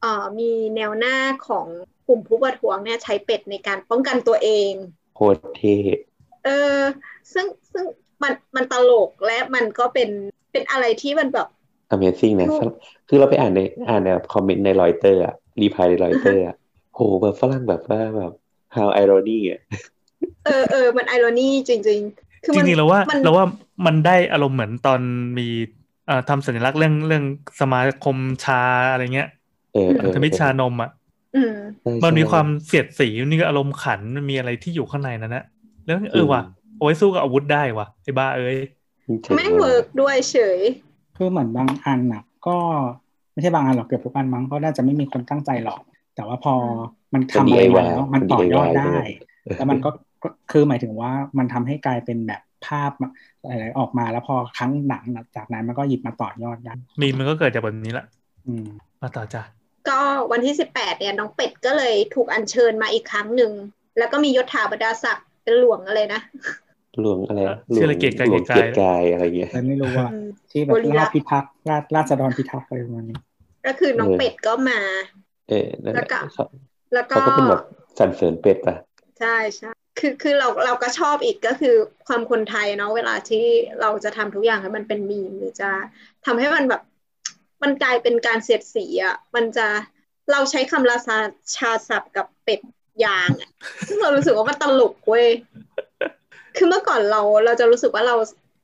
[0.00, 1.16] เอ่อมีแนวหน้า
[1.48, 1.66] ของ
[2.06, 4.72] กลุ่มผู้ประท้วงเนี่ยใช้เป็ดในการป้องกันตัวเอง
[5.16, 5.74] โคตรเท่
[6.44, 6.48] เอ
[6.78, 6.80] อ
[7.32, 7.84] ซึ่งซึ่ง
[8.22, 10.10] มันมันตลกและมันก็เป็น
[10.52, 11.48] เป็นอะไรที่มันแบบ
[11.94, 12.72] Amazing นะถูก
[13.08, 16.56] คือเราไปอ่านในอ่านในคอมเมนต์ในรอยเตอร์อะ reply ในรอยเตอร์อะ
[16.94, 18.32] โหแบบฝรั่งแบบว่าแบบ
[18.76, 19.60] how irony อะ
[20.44, 23.44] เออเออมัน irony จริงๆคือจมันริงๆเราว่ามันเราว่า
[23.86, 25.00] มันได้อารมณ์เหมือนตอน
[25.38, 25.48] มี
[26.06, 27.24] เอ่อทำสัญลักษณ์เรื่องเรื่อง
[27.60, 29.28] สมาคมชาอะไรเงี้ย
[29.72, 30.90] เออเออทมิตชานมอะ
[31.34, 35.44] อืมใช่มันมีใช่ความเสียดสีมันมีอารมณ์ขันมันมีอะไรที่อยู่ข้างในนั้นนะ
[35.84, 36.42] แล้วเอจริองว่ะ
[36.76, 38.56] เอาไว้สู้กับอาวุธได้ว่ะไอ้บ้าเอ้ย
[39.26, 40.60] จ๋งแม่งเวิร์กด้วยเฉย
[41.16, 42.56] คือเหมือนบางอันน่ะ ก็
[43.32, 45.80] ไม่ใช่บางอันหรอกเกือบทุกอันมั้งก็น่าจะไม่มีคนตั้งใจหรอก
[46.14, 46.54] แต่ว่าพอ
[47.14, 48.94] มันทำอะไรมาแล้วมันต่อยอดได้
[49.56, 49.90] แล้วมันก็
[50.22, 52.90] ก็คือหมายถึงว่ามันทำให้กลายเป็นแบบภาพ
[53.42, 55.04] อะไรออกมาแล้วพอครั้งหนัง
[55.36, 58.06] จากนั้นมันก็หยิบมาต่อยอดได้มีมันก็เกิดจากแบบนี้แหละ
[58.46, 58.66] อืม
[59.02, 59.42] มาต่อจ้ะ
[59.88, 59.98] ก็
[60.32, 63.52] วันที่สิบแปดเนี่ยน้องเป็ดก็เลยถูกอัญเชิญมาอีกครั้งหนึ่ง
[63.98, 66.20] แล้วก็มียศถาบรรดาศักดิ์เป็นหลวงอะไรนะ
[67.00, 73.16] หลวงอะไรนะหลชื่วองอะไรเกียรติกายหลวงเกีเกียยรรติติกายกายอะไรเงี้ยแต่ไม่รู้ว่าอืมที่แบบโกริลลาราชพิทักษ์ราชราษฎรพิทักษ์อะไรประมาณนี้
[73.66, 74.80] ก็คือน้องเออเป็ดก็มา
[75.48, 76.44] เออนั่นแหละแล้วก็เขา
[76.94, 77.62] แล้วก็เขาก็เป็นแบบ
[77.98, 78.76] สรรเสริญเป็ดป่ะ
[79.20, 81.74] ใช่ใช่คือคือเราเราก็ชอบอีกก็คือ
[82.06, 83.44] ความคนไทยเนาะเวลาที่
[83.80, 85.70] เราจะทำทุกอย่างให้มันเป็นมีมหรือจะ
[86.26, 86.82] ทำให้มันแบบ
[87.62, 89.66] มันกลายเป็นการเสียดสีอะมันจะ
[90.32, 91.16] เราใช้คำราชา
[91.56, 92.60] ชาศัพท์กับเป็ด
[93.04, 93.50] ยางอะ
[93.88, 95.26] ซึ่งเรารู้สึกว่ามันตลกเว้ย
[96.56, 98.16] คือเมื่อก่อนเราเราจะรู้สึกว่าเรา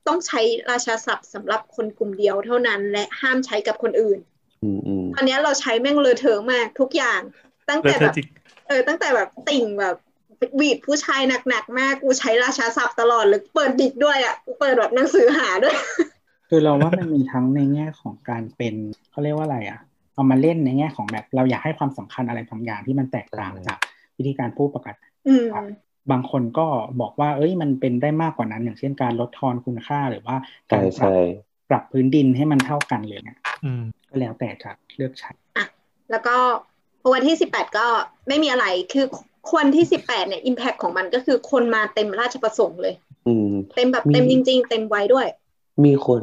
[0.07, 0.41] ต้องใช้
[0.71, 4.19] ราชาศัพท์สำหรับคนกลุ่มเดียวเท่านั้น และห้ามใช้กับคนอื่น
[4.63, 7.21] อืมอืมตอนเนี้ยเราใช้แม่งเลอะเทอะมากทุกอย่าง
[7.69, 8.27] ตั้งแล้วแต่เธแบอบจริง
[8.67, 9.95] เออตั้งแต่แบบติ่งแบบ
[10.59, 15.75] วีดผู้ชายหนักๆมากกูใช้ราชาศัพท์ตลอดเลยเปิดดิกด้วยอะกูเปิดแบบหนังสือหาด้วย
[16.49, 18.75] คือเราว่ามันมีทั้งในแง่ของการเป็น
[19.11, 19.79] เขาเรียกว่าอะไรอะ
[20.13, 23.77] เอามาเล่นในแง่ของแบบ เราอยากให้ความสำคัญอะไรบางอย่างที่มันแตกต่างจาก
[24.17, 25.45] วิธีการพูดปกติอืม
[26.11, 26.67] บางคนก็
[27.01, 30.35] บอกว่า เอ้ยมันเป็นได้มากกว่านั้น อย่างเช่นการลดทอนคุณค่าหรือว่า
[30.69, 31.15] ใช่การปรับใช่
[31.69, 35.31] ปรับพื้นดินให้มันเท่ากันเลยเนี่ยอืมก็แล้วแต่จะเลือกใช้
[36.11, 36.35] แล้วก็
[37.01, 37.85] พอวันที่สิบแปดก็
[38.27, 39.05] ไม่มีอะไรคือ
[39.53, 42.93] คนที่สิบแปดเนี่ย impact ของมันก็คือคนมาเต็มราชประสงค์เลย
[43.27, 45.27] อืม เต็มแบบมีเต็มจริง ๆ เต็มไว้ด้วย
[45.85, 46.21] มีคน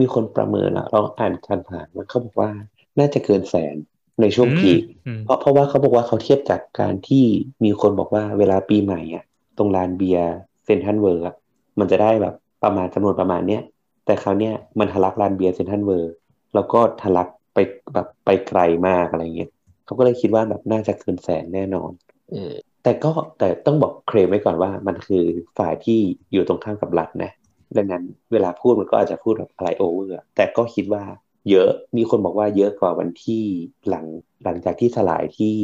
[0.00, 2.50] มีคนประเมินอะเราอ่านผ่านผ่านๆมันเขาบอกว่า
[2.98, 3.76] น่าจะเกินแสน
[4.20, 7.24] ในช่วงอืม peak อืมเพราะเพราะว่าเขาบอกว่าเขาเทียบจากการที่
[7.64, 9.24] มีคนบอกว่าเวลาปีใหม่อะ
[9.58, 10.30] ตรงลานเบียร์
[10.64, 11.36] เซ็นทรัลเวิลด์อะ
[11.78, 12.34] มันจะได้แบบ
[12.64, 13.62] ประมาณจำนวนประมาณเนี้ย
[14.06, 16.12] แต่คราวเนี้ยมันทะลักลานเบียร์เซ็นทรัลเวิลด์
[16.54, 17.58] แล้วก็ทะลักไป
[17.94, 19.50] แบบไปไกลมากอะไรเงี้ย
[19.84, 21.90] เขาก็เลยคิดว่าแบบน่าจะเกินแสนแน่นอน
[22.32, 25.24] เออแต่ก็แต่ต้องบอกเคลมไว้ก่อนว่ามันคือ
[25.58, 25.98] ฝ่ายที่
[26.32, 27.32] อยู่ตรงข้ามกับรัฐนะ
[27.76, 31.02] ดังนั้นเวลาพูดมันก็อาจจะพูดแบบอะไร over อะแต่ก็คิดว่า
[31.50, 33.42] เยอะมีคนบอกว่าเยอะกว่าวันที่
[33.88, 34.04] หลัง
[34.44, 35.56] หลังจากที่สลายที่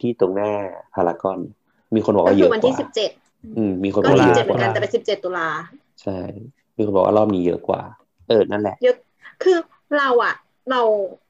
[0.00, 0.52] ที่ตรงหน้า
[0.94, 1.38] พารากอน
[1.94, 3.10] มีคนบอกก็ว่าเยคืออะวันกที่ว่าสิบเจ็ด
[3.56, 5.48] อืม มีคนบก็อกว่าสิบเยเจ็ดอะเหมืกอนกันว่าแต่เป็นสิบเจ็ดตุลา
[6.02, 6.18] ใช่
[6.76, 7.82] มีคนบอกว่ารอบนี้เยอะกว่า
[8.28, 8.96] เออนั่นแหละเยอะ
[9.42, 9.58] คือ
[9.98, 10.34] เราอะ
[10.70, 10.80] เรา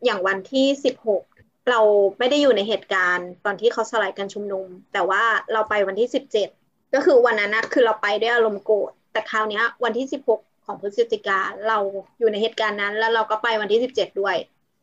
[0.05, 1.23] อย่างวันที่สิบหก
[1.71, 1.81] เรา
[2.19, 5.23] ไม่ได้อยู่ในเหตุการณ์ ตอนที่เขาสลายการชุมนุม แต่ว่า
[5.53, 6.49] เราไปวันที่สิบเจ็ด
[6.95, 10.41] ก็คือวันนั้นนะคือเราไปด้วยอารมณ์โกรธแต่คราวเนี้ยวันที่สิบหก
[10.71, 11.79] ของพฤศจิกาเรา
[12.19, 14.37] อยู่ในเหตุการณ์นั้น แล้วเราก็ไปวันที่สิบเจ็ดด้วย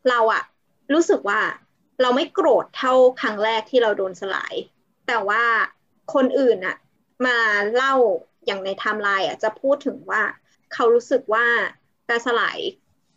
[0.10, 0.44] เราอะ
[0.94, 1.42] รู้สึกว่า
[2.02, 4.54] เราไม่โกรธเท่าครั้งแรกที่เราโดนสลาย
[5.08, 5.44] แต่ว่า
[6.14, 6.78] คนอื่นอะ
[7.26, 7.38] มา
[7.76, 7.96] เล่า
[8.46, 10.22] อย่างในไทม์ไลน์อะจะพูดถึงว่า
[10.74, 11.46] เขารู้สึกว่า
[12.10, 12.60] การสลาย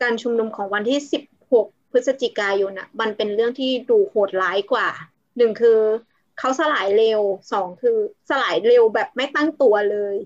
[0.02, 1.00] การชุมนุมของวันที่
[1.46, 4.88] 16พฤศจิกายนน่ะมันเป็นเรื่องที่ดูโหดร้ายกว่า
[5.36, 5.80] หนึ่งคือ
[6.38, 7.20] เขาสลายเร็ว
[7.52, 7.98] สองคือ
[8.30, 10.16] สลายเร็วแบบไม่ตั้งตัวเลย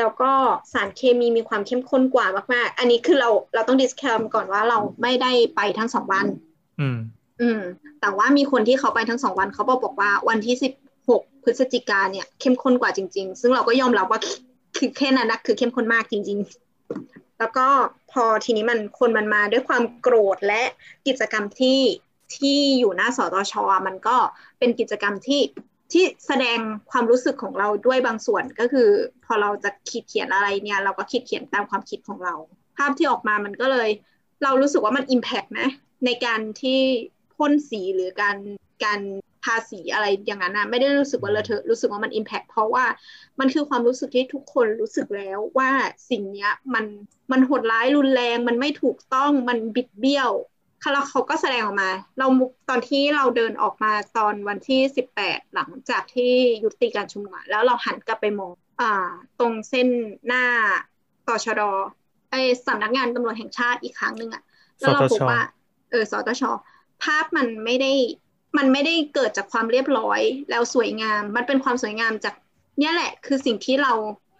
[0.00, 0.32] แล้วก็
[0.72, 6.26] สารเคมีมีความเข้มข้นกว่ามาก ๆ อันนี้คือเราเราต้องดิสแคมก่อนว่าเราไม่ได้ไปทั้งสองวัน
[6.80, 6.98] อืม
[7.40, 7.60] อืม
[8.00, 10.72] แต่ว่ามีคนที่เขาไปทั้งสองวันเขาบอกบอกว่าวันที่สิบ
[11.08, 14.20] หกพฤศจิกาเนี่ยเข้มข้นกว่าจริง ๆ ซึ่งเราก็ยอมรับว่า
[14.78, 16.38] คือแค่นั้นนะคือเข้มข้นมากจริง
[16.84, 17.66] ๆ แล้วก็
[18.12, 20.62] พอทีนี้มันคนมันมาด้วยความโกรธและ
[21.06, 21.80] กิจกรรมที่
[22.36, 24.16] ที่อยู่หน้าสตชอะมันก็
[24.58, 25.40] เป็นกิจกรรมที่
[25.92, 26.58] ที่แสดง
[26.90, 28.88] ความรู้สึกของเราด้วยบางส่วนก็คือ
[29.24, 32.34] พอเราจะขีดเขียนอะไรเนี่ย เราก็ขีดเขียนตามความคิดของเรา
[32.76, 33.90] ภาพที่ออกมามันก็เลย
[34.42, 35.68] เรารู้สึกว่ามันอิมแพกนะ
[36.06, 36.80] ในการที่
[37.36, 38.36] พ่นสีหรือการ
[38.84, 39.00] การ
[39.44, 42.84] ทาสีอะไรอย่างนั้นนะไม่ได้รู้สึกว่าเลอะเทอะรู้สึกว่ามันอิมแพกเพราะว่า
[43.40, 45.70] มันคือความรู้สึกที่ทุกคนรู้สึกแล้วว่า
[46.10, 46.84] สิ่งเนี้ยมัน
[47.32, 50.30] มันโหดร้ายรุนแรง มันไม่ถูกต้องมันบิดเบี้ยว
[50.92, 52.26] แล้วเขาก็แสดงออกมา เรา
[52.68, 56.32] ตอนที่เราเดินออกมาตอนวันที่สิบแปดหลังจากที่
[56.64, 58.50] ยุติการชุมนุมอะแล้วเราหันกลับไปมอง
[58.80, 59.10] อ่า
[59.40, 59.88] ตรงเส้น
[60.26, 60.44] หน้า
[61.26, 61.62] ตชด
[62.30, 62.34] ไอ
[62.66, 64.42] สำนักงานตำรวจแห่งชาติอีกครั้งหนึ่งอะ
[64.80, 65.40] แล้วเราพบว่า
[65.90, 66.42] เออสตช
[67.02, 67.92] ภาพมันไม่ได้
[68.58, 70.20] มันไม่ได้เกิดจากความเรียบร้อย
[70.50, 72.34] แล้วสวยงาม มันเป็นความสวยงามจาก
[72.78, 73.92] เนี่ยแหละ คือสิ่งที่เรา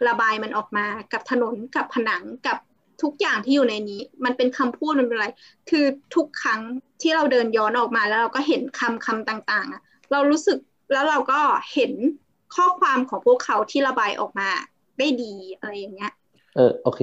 [0.08, 2.58] ระบายมันออกมากับถนนกับผนังกับ
[3.02, 5.28] ทุกอย่างที่อยู่ในนี้ มันเป็นคำพูดมันเป็นอะไร
[5.70, 5.84] คือ
[6.14, 6.60] ทุกครั้ง
[7.02, 9.82] ที่เราเดินย้อนออกมาแล้วเราก็เห็นคำคำต่างๆอะ
[10.12, 10.58] เรารู้สึก
[10.92, 11.40] แล้วเราก็
[11.74, 11.92] เห็น
[12.54, 14.48] ข้อความของพวกเขาที่ระบายออกมา
[14.98, 16.12] ได้ดีอะไรอย่างเงี้ย
[16.56, 17.00] เออโอเค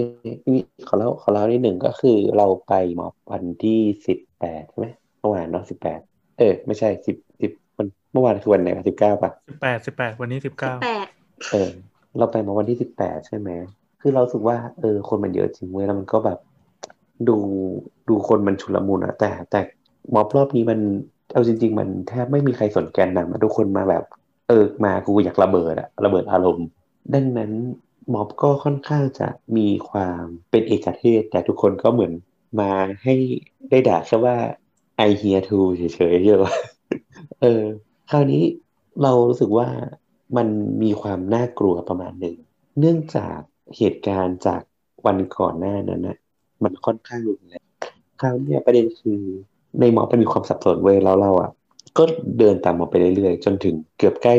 [0.53, 4.87] นี่ขอเล่าขอเล่านิดหนึ่งก็คือเราไปม็อบวันที่สิบแปดใช่ไหม
[5.19, 5.99] เมื่อวานเนาะสิบแปด
[6.39, 11.07] เออ ไม่ใช่สิบสิบมันเมื่อวานคือวันไหนสิบเก้าป่ะสิบแปดสิบแปดวันนี้สิบเก้าแปด
[11.51, 11.69] เออ
[12.17, 13.49] เราไปมาวันที่สิบแปดใช่ไหม
[14.01, 16.39] คือเราสึกว่าเออคนมันเยอะจริงเว้ยแล้วมันก็แบบ
[17.29, 17.37] ดู
[18.09, 19.59] ดูคนมันชุลมุนอะแต่แต่
[20.13, 20.79] ม็อบรอบนี้มัน
[21.33, 24.03] เอาจริง ๆ มันแทบไม่มีใครสนแกนนำทุกคนมาแบบ
[24.47, 26.67] เออมากูอยากระเบิดอะระเบิดอารมณ์
[27.13, 27.51] ดังนั้น
[28.13, 29.27] ม็อบก็ค่อนข้างจะ
[29.57, 32.13] มีความเป็นเอกเทศ แต่ทุกคนก็เหมือน
[32.59, 32.71] มา
[33.03, 33.13] ให้
[33.69, 34.35] ได้ด่าแค่ว่า
[35.07, 35.81] I hear to เฉ
[36.13, 36.53] ยๆใช่ปะ
[37.41, 37.63] เออ
[38.09, 38.43] คราวนี้
[39.03, 39.67] เรารู้สึกว่า
[40.37, 40.47] มัน
[40.83, 42.35] มีความน่ากลัวประมาณหนึ่ง
[42.79, 43.39] เนื่องจาก
[43.77, 44.61] เหตุการณ์จาก
[45.05, 46.17] วันก่อนหน้านั้นนะ
[46.63, 47.65] มันค่อนข้างรุนแรง
[48.21, 49.21] คราวเนี้ยประเด็นคือ
[49.79, 51.51] ในม็อบมันมีความสับสนเว้ยแล้วเราอะ
[51.97, 52.03] ก็
[52.39, 54.37] เดินตามม็อบไปเรื่อยๆ จนถึงเกือบใกล้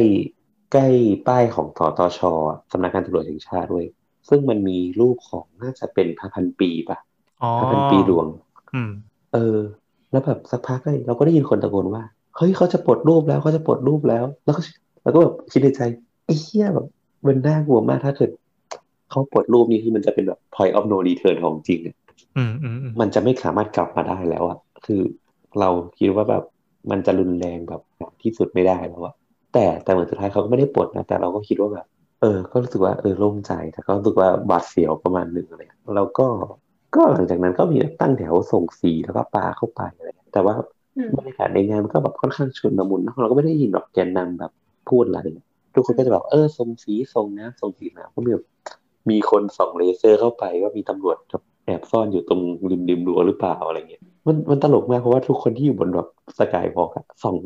[0.73, 0.89] ใกล้
[1.29, 3.87] ป้ายของสตชอะสำนักงานตำรวจแห่งชาติเว้ย
[4.29, 6.99] ซึ่งมันมีรูปของน่าจะเป็นพระพันปีปะ
[7.43, 8.27] อ๋อพระพันปีหลวง
[8.75, 8.91] อืม
[9.33, 9.59] เออ
[10.11, 12.05] แล้วแบบสักพักเลยเราก็ได้ยินคนตะโกนว่า
[12.37, 14.63] เฮ้ยเขาจะปลดรูปแล้วเขาจะปลดรูปแล้ว แล้วก็
[15.03, 15.81] แล้วก็แบบคิดในใจ
[16.25, 16.87] ไอ้เหี้ยแบบ
[17.27, 18.31] มันน่ากลัวมากถ้าเกิด
[19.11, 21.97] เขาปลดรูปนี้คือมันจะเป็นแบบ point of no return ของจริงอะ
[22.37, 25.03] อืมอืมอืมมันจะไม่สามารถกลับมาได้แล้วอะคือ
[25.61, 26.45] เราคิดว่าแบบ
[26.91, 27.83] มันจะรุนแรงแบบ
[28.23, 29.15] ที่สุดไม่ได้แล้วอะ
[29.53, 31.87] แต่แต่เหมือนสุดท้ายเขาก็ไม่ได้ปลดนะแต่เราก็คิดว่าแบบ
[32.21, 35.61] เออ ก็รู้สึกว่าเออโล่งใจแต่ก็รู้สึกว่าบาดเสียวประมาณหนึ่งอะไร
[35.97, 36.27] แล้วก็
[36.97, 40.55] ก็หลังจากนั้นก็มีตั้งแถวส่งสีแล้วก็ปาเข้าไปอะไรแต่ว่า
[40.97, 44.53] อืมบรรยากาศในงานมันก็แบบค่อนข้างชุนมุนนะเราก็ไม่ได้ยินแบบแกนนำแบบ
[44.89, 45.19] พูดอะไร
[45.75, 48.45] ทุกคนก็จะแบบเออส่งสีส่งน้ำส่งสีน้ำก็มีแบบ
[49.11, 51.17] มีคนส่องเลเซอร์เข้าไปว่ามีตำรวจ
[51.65, 52.41] แอบซ่อนอยู่ตรง
[52.71, 56.91] ริมริมรั้วหรือเปล่าอะไรเงี้ยมันมันตลกมากเพราะว่าทุกคนที่อยู่บนแบบสกายวอล์ก
[57.23, 57.37] ส่อง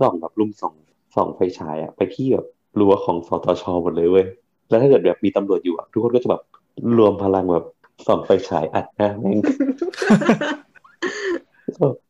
[0.00, 0.74] ส่องแบบลุ่มส่อง
[1.14, 2.46] ส่องไฟฉายอะไปที่แบบ
[2.80, 4.26] รั้วของสตชหมดเลยเว้ย
[4.68, 6.42] แล้วถ้าเกิดแบบมีตำรวจอยู่อะทุกคนก็จะแบบ
[6.98, 7.66] รวมพลังแบบ
[8.06, 9.38] ส่องไฟฉายอัดน้าแม่ง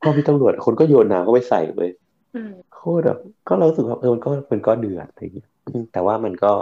[0.03, 1.91] พอมีตำรวจคนก็โยนน้ำเข้าไปใส่เลย
[2.75, 5.49] โคตรแบบก็เรารู้สึกว่าเออมันก็มันก็เดือดอะไรอย่างเงี้ย
[5.93, 6.53] แต่ว่ามันก็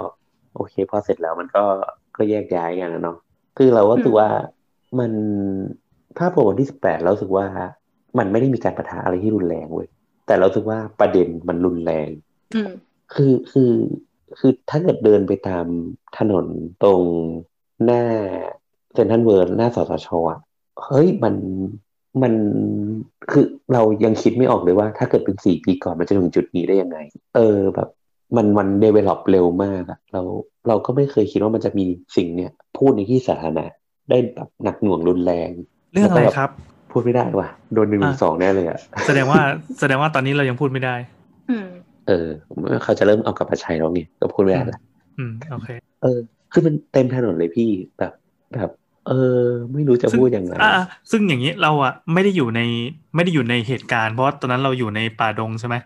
[0.54, 1.64] โอเคพอเสร็จแล้วมันก็
[2.20, 3.16] ก็แยกย้ายกันนะเนาะ
[3.58, 4.28] คือเราก็รู้สึกว่า
[4.98, 5.12] มัน
[6.18, 7.46] ภาพรวมวันที่สิบแปดเรารู้สึกว่า
[8.18, 9.88] มันไม่ได้มีการปะทะอะไรที่รุนแรงเว้ย
[10.26, 12.08] แต่เรารู้สึกว่าประเด็นมันรุนแรง
[12.54, 12.70] อืม
[13.14, 13.70] คือคือ
[14.38, 15.66] คือถ้าเกิดเดินไปตาม
[16.18, 16.46] ถนน
[16.82, 17.02] ตรง
[17.84, 18.02] หน้า
[18.94, 20.40] เซ็นทรัลเวิลด์หน้าสตชอะ
[20.84, 21.34] เฮ้ยมัน
[22.22, 22.34] มัน
[23.30, 26.98] คือเรายังคิดไม่ออกเลยว่า ถ้าเกิดเป็นสี่ปีก่อนมันจะถึงจุดนี้ได้ยังไง
[27.36, 27.88] เออแบบ
[28.36, 30.22] มันมัน develop เร็วมากอะเรา
[30.68, 31.86] เราก็ไม่เคยคิดว่ามันจะมี
[32.16, 33.66] สิ่งเนี้ยพูดในที่สาธารณะ
[34.10, 35.50] ได้แบบหนักหน่วงรุนแรง
[35.92, 36.50] เรื่องอะไรครับ
[36.90, 39.40] พูดไม่ได้ว่ะโดนหนึ่งหนึ่งสองแน่เลยอะแสดงว่า
[39.80, 40.94] แสดงว่าตอนนี้เรายังพูดไม่ได้
[41.50, 41.66] อืม
[42.08, 42.26] เออ
[42.82, 44.80] เขาจะเริ่มเอากลับมาใช้แล้วไงก็พูดไม่ได้ละ
[45.18, 45.68] อืมโอเค
[46.02, 46.18] เออ
[46.52, 48.12] คือมันเต็มถนนเลยพี่แบบ
[48.54, 48.70] แบบ
[49.08, 50.72] เออ ไม่รู้จะพูดยังไงอ่า
[51.10, 52.60] ซึ่งอย่างนี้เราอะไม่ได้อยู่ใน
[53.14, 55.76] ไม่ได้อยู่ในเหตุการณ์เพราะว่าตอนนั้นเราอยู่ในป่าดงใช่ไหม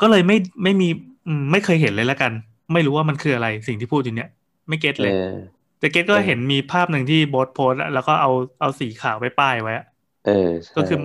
[0.00, 0.88] ก็เลยไม่ไม่มี
[1.26, 2.32] อืมไม่เคยเห็นเลยละกัน
[2.72, 4.30] ไม่รู้ว่ามันคืออะไรสิ่งที่พูดอยู่เนี่ย
[4.68, 5.34] ไม่เก็ตเอเลยอ
[5.78, 9.86] แต่เก็ตก็เห็นมีภาพหนึ่งที่โบสโพสต์อะแล้วก็เอาเอาสีขาวไปป้ายไว้อะ
[10.26, 10.98] เออใช่ก็คือ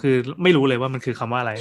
[0.00, 1.52] คือไม่รู้เลยว่ามันคือคำว่าอะไร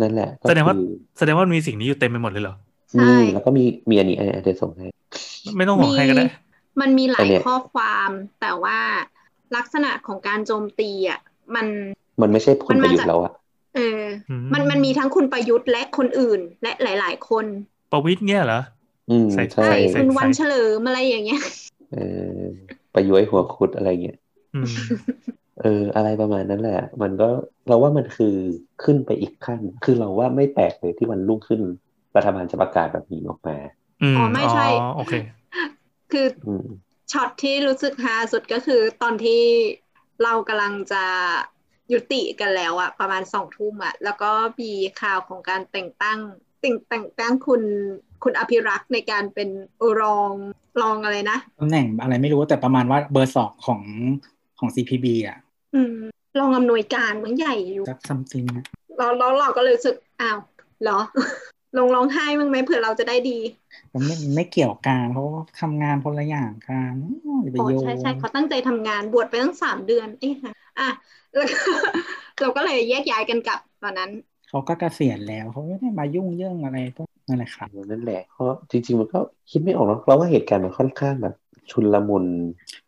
[0.00, 0.86] นั่นแหละก็แสดงว่าคือ
[1.18, 2.54] แสดงว่ามันมีสิ่งนี้อยู่เต็มไปหมดเลยเหรอ
[2.92, 4.86] ใช่มีแล้วก็มีมีอันนี้อันนี้เดี๋ยวส่งให้
[5.56, 6.26] ไม่ต้องห่วงใครก็ได้
[6.80, 8.10] มันมีหอัลานยเนี้ยข้อความ
[8.40, 8.78] แต่ว่า
[9.56, 11.20] ลักษณะของการโจมตีอะ
[11.54, 11.66] มัน
[12.22, 13.32] มันไม่ใช่คนมันปมาระยุทจากธ์แล้วอะ
[13.76, 17.46] เอออืมมันมันมีทั้งคุณประยุทธ์และคนอื่นและหลาย ๆ คน
[17.92, 18.81] ประวิตรเนี่ยเหรออืม
[19.32, 21.42] ใส่ใช่ใช่ใส่คุณวันเฉลิมอะไรอย่างเงี้ย
[21.92, 21.98] เอ
[22.38, 22.40] อ
[22.94, 24.18] ประยุทธ์หัวคุดอะไรเงี้ย
[24.54, 24.74] อืม
[25.62, 27.28] เออ อะไรประมาณนั้นแหละ มันก็
[27.68, 28.34] เราว่ามันคือ
[28.84, 31.60] ขึ้นไปอีกขั้น คือเราว่าไม่แปลกเลยที่วันรุ่งขึ้น
[32.16, 33.56] รัฐบาลจะประกาศแบบนี้ออกมา
[34.02, 35.14] อืมอ๋อไม่ใช่อ๋อโอเค
[36.12, 36.66] คืออืม
[37.12, 39.42] ช็อตที่รู้สึกฮาสุดก็คือตอนที่
[40.22, 41.04] เรากำลังจะ
[41.92, 47.62] ยุติกันแล้วอะประมาณสองทุ่มอะแล้วก็มีข่าวของการแต่งตั้งแต่งแต่งตั้งคุณ
[48.22, 49.48] คุณอภิรักษ์ในการเป็น
[50.00, 50.32] รอง
[50.82, 53.80] รองอะไรนะตำแหน่งอะไรไม่รู้แต่ประมาณว่าเบอร์สองของ
[54.58, 55.38] ของ CPB อะ
[55.74, 55.96] อืม
[56.38, 58.44] รองอำนวยการมันใหญ่อยู่สักซัมติง
[58.98, 60.38] เราเราเราก็เลยรู้สึกอ้าว
[60.82, 60.98] เหรอ
[61.78, 63.38] ลงร้องไห้บ้างไหมเผื่อเราจะได้ดี
[63.92, 66.94] มันไม่ไม่เกี่ยวกันเพราะว่าทำงานคนละอย่างกัน
[67.42, 70.34] อย่าไปโอ้โยงใช่ใช่เขาตั้งใจทำงานบวชไปตั้งสามเดือนเอ๊ะ
[70.78, 70.88] อะ
[71.34, 71.58] แล้วก็
[72.40, 74.10] เราก็เลยแยกย้ายกันกลับตอนนั้น
[74.52, 79.20] เขาก็เกษียณแล้วเขาไม่ได้มายุ่งเรื่องอะไรพวกนั่นแหละครับนั่นแหละเพราะจริง ๆ มันก็
[79.50, 81.34] คิดไม่ออกเนอะเราว่าเหตุการณ์มันค่อนข้างแบบ
[81.70, 82.24] ชุลมุน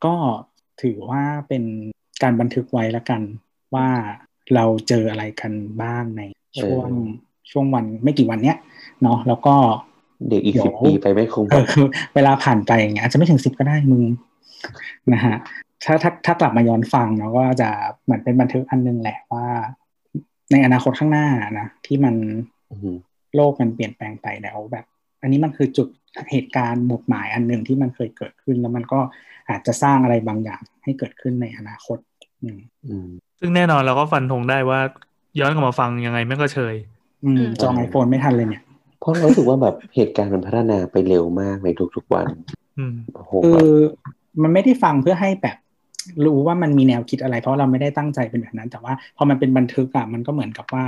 [0.04, 0.14] ก็
[0.82, 1.64] ถือว่าเป็น
[2.22, 3.20] การบันทึกไว้แล้วกัน
[3.74, 3.88] ว่า
[4.54, 6.22] เราเจออะไรกันบ้างใน
[6.60, 6.88] ช่วง
[7.50, 8.56] ช่วงวันไม่กี่วันเนี้ย
[9.02, 9.54] เนาะแล้วก็
[10.28, 14.04] เด็กอีกเดี๋ยวสิบปีไปไม่คงเออคือเวลาผ่านไปอย่างเงี้ยอาจจะไม่ถึงสิบก็ได้มึง
[15.12, 15.36] นะฮะ
[15.84, 17.68] ถ้าถ้าถ้ากลับมาย้อนฟังเนาะก็จะ
[18.04, 19.46] เหมือนเป็นบันทึกอันนึงแหละว่า
[20.52, 21.26] ในอนาคตข้างหน้า
[21.60, 22.14] นะที่มัน
[22.70, 22.96] อือหือ
[23.36, 24.84] โลกมันเปลี่ยนแปลงไปแล้วแบบ
[25.22, 25.88] อันนี้มันคือจุด
[26.30, 29.00] เหตุการณ์หมุดหมายอันหนึ่งที่มันเคยเกิดขึ้น แล้วมันก็
[29.50, 31.98] อาจจะสร้างอะไรบางอย่างให้เกิดขึ้นในอนาคต
[32.42, 33.08] อืมอืม
[33.40, 34.80] ซึ่งแน่นอนเราก็ฟันธงได้ว่า
[35.38, 36.74] ย้อนกลับมาฟังยังไงแม่งก็เชย
[37.24, 38.62] อืมอืมจองไอโฟนไม่ทันเลยเนี่ย
[39.00, 42.26] เพราะเรารู้สึกว่าแบบเหตุการณ์มันพัฒนาไปเร็วมากในทุกๆวัน
[42.78, 43.76] อืมโอ้โหคืแบบอ
[44.42, 45.56] มันไม่ได้ฟังเพื่อให้แบบ
[46.26, 50.84] รู้ว่ามันมีแนวคิดอะไร เพราะเราไม่ได้ตั้งใจเป็นแบบนั้น แต่ว่าพอมันเป็นบันทึกอะมันก็เหมือนกับว่า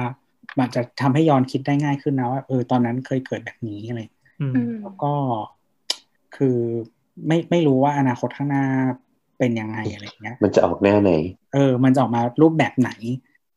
[0.58, 4.00] มันจะทำให้ย้อนคิดได้ง่ายขึ้นนะว่าเออตอนนั้นเคยเกิดแบบนี้อะไร
[4.40, 5.12] อืมอืมแล้วก็
[6.36, 6.56] คือ
[7.26, 8.64] ไม่ไม่รู้ว่าอนาคตข้างหน้า
[9.38, 11.12] เป็นยังไงอะไรอย่างเงี้ย มันจะออกแนวไหน
[11.54, 12.90] เออ มันจะออกมารูปแบบไหน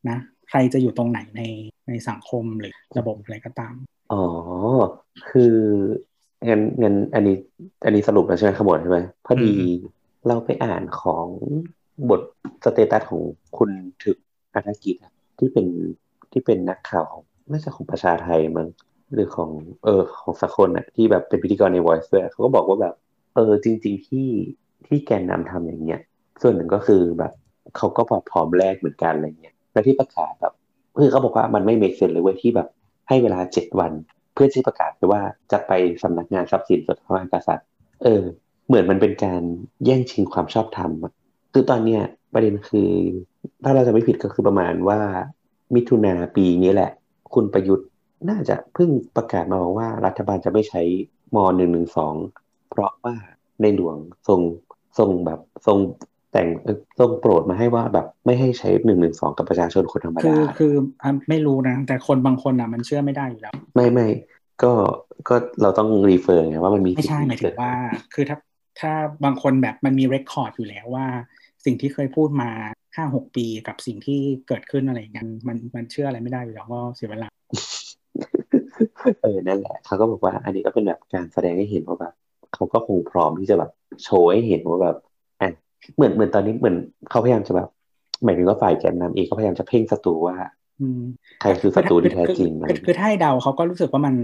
[0.08, 0.18] นะ
[0.48, 1.42] ใครจะอยู่ตรงไหนใน
[1.88, 3.74] ในสังคมหรือระบบอะไรก็ตาม
[4.12, 4.22] อ๋อ
[5.30, 5.54] คือ
[6.48, 7.36] งั้นงั้นอันนี้
[7.84, 9.52] อันนี้สรุปแล้วใช่ไหมขบวนใช่ไหมพอดี
[10.28, 11.26] เราไปอ่านของ
[12.10, 12.20] บท
[12.64, 13.22] status ของ
[13.56, 13.70] คุณ
[14.02, 14.16] ถึก
[14.54, 14.96] อัธกิจ
[15.38, 15.66] ที่เป็น
[16.32, 18.68] ที่เป็นนักข่าวของน่าจะของประชาไทยมั้ง
[19.12, 19.50] หรือของ
[19.84, 22.94] เออของสักคนอะที่แบบเป็นพิธีกรใน Voice ด้วยเขาก็บอกว่าแบบ
[23.34, 24.28] เออจริง ๆ ที่
[24.86, 26.00] ที่แกนนำทำอย่างเงี้ย
[26.42, 27.32] ส่วนหนึ่งก็คือแบบ
[27.76, 30.54] เขาก็พอพร้อมแลกเหมือนกันอะไรเงี้ยแล้วที่ประกาศแบบ
[31.00, 32.68] คือเขาบอกว่ามันไม่ make sense เลยเว้ยที่แบบ
[33.08, 33.92] ให้เวลาเจ็ดวัน
[34.34, 35.20] เพื่อที่ประกาศไปว่า
[35.52, 35.72] จะไป
[36.02, 37.66] สำนักงานทรัพย์สินส่วนพระมหากษัตริย์
[38.04, 38.24] เออ
[38.70, 39.42] เหมือนมันเป็นการ
[39.84, 41.12] แย่งชิงความชอบธรรมอะ
[41.52, 42.02] คือตอนเนี้ย
[42.32, 42.90] ประเด็นคือ
[43.64, 45.00] ถ้าเราจะไม่ผิดก็คือประมาณว่า
[45.74, 46.90] มิถุนาปีนี้แหละ
[47.34, 47.88] คุณประยุทธ์
[48.30, 50.82] น่าจะเพิ่งประกาศมาว่ารัฐบาลจะไม่ใช้
[51.34, 52.14] มหนึ่งหนึ่งสอง
[52.70, 53.14] เพราะว่า
[53.62, 53.96] ในหลวง
[54.28, 54.40] ทรง
[54.98, 55.78] ทรงแบบทรง
[56.32, 56.48] แต่ง
[56.98, 60.72] ทรงโปรดมาให้ว่าแบบไม่ให้ใช้หนึ่งหนึ่งสองกับประชาชนคนธรรมคืดาอคือ
[61.02, 64.08] อะไม่รู้นะ แต่คนบางคนอะมันเชื่อไม่ได้อยู่แล้ว ไม่ไม่
[64.62, 64.72] ก็
[65.28, 67.72] ก็เราต้องรีเฟอร์ไงว่ามันมีไม่ใช่สิ่หมายถึงว่า
[68.14, 68.36] คือถ้า
[68.78, 68.92] ถ้า
[69.24, 71.06] บางคนแบบมันมีเรคคอร์ดอยู่แล้วว่า
[71.64, 72.50] สิ่งที่เคยพูดมา
[72.96, 77.28] ห้าหกปีกับสิ่งที่เกิดขึ้นอะไรอย่างเงี้ยมันมันเชื่ออะไรไม่ได้อยู่แล้วก็เสียเวลา
[79.22, 82.14] เออนั่นแหละเขาก็บอกว่า อันนี้ก็เป็นแบบการแสดงให้เห็นว่าแบบ
[82.54, 83.70] เขาก็คงพร้อมที่จะแบบ
[84.04, 84.96] โชว์ให้เห็นว่าแบบ
[85.40, 85.48] อะ
[85.96, 86.76] เหมือนเหมือนตอนนี้เหมือน
[87.10, 87.68] เขาพยายามจะแบบ
[88.24, 90.36] หมายถึงว่าฝ่ายแกนนำเองก็พยายามจะเพ่งศัตรูว่า
[90.80, 91.00] อืม
[91.40, 94.14] ใครคือศัตรูที่แท้จริงอะไรคือคือคือถ้าให้เดาเขาก็รู้สึกว่ามัน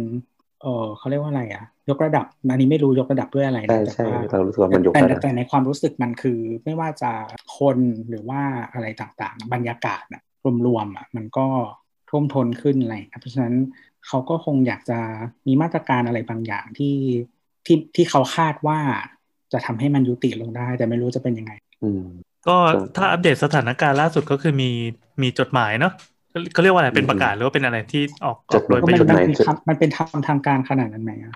[0.63, 7.11] เออเขาเรียกว่าอะไรอะ ยกระดับอันนี้ไม่รู้ยกระดับด้วยอะไรใช่นะแต่ใช่ว่าเรารู้สึกว่ามันยกแต่ระดับแต่ในความรู้สึกมันคือ ไม่ว่าจะ
[7.59, 8.43] คนหรือว่า
[8.73, 10.23] อะไรต่างๆ บรรยากาศอะ
[10.67, 11.47] รวมๆอะมันก็
[12.11, 13.55] ท่วมทนขึ้นอะไรเพราะฉะนั้น
[14.07, 14.99] เขาก็คงอยากจะ
[15.47, 16.97] มีมาตรการอะไรบางอย่างที่
[17.67, 18.79] ที่ที่เขาคาดว่า
[19.53, 21.53] จะทำให้มันยุติลงได้ แต่ไม่รู้จะเป็นยังไง
[21.83, 22.05] อืม
[22.47, 22.57] ก็
[22.97, 24.71] ถ้าอัปเดตสถานการณ์ล่าสุดก็คือมี
[25.23, 25.93] มีจดหมายเนาะ
[26.53, 31.35] เขาเรียกว่าอะไรเป็นประกาศหรือว่าเป็นอะไรที่ออกออกโดยจประดยุทธ์หมันมายเป็นคำมันเป็นทางทางการขนาดนั้นไหมอะ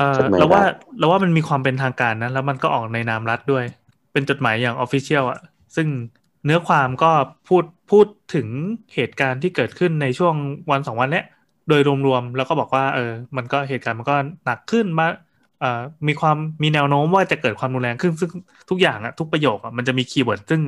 [0.00, 0.66] เออจดหมายเราว่ารัฐ
[0.98, 3.64] เราว่ามันมีความเป็นทางการนะแล้วมันก็ออกในนามรัฐด้วย
[4.12, 5.38] เป็นจดหมายอย่าง official อะ
[5.76, 5.88] ซึ่ง
[6.44, 7.06] เนื้อความก็
[7.48, 8.48] พูดพูดถึง
[8.94, 10.34] เหตุการณ์ที่เกิดขึ้นในช่วง
[10.70, 11.24] วันสองวันเนี้ย
[11.68, 13.02] โดยรวมๆแล้วก็บอกว่า เออ
[13.36, 15.04] มันก็เหตุการณ์มันก็หนักขึ้นมา
[15.58, 15.66] เอ่อ
[16.08, 18.30] มีความมีแนวโน้มว่าจะเกิดความรุนแรงขึ้นซึ่ง
[18.70, 20.62] ทุกอย่างอะทุกประโยคอะมันจะมีคีย์เวิร์ดซึ่ง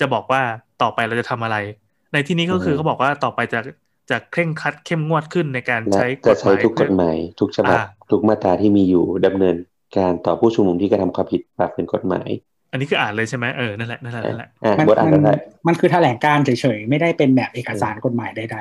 [0.00, 0.40] จะบอกว่า
[0.78, 1.56] ต่อไปเราจะทำอะไร
[2.12, 3.58] ในที่นี้ก็คืออืมเขาบอกว่าต่อไปจะ
[4.10, 7.78] จะเคร่งครัดเข้มงวดขึ้นในการและใช้กจะฎหใช้มายทุกกฎหมายทุกฉบับอ่า
[8.10, 9.56] ทุกมาตราที่มีอยู่ดำเนิน
[9.96, 12.28] การต่อผู้ชุมนุมที่กระทำความผิดฝ่าฝืนกฎหมาย
[12.72, 15.34] อันนี้คืออ่านเลยใช่ไหมเออนั่นแหละนั่นแหละนั่นแหละอะมันบทอ่านมัก็ได้
[15.66, 18.58] มันคือแถลงการเฉยๆไม่ได้เป็นแบบเอกสารกฎหมายใด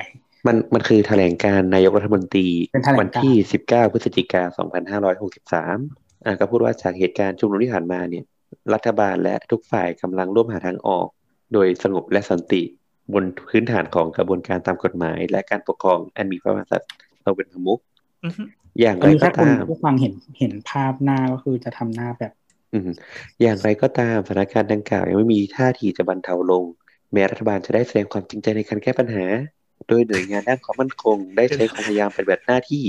[0.47, 3.35] มันมันคือแถลงการนายกรัฐมนตรีเป็นแถลงการวันที่
[3.65, 4.45] 19พฤศจิกาย
[4.81, 8.23] น2563อะก็พูดว่าจากเหตุการณ์ชุมนุมที่ผ่านมาเนี่ย
[8.73, 11.07] รัฐบาลและทุกฝ่ายกำลังร่วมหาทางออก
[11.53, 12.61] โดยสงบและสันติ
[13.13, 16.89] บนพื้นฐานของกระบวนการตามกฎหมาย และการปกครองอันมีพระมหากษัตริย์
[17.23, 17.79] เราเป็นประมุข
[18.79, 22.31] อือฮึอย่างๆไรอันนี้ก็ถ้าคุณตามผู้ฟังเห็นเห็นภาพหน้าก็คือจะทำหน้าแบบ
[22.73, 22.89] อืม
[23.41, 26.63] อย่างไรก็ตามสถานการณ์ดังกล่าวยังไม่มีท่าทีจะบรรเทาลง
[27.13, 29.25] แม้รัฐบาลจะได้แสดงความจริงใจในการแก้ปัญหา
[29.87, 32.83] โดยหน่วยงานด้านความมั่นคง ได้ใช้ความพยายามปฏิบัติหน้าที่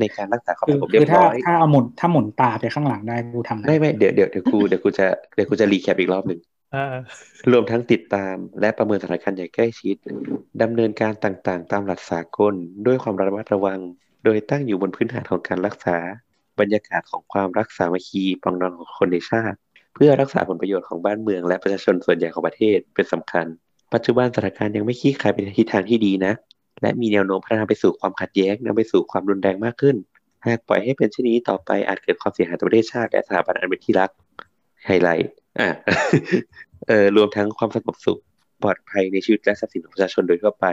[0.00, 6.40] ในการรักษาความคืสองบเรียคือบถ้าร้อยถ้าเอาหมุนถ้าหมุนตาไปข้างหลังได้กูทำได้ไม่ไม่เดี๋ยวเดี๋ยวเดี๋ยวกูเดี๋ยวกูจะเดี๋ยวกูจะรีแคปอีกรอบหนึ่ง
[6.74, 6.94] อ่า
[7.52, 9.96] รวมทั้งติดตามและประเมินสถานการณ์อย่างใกล้ชิด
[10.62, 12.54] ดำเนินการต่างๆ ตามหลักสากล
[12.86, 13.80] ด้วยความระมัดระวัง
[14.24, 15.96] โดยตั้งอยู่บนพื้นฐานของการรักษา
[16.60, 19.58] บรรยากาศของความรักสามัคคีปองดองของคนในชาติ
[19.94, 23.46] เพื่อรักษาผลประโยชน์ของบ้านเมืองและประชาชนส่วนใหญ่ของประเทศเป็นสำคัญ
[23.94, 26.32] ปัจจุบันสถานการณ์ยังไม่คลี่คลายไปในทิศทางที่ดีนะ
[26.82, 29.96] และมีแนวโน้มพัฒนาไปสู่ความขัดแย้งนำไปสู่ความรุนแรงมากขึ้น
[30.46, 34.10] หากปล่อยให้เป็นเช่นนี้ต่อไปอาจเกิดความเสียหายต่อประเทศชาติและสถาบันอันเป็นที่รัก
[34.84, 35.30] ไฮไลท์
[35.60, 35.68] อ่า
[36.88, 38.20] เออรวมทั้งความสงบสุข
[38.62, 40.66] ปลอดภัยในชีวิตและทรัพย์สินของประชาชนโดยทั่วไป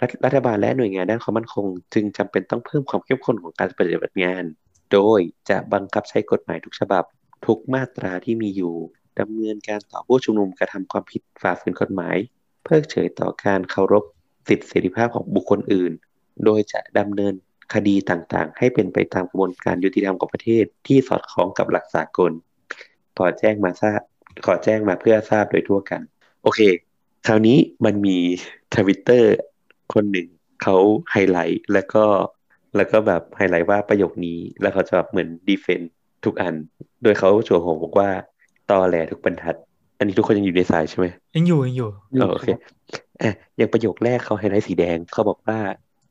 [0.00, 4.44] รัฐรัฐบาลและหน่วยงานด้านความมั่นคง จึงจำเป็นต้องเพิ่มความเข้มข้นของการปฏิบัติงาน
[4.92, 7.04] โดยจะบังคับใช้กฎหมายทุกฉบับ
[7.46, 8.74] ทุกมาตราที่มีอยู่
[9.20, 12.16] ดำเนินการต่อผู้ชุมนุมกระทำความผิดฝ่าฝืนกฎหมาย
[12.64, 14.04] เพิกเฉยต่อการเคารพ
[14.48, 15.92] สิทธิเสรีภาพของบุคคลอื่น
[16.44, 17.34] โดยจะดำเนิน
[17.74, 22.32] คดีต่างๆ ให้เป็นไปตามกระบวนการยุติธรรมของประเทศที่สอดคล้องกับหลักสากล
[23.18, 24.00] ขอแจ้งมาทราบ
[24.46, 26.00] ขอแจ้งมาเพื่อทราบโดยทั่วกัน
[26.42, 26.60] โอเค
[27.26, 28.18] คราวนี้มันมี
[28.76, 29.34] ทวิตเตอร์
[29.92, 30.28] คนหนึ่ง
[30.62, 30.76] เขา
[31.10, 32.04] ไฮไลท์แล้วก็
[32.76, 35.92] แล้วก็แบบไฮไลท์ว่าประโยคนี้ แล้วเขาจะแบบเหมือน defend
[36.24, 36.54] ทุกอัน
[37.02, 38.08] โดยเขาโชว์โหงบอกว่า
[38.70, 39.56] ตอแหลทุกบรรทัด
[39.98, 41.06] อันนี้ทุกคนยังอยู่ในสายใช่ไหม
[41.36, 42.48] ยังอยู่ยังอยู่อยู่เออโอเค
[43.22, 45.58] อะอย่างประโยคแรกเขาไฮไลท์สีแดงเขาบอกว่า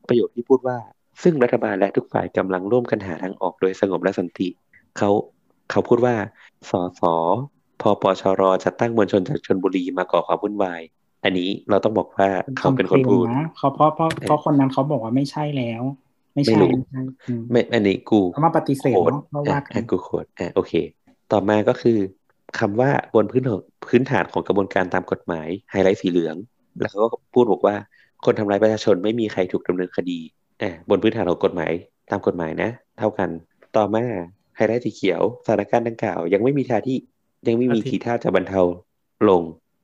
[0.07, 0.77] ประโยคที่พูดว่า
[1.23, 4.49] ซึ่งรัฐบาลและทุกฝ่ายกำลังร่วมกันหาทางออกโดยสงบและสันติ
[4.97, 5.09] เขา
[5.71, 6.15] เขาพูดว่า
[6.69, 7.01] สสพ
[7.81, 10.81] พอปชรจะตั้งมวลชนจากชนบุรีมาก่อความวุ่นวาย
[11.23, 12.27] อันนี้เราต้องบอกว่า
[12.57, 15.83] เขาเป็นคนพูดนะเขาเพราะเพราะเพราะคนนั้นเขาบอกว่าไม่ใช่แล้ว
[16.35, 20.73] ไม่ไม่ใช่รู้ไม่ใช่อืมไม่อันนี้กูเขามาปฏิเสธโคดเนาะเพราะอะว่ากัอะนกู quote อะโอเค
[21.31, 21.97] ต่อมาก็คือ
[22.59, 26.35] คำว่าบนพื้นของพื้นฐานของกระบวนการตามกฎหมายไฮไลท์สีเหลือง
[26.79, 27.75] แล้วเขาก็พูดบอกว่า
[28.25, 30.19] คนทำร้ายประชาชนไม่มีใครถูกดำเนินคดี
[30.61, 31.71] อะบนพื้นฐานของกฎหมาย
[32.11, 32.69] ตามกฎหมายนะ
[32.99, 33.29] เท่ากัน
[33.77, 34.03] ต่อมา
[34.55, 36.97] ไฮไลท์สีเขียวสถานการณ์ดังกล่าว ยังไม่มีท่าที่
[37.47, 38.61] ยังไม่มีทีท่าจะบรรเทา
[39.29, 39.41] ลง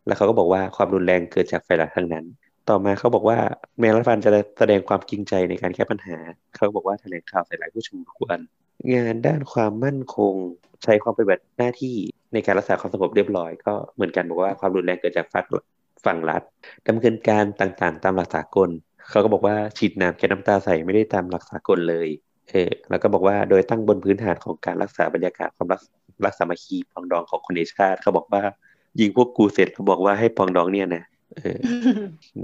[0.10, 2.26] แล้วเขาก็บอกว่าความรุนแรงเกิดจากฝ่ายรัฐทั้งนั้น
[2.70, 3.38] ต่อมาเขาบอกว่า
[3.80, 6.18] แม้รัฐบาลจะแสดงความจริงใจในการแก้ปัญหา
[6.56, 8.40] เขาบอกว่าแถลงข่าวใส่ร้ายผู้ชุมนุมทุกวัน
[8.96, 10.34] งานด้านความมั่นคง
[10.84, 11.96] ใช้ความปฏิบัติหน้าที่
[12.34, 15.46] ในการรักษาความสงบเรียบร้อยก็เหมือนกันบอกว่าความรุนแรงเกิดจากฝั่ง
[16.06, 16.42] ฝั่งรัฐ
[16.88, 18.70] ดำเนินการต่างๆ ตามหลักสากล
[19.10, 22.10] เขาก็บอกว่าฉีดน้ำแก๊สน้ำตาใส่ไม่ได้ตามหลักสากลเลย
[22.50, 25.82] เออแล้วก็บอกว่าโดยตั้งบนพื้นฐานของการรักษาบรรยากาศความรัก
[26.26, 28.44] รักสามัคคีปรองดองของคนในชาติ เขาบอกว่า
[29.00, 31.04] ยิงพวกกูเสร็จเขาบอกว่าให้ปรองดองเนี่ยนะ
[31.38, 31.60] เออ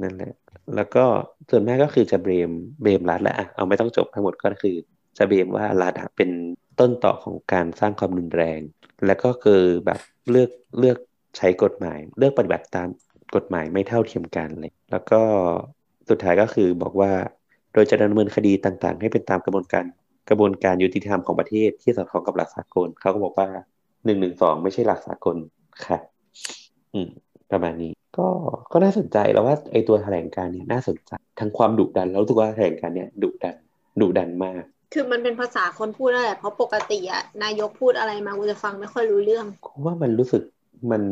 [0.02, 0.34] นั่นแหละ
[0.76, 1.06] แล้วก็
[1.49, 2.52] ส่วนมากก็คือจะเบรม
[2.82, 4.76] เบรมรัฐแหละอะเอาไม่ต้องจบทั้งหมดก็คือ
[5.18, 6.30] จะเบรมว่ารัฐอะเป็น
[6.80, 8.60] ต้นต่อของการสร้างความรุนแรง
[9.06, 9.99] แล้วก็คือแบบ
[10.32, 10.49] เลือก
[10.80, 10.98] เลือก
[11.38, 12.88] ใช้กฎหมาย เลือกปฏิบัติตาม
[13.36, 15.22] กฎหมายไม่เท่าเทียมกันเลย แล้วก็
[16.10, 17.11] สุดท้ายก็คือบอกว่า
[17.73, 19.86] โดยจะดำเนินคดีต่างๆ ให้เป็นตามกระบวนการ
[20.30, 23.48] กระบวนการยุติธรรมของประเทศที่สอดคล้องกับหลักสากลเขาก็บอกว่า
[24.06, 25.38] หนึ่งหนึ่งสองไม่ใช่หลักสากล
[25.86, 25.98] ค่ะ
[26.94, 27.07] อืม
[27.52, 28.28] ประมาณนี้ ก็
[28.72, 33.56] ก็น่าสนใจแล้วว่าไอตัวแถลงการณ์เนี่ยน่าสนใจทั้งความดุดันแล้วรู้สึกว่าแถลงการณ์เนี่ยดุดัน
[34.02, 34.64] ดุดันมาก
[34.94, 40.41] คือมันเป็นภาษาคนพูดนั่นแหละเพราะปกติอะนายกพูดอะไรมากูจะฟังไม่ค่อยรู้เรื่องเพราะว่ามันรู้สึก
[40.91, 41.03] มัน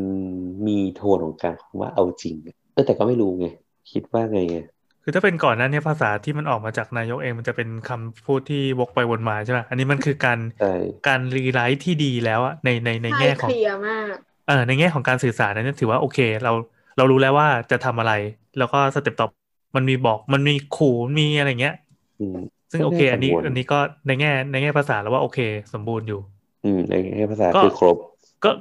[0.67, 3.47] มีโทนของการของว่าเอาจริงอะเออแต่ก็ไม่รู้ไง
[3.91, 4.57] คิดว่าไงไง
[5.03, 10.71] คือถ้าเป็นก่อนหนั้นเนี่ยภาษาที่มันออกมาจากนายกเองมันจะเป็นคำพูดที่วกไปวนมาใช่ไหมอันนี้มันคือการใช่
[11.07, 14.15] การ rewrite ที่ดีแล้วอะในในในใช่แง่ของ clear มาก
[14.47, 16.51] เออในแง่ของการสื่อสารนั้นเนี่ยถือว่าโอเค เรา
[16.97, 18.13] เรารู้แล้วว่าจะทำอะไร
[18.57, 19.27] แล้วก็ step ต่อ
[19.75, 21.75] มันมีบอกมันมีขู่มีอะไรเงี้ย
[22.21, 22.35] อืม
[22.71, 25.39] ซึ่งก็โอเคน่าอันนี้กังวลอันนี้ก็ในแง่ ในแง่ภาษาแล้วว่าโอเค
[25.73, 26.19] สมบูรณ์อยู่
[26.65, 27.97] อืมในแง่ภาษาก็คือครบ
[28.43, 28.51] ก็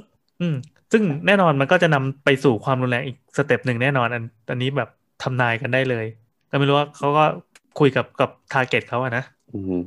[0.41, 0.57] อืม
[0.93, 4.89] ซึ่งแน่นอนมันก็จะนำไปสู่ความรุนแรงอีก step หนึ่งแน่นอน อันอันนี้แบบ
[5.23, 6.07] ทำนายกันได้เลย
[6.49, 7.25] แต่ไม่รู้ว่าเขาก็
[7.79, 9.81] คุยกับกับ target เขาอะนะอืม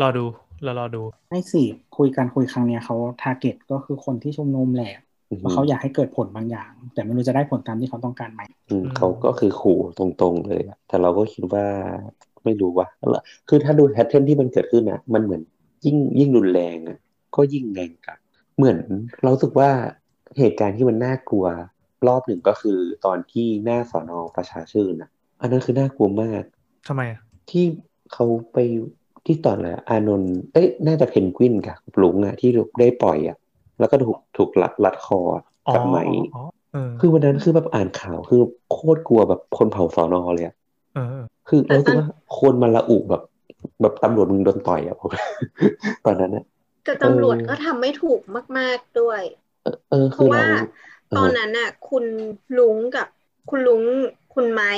[0.00, 0.24] รอดู
[0.64, 1.62] เรารอดูไม่สิ
[1.96, 11.66] คุยกันคุยครั้งเนี้ยเขา target ก็คือคนที่ชุมนุมแหละอืม ว่าเขาอยากให้เกิดผลบางอย่าง แต่ไม่รู้จะได้ผลตามที่เขาต้องการไหมอืมอืมเขาก็คือขู่ตรงๆเลยอะแต่เราก็คิดว่า
[12.44, 12.86] ไม่รู้ว่า
[13.48, 15.42] คือถ้าดู pattern ที่มันเกิดขึ้นอะมันเหมือน
[15.84, 16.98] ยิ่งยิ่งรุนแรงอะ
[17.36, 18.18] ก็ยิ่งแรงกลับ
[18.56, 18.78] เหมือน
[19.22, 19.70] เรารู้สึกว่า
[20.38, 21.46] เหตุการณ์ที่มันน่ากลัว
[22.08, 25.10] รอบหนึ่งก็คือตอนที่หน้าสอนอประชาชื่นอะ
[25.40, 26.42] อันนั้นคือน่ากลัวมาก
[26.88, 27.64] ทำไมอะที่
[28.12, 28.58] เขาไป
[29.26, 32.50] ที่ตอนแหละอานนท์เอ้ยน่าจะเพนกวินกับลุงอะที่
[32.80, 33.36] ได้ปล่อยอะ
[33.78, 35.20] แล้วก็ถูกถูกลัดลัดคอ
[35.66, 35.98] อ๋อกับไหม
[36.32, 36.40] อ๋อ
[36.70, 38.40] เออคือวันนั้นคือแบบอ่านข่าวคือ
[38.70, 40.54] โคตรกลัวแบบคนเผาสอนอเลยอะ
[40.92, 42.06] เออเออคือเรารู้สึกว่า
[42.38, 43.22] คนมันละอุแบบ
[43.82, 45.10] แบบตำรวจมึงโดนต่อยอะผม
[46.04, 46.44] ตอนนั้นอะ
[46.84, 48.20] แต่ตำรวจเออก็ทำไม่ถูก
[48.58, 49.22] มาก ๆด้วย
[49.62, 50.44] เออเออเพคือราะเราว่า
[51.08, 52.04] เอตอนอนั้นน่ะ คุณ
[52.58, 53.06] ลุงกับ
[53.50, 53.82] คุณลุง
[54.34, 54.72] คุณไม้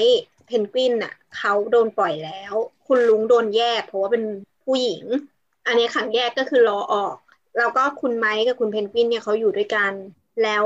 [0.46, 2.54] เพนกวินน่ะเขาโดนปล่อยแล้ว
[2.86, 4.24] คุณลุงโดนแยก เพราะว่าเป็น
[4.64, 5.04] ผู้หญิง
[5.66, 7.16] อันนี้ขังแยกก็คือรอออก
[7.58, 9.92] แล้วก็คุณไม้กับคุณเพนกวินเนี่ยเขาอยู่ด้วยกัน
[10.42, 10.64] แล้ว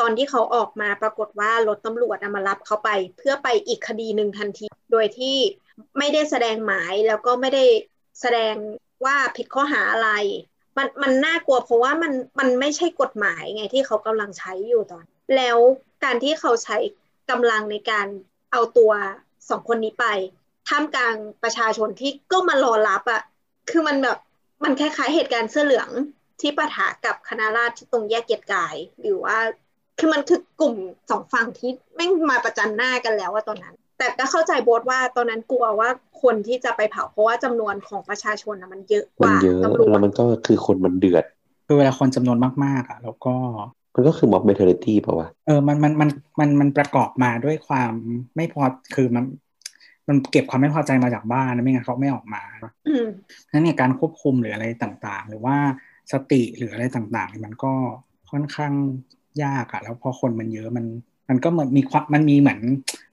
[0.00, 5.36] ตอนที่เขาออกมาปรากฏว่ารถตำรวจอะมารับเขาไป เพื่อไปอีกคดีหนึ่งทันที โดยที่
[5.98, 7.64] ไม่ได้แสดงหมายแล้วก็ไม่ได้
[8.20, 8.54] แสดง
[9.04, 10.10] ว่าผิดข้อหาอะไร
[10.76, 15.04] มันมันน่ากลัวเพราะว่ามันมันไม่ใช่กฎหมายไงที่เขากำลังใช้อยู่ตอน
[15.36, 15.58] แล้ว
[16.04, 16.76] การที่เขาใช้
[17.30, 18.06] กำลังในการ
[18.52, 18.92] เอาตัว
[19.48, 20.06] สองคนนี้ไป
[20.68, 23.22] ท่ามกลางประชาชนที่ก็มารอรับอะ่ะ
[23.70, 24.18] คือมันแบบ
[24.64, 25.90] มันคล้ายๆเหตุการณ์เสื้อเหลือง
[26.40, 29.36] ที่ปะทะกับคณะราษฎรที่ตรงแยกเกียรติกาย หรือว่า
[29.98, 30.74] คือมันคือกลุ่ม
[31.10, 35.88] สองฝั่งที่แม่งมาประจันหน้ากันแล้วว่าตอนนั้น แต่ก็เข้าใจโบสว่าตอนนั้นกลัวว่า
[36.22, 41.24] คนที่จะไปเผาเพราะว่าจำนวนของประชาชนนะมันเยอะกมันว่าเยอะตำรวจแล้วมันก็คือคนมันเดือด
[41.66, 43.34] คือเวลาคนจำนวนมากๆอะแล้วก็
[43.94, 46.08] มันก็คือม็อบเมทเ r ตี้ป่าวะเออมันมันมัน
[46.40, 47.92] มันมันประกอบมาด้วยความ
[48.36, 48.62] ไม่พอ
[48.94, 49.24] คือมัน
[50.08, 52.42] มันเก็บความไม่พอใจมาจากบ้านนะไม่งั้นเขาไม่ออกมา
[52.88, 53.06] อืม
[53.52, 55.56] นั้นเนี่ยการควบคุมหรืออะไรต่างๆ หรือว่า
[56.12, 57.72] สติหรืออะไรต่างๆเนี่ยมันก็
[58.30, 58.72] ค่อนข้าง
[59.44, 60.86] ยากอะแล้วพอคนมันเยอะมัน
[61.28, 62.60] มันก็เหมือนมีความมันมีเหมือน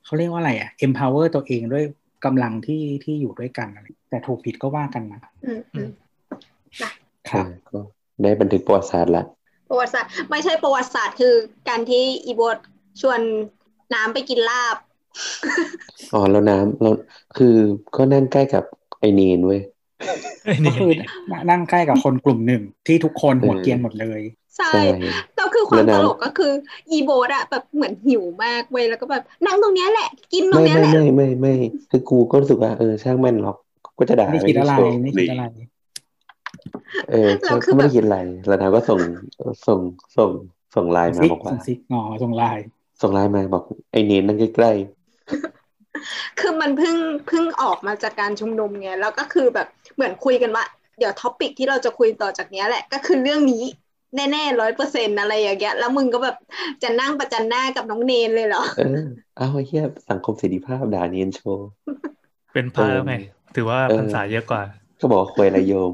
[0.06, 1.86] เขาเรียกว่าอะไรอะ empower ตัวเองด้วย
[2.26, 5.90] กำลังที่ที่อยู่ด้วยกันอะไรแต่ถูกผิดก็ว่ากันนะอืมอืม
[6.80, 6.91] ครับ
[7.30, 7.80] อ่าก็
[8.22, 9.24] ได้บันทึกประวัติศาสตร์ละ
[9.70, 11.36] ประวัติศาสตร์ไม่ใช่ประวัติศาสตร์คือ
[11.70, 12.57] การที่อีโบท
[13.02, 13.20] ชวน
[13.94, 14.78] น้ำไปกินลาบ
[16.14, 16.91] อ๋อแล้วน้ำเรา
[17.38, 17.56] คือ
[17.95, 18.64] ก็นั่งใกล้กับ
[18.99, 19.73] ไอเนนเว้ยไอ้
[20.08, 20.14] ก็
[20.64, 20.92] นี่คือ
[21.50, 24.22] นั่งใกล้กับคนกลุ่มหนึ่งที่ทุกคนหัวเกรียนหมดเลย
[24.58, 24.84] ใช่ใช่
[25.36, 26.52] แล้วคือความแล้วตนะลกก็คือ
[26.92, 31.54] อีโบสอะแบบเหมือนหิวมากเว้ยแล้วก็แบบนั่งตรงเนี้ยแหละ กินตรไม่งเนี้ยไม่แหละไม่ไม่ไม่
[31.92, 33.58] คือกูก็รู้สึกว่าเออช่างแม่นหรอก
[33.98, 35.44] ก็จะด่าไม่ได้คิดอะไรโชว์ไม่คิดอะไร
[37.12, 39.00] เออก็ก็ไม่ได้คิดอะไรแล้วนางก็ส่ง
[39.68, 39.80] ส่ง
[40.18, 40.32] ส่ง
[40.76, 42.64] ส่งไลน์มาซิกบอกว่าส่งซิกงอส่งไลน์
[43.02, 44.72] ส่งไลน์มาบอกไอ้เนนนั่งใกล้
[46.40, 46.96] คือมันเพิ่ง
[47.28, 50.64] เพิ่งออกมาจากการชุมนุมไงแล้วก็คือแบบเหมือนคุยกันว่า
[51.00, 53.64] เดี๋ยว topic ที่เราจะคุยต่อจากเนี้ยแหละ ก็คือเรื่องนี้
[54.16, 56.36] แน่ๆร้อยเปอร์เซ็นต์อะไรอย่างเงี้ยแล้วมึงก็แบบ
[56.84, 59.04] จะนั่งประจันหน้ากับน้องเณรเลยเหรอๆเออ
[59.38, 61.70] เอาไอ้เหี้ยสังคมเสรีภาพด่าเนียนโชว์
[62.54, 63.14] เป็นพระแล้วไง
[63.56, 64.62] ถือว่าเออพรรษาเยอะกว่า
[65.00, 65.92] ก็บอกว่าควยอะไรโยม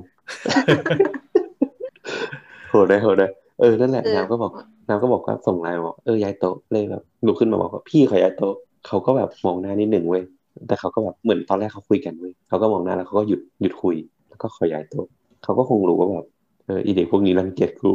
[2.70, 4.52] โหดเลยโหดเลยเออนั่นแหละเออนางก็บอก
[4.90, 8.56] นางก็บอกว่าส่งไลน์มาบอกเออย้ายโต๊ะเลยแบบลุกขึ้นมาบอกว่าพี่ขอย้ายโต๊ะ
[8.90, 10.24] เขาก็แบบมองหน้านิดหนึ่งเว้ย
[10.68, 13.96] แต่เขาก็แบบเหมือนตอนแรกเขาคุยกันเว้ยเขาก็มองหน้าแล้วเขาก็หยุดหยุดคุย
[14.30, 15.08] แล้วก็ขอย้ายโต๊ะ
[15.44, 16.28] เขาก็คงรู้ว่าแบบ
[16.66, 17.92] เอออีเด็กพวกนี้รังเกียจกู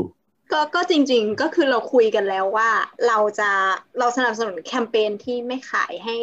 [0.52, 2.70] ก็ก็จริง ๆ ก็คือเราคุยกันแล้วว่า
[3.08, 3.50] เราจะ
[3.98, 6.16] เราสนับสนุนแคมเปญที่ไม่ขายให้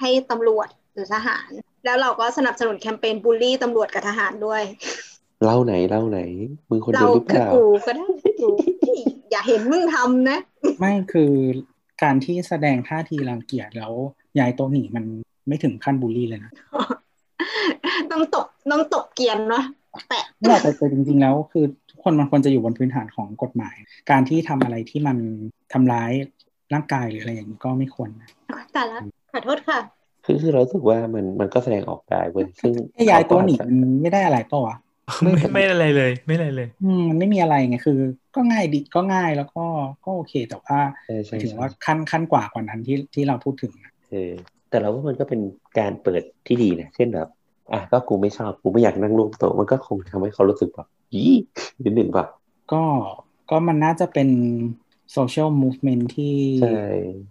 [0.00, 1.48] ให้ตำรวจหรือทหาร
[1.84, 4.62] แล้วเราก็สนับสนุนแคมเปญบูลลี่ตำรวจกับทหารด้วย
[5.44, 6.20] เล่าไหนเล่าไหน
[6.68, 8.06] มึงคนเราเดียวหรือเปคือล่ากูก็ได้
[8.40, 8.48] กู
[9.30, 10.38] อย่าเห็นมึงทำนะ
[10.78, 11.32] ไม่คือ
[12.02, 13.92] การที่แสดงท่าทีรังเกียจแล้ว
[14.38, 15.04] ย้ายโต๊ะหนีมัน
[15.48, 16.52] ไม่ถึงขั้นบูลลี่เลยนะ
[18.12, 19.64] ต้องตบต้องตบเกรียนเนาะ
[20.08, 23.76] แปะไม่หรอกแต่แต่จริง ๆ แล้วคือทุกคนมันควรจะอยู่บนพื้นฐานของกฎหมาย
[24.10, 25.16] การที่ทำอะไรที่มัน
[25.72, 26.12] ทำร้าย
[26.74, 28.28] ร่างกายหรืออะไรอย่างนี้ก็ไม่ควรนะ
[28.72, 28.98] แต่ละ
[29.32, 29.78] ขอโทษค่ะ
[30.24, 34.76] คือคือเรารู้สึกว่ามันมันก็แสดงออกได้เว้ยซึ่งแค่ย้ายโต๊ะหนีเขาก็อาจจะมันไม่ได้อะไรเปล่าวะ
[35.22, 37.98] ไม่ไม่อะไรเลย ไม่อะไรเลย อืมมันไม่มีอะไรไงคือ
[38.34, 39.64] ก็ง่ายดีก็ง่ายแล้วก็
[40.04, 44.32] ก็โอเคแต่ว่าใช่หใช่มายถึงใช่ว่าขั้นขั้นกว่ากว่านั้นที่ที่เราพูดถึงนะเออ
[44.70, 45.40] แต่เราว่ามันก็เป็น
[45.78, 47.28] การเปิดที่ดีนะเช่นแบบ
[47.72, 51.34] อะก็กูไม่ชอบกูไม่อยากนั่งร่วมโต๊ะมันก็คงทำให้เขารู้สึกแบบยี่
[51.84, 52.24] นิดหนึ่งป่ะ
[52.72, 52.82] ก็
[53.50, 54.28] ก็มันน่าจะเป็น
[55.12, 56.82] โซเชียลมูฟเมนที่ใช่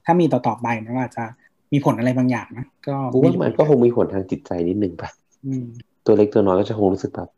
[0.05, 1.25] ถ้ามีต่อต่อไปมันก็อาจจะ
[1.73, 5.09] มีผลอะไรบางอย่างนะก็กูว่ามันก็คงมีผลทางจิตใจนิดหนึ่งป่ะ
[5.45, 5.65] อืม
[6.05, 7.29] ตัวเล็กตัวน้อยก็จะคงรู้สึกแบบ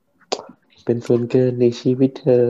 [0.86, 2.44] เป็นส่วนเกินในชีวิตเธอ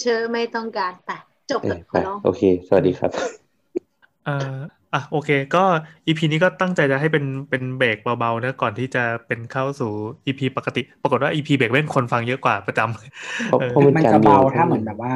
[0.00, 1.10] เชอไม่ต้องการไป
[1.50, 3.12] จบเอเลอยขไปอร้องโอเค สวัสดีครับ
[4.24, 4.58] เอ่อ
[4.94, 5.64] อะโอเค ก็
[6.06, 9.90] อีพีนี้ก็ตั้งใจจะให้เป็นเป็นเบรกเบาๆนะก่อนที่จะเป็นเข้าสู่
[10.26, 15.14] อีพีปกติ ปรากฏว่าอีพีเบรกเป็นคนฟังเยอะกว่าประจำเพราะเออเพราะมันมันการจะเมือเบางถ้าใช่เหมือนแบบว่า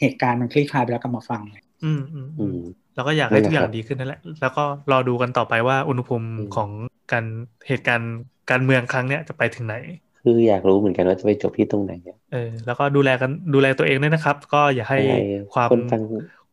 [0.00, 2.56] เหตุการณ์มันคลี่คลายไปแล้วก็มาฟังเลยอืมอืมอือืมม
[2.94, 4.60] แล้วก็อยากให้นั่ทุนกแหละอย่าครังบดีขึ้นนั่นแหละ แล้วก็
[4.90, 6.70] รอดูกันต่อไปว่าอุณหภูมิอืมของ
[7.10, 7.24] การ
[7.68, 8.10] เหตุการณ์
[8.50, 9.74] การเมืองครั้งเนี้ยจะไปถึงไหน
[10.22, 15.20] คืออยากรู้เหมือนกันว่าจะไปจบที่ตรงไหนอะเออแล้วก็ดูแลกันดูแลตัวเองด้วยนะครับ ก็อย่าให้ใช่
[15.54, 16.02] ความคนฟัง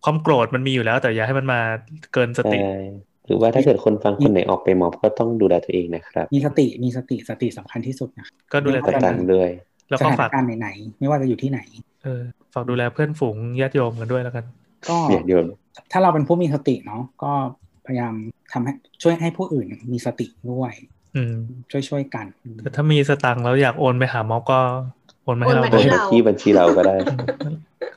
[0.03, 1.59] ความโกรธมันมีอยู่แล้ว แต่อย่าให้มันมา
[2.13, 2.75] เกินสติใช่
[3.27, 9.49] หรือว่าถ้าเกิดคนฟังคนไหนออกไปม็อบก็ต้องดูแลตัวเองนะครับ มีสติมีสติสติสำคัญที่สุดนะก็ดูแลกตัวระเอตังงด้วย
[9.89, 11.59] แล้วสก็ถานฝากการณ์ไหนๆไม่ว่าจะอยู่ที่ไหน
[12.03, 12.21] เออ
[12.53, 14.45] ฝากดูแลเพื่อนฝูงญาติโยมกันด้วยแล้วกัน
[14.89, 15.41] ก็เดี๋ยวเดี๋ยว
[15.91, 17.31] ถ้าเราเป็นผู้มีสติเนาะก็
[17.85, 18.13] พยายาม
[18.53, 18.73] ทำให้
[19.03, 20.98] ช่วยให้ผู้อื่นมีสติด้วยอืม
[21.71, 22.25] ช่วยช่วยๆกัน
[22.63, 24.59] แต่ถ้ามีสตังค์แล้วอยากโอนไปหาม็อบก็
[25.23, 26.95] โอนมาให้เราโอนมาโอนให้มาเราที่บัญชีเราก็ได้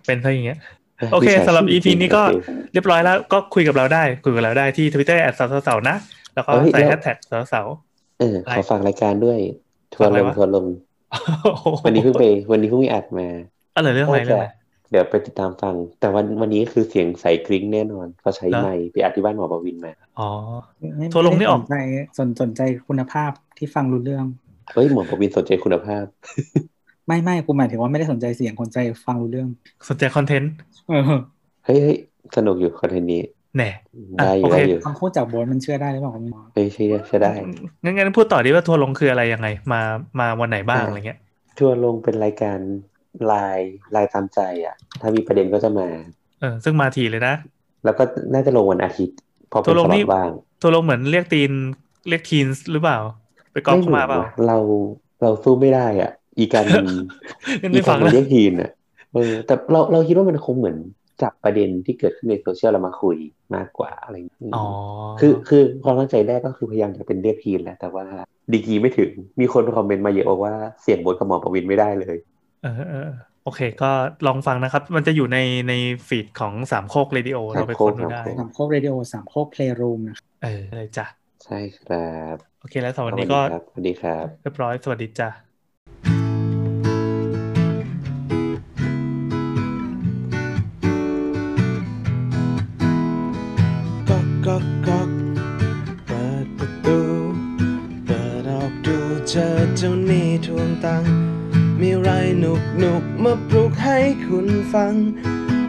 [0.07, 0.59] เป็นถ้าอย่างเงี้ย
[1.13, 5.97] โอเคสำหรับ EP นี้ก็โอเคเรียบร้อยแล้วก็คุยกับเราได้ คุยกับเราได้ที่ Twitter แอดสาวสาวๆนะ
[6.35, 7.67] แล้วก็เฮ้ยใส่แล้วแฮชแท็กสาวสาว
[8.19, 9.39] เออขอฝากรายการด้วย
[9.95, 13.27] ทัวฝากร์อะไรลงวะทัวร์ลงๆวันนี้เพิ่งไป วันนี้เพิ่งมีอัดมา
[13.77, 14.49] อะไรเรื่องอะไรเรื่องอะไร
[14.93, 20.29] เดี๋ยวไปติดตามฟัง แต่วันวันนี้คือเสียงใสกริ้งแน่นอนเขาใช้เหรอไมค์ไปอัดที่บ้านหมอประวินมาอ๋อ
[20.99, 21.75] ไม่ทัวร์ลงนี่ออกไม่ได้สนใจ
[22.19, 24.27] สนสนใจคุณภาพที่ฟังรู้เรื่อง
[24.75, 26.05] เฮ้ยหมอประวินสนใจคุณภาพ
[27.07, 29.49] ไม่ไม่กูหมายถึงว่าไม่ได้สนใจเสียงสนใจฟังรู้เรื่อง
[29.89, 30.51] สนใจคอนเทนต์
[30.89, 31.03] เออ
[31.65, 31.97] เฮ้ยเฮ้ย
[32.37, 33.21] สนุกอยู่คอนเทนต์นี้
[33.57, 33.71] แน่
[34.23, 37.33] ได้อยู่โอเคได้อยู่คำพูดจากโบนมันเชื่อได้หรือเปล่าไม่รู้เฮ้ยใช่ได้ใช่ได้
[37.85, 39.81] งั้นงั้นพูดต่อดีว่าทัวร์ลงคืออะไรยังไง มา
[40.21, 41.19] มาวันไหนบ้างอ่าอะไรเงี้ย
[41.59, 42.59] ทัวร์ลงเป็นรายการ
[42.92, 45.87] ไลน์ไลน์ตามใจอะ ถ้ามีประเด็นก็จะมา
[46.41, 47.35] เออ ซึ่งมาทีเลยนะ
[47.85, 48.03] แล้วก็
[48.35, 49.19] น่าจะลงวันอาทิตย์
[49.53, 50.31] พอเป็ทัวนร์ลงสล็อนี่ตว่าง
[50.61, 51.53] ทัวร์ลงเหมือนเรียกตีน
[52.09, 52.99] เรียกทีนหรือเปล่า
[53.53, 54.57] ไปก๊อปเข้ามาเปล่าไรู้ว่ะเรา
[55.23, 56.87] เราสู้ไม่ได้อะ อีการมัน
[57.63, 58.71] งั้นอีไม่กฟัฝั่งงมัแล้นวเรียกทีนอะ
[59.15, 60.77] เออแต่เราเราคิดว่ามันคงเหมือน
[61.23, 63.17] จับประเด็นที่เกิดขึ้นในโซเชียลแล้วมาคุย
[63.55, 64.65] มากกว่าอะไรอย่างเงี้ยอ๋อ
[65.21, 68.05] คือคือความตั้งใจแรกก็คือพยายามจะเป็นเรียกทีนแหละแต่ว่า
[68.53, 69.11] ดีกรีไม่ถึง
[69.41, 72.17] มีคนคอมเมนต์มาเยอะบอกว่าเสียงบนกับหมอประวินไม่ได้เลย
[72.63, 73.11] เออเออ
[73.45, 73.91] โอเค ก็
[74.27, 75.75] ลองฟังนะครับ มันจะอยู่ในใน
[76.09, 81.07] ฟีดของสามโคกเรดิโอเราไปค้นดูได้สามโคกสามโคกเรดิโอสามโคกเพลย์รูมนะครับเออเลยจ้ะ
[81.45, 83.41] ใช่ครับ โอเคแล้วสำหรับวันนี้ก็
[83.73, 85.29] สวัสดีครับเรียบร้อยสวัสดีจ้ะ
[94.09, 95.11] ก๊อกก๊อกก๊อก
[96.07, 96.99] เปิดประตู
[98.07, 98.97] เปิดออกดู
[99.29, 101.32] เจอเจ้าหนี้ทวงตังค์
[101.83, 102.11] มีไร
[102.41, 104.95] หนุกหนุกมาปลุกให้คุณฟัง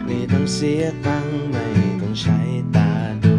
[0.04, 1.66] ไม่ต้องเสียตังไม่
[2.00, 2.38] ต้องใช้
[2.76, 2.90] ตา
[3.24, 3.36] ดู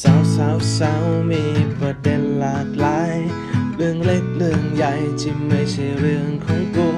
[0.00, 1.44] สาวสาวสาวมี
[1.78, 3.16] ประเด็นหลากหลาย
[3.76, 6.88] เรื่องเล็กเรื่องใหญ่ที่ไม่ใช่เรื่องของกู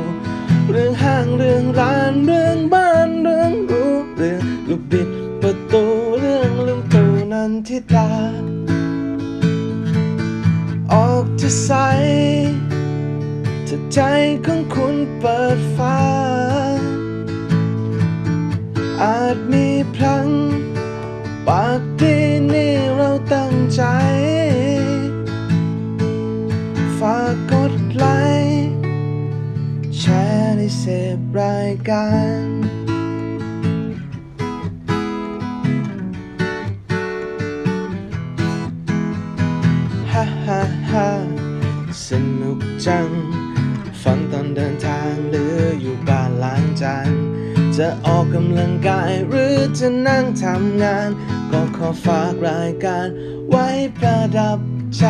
[0.70, 3.84] เรื่องห้างเรื่องร้านเรื่องบ้านเรื่องรู
[4.16, 5.08] เรื่องลูกบิด
[5.40, 5.84] ประตู
[6.20, 8.08] เรื่องลุงตู่นันทิตา
[11.50, 11.72] จะใส
[13.68, 14.00] ถ้าใจ
[14.46, 16.00] ของคุณเปิดฟ้า
[19.02, 20.28] อาจมีพลัง
[21.46, 22.16] ปากดี
[22.52, 23.82] นี่เราตั้งใจ
[26.98, 28.06] ฝากกดไล
[28.46, 28.70] ค์
[29.98, 30.84] แชร์ในเส
[31.16, 32.08] พรายกา
[32.46, 32.47] ร
[42.86, 43.08] จัง
[44.02, 47.10] ฟังตอนเดินทางหรืออยู่บ้านล้างจาน
[47.76, 51.08] จะออกกำลังกายหรือจะนั่งทำงาน
[51.50, 53.06] ก็ขอฝากรายการ
[53.48, 54.58] ไว้ประดับ
[54.98, 55.04] ใจ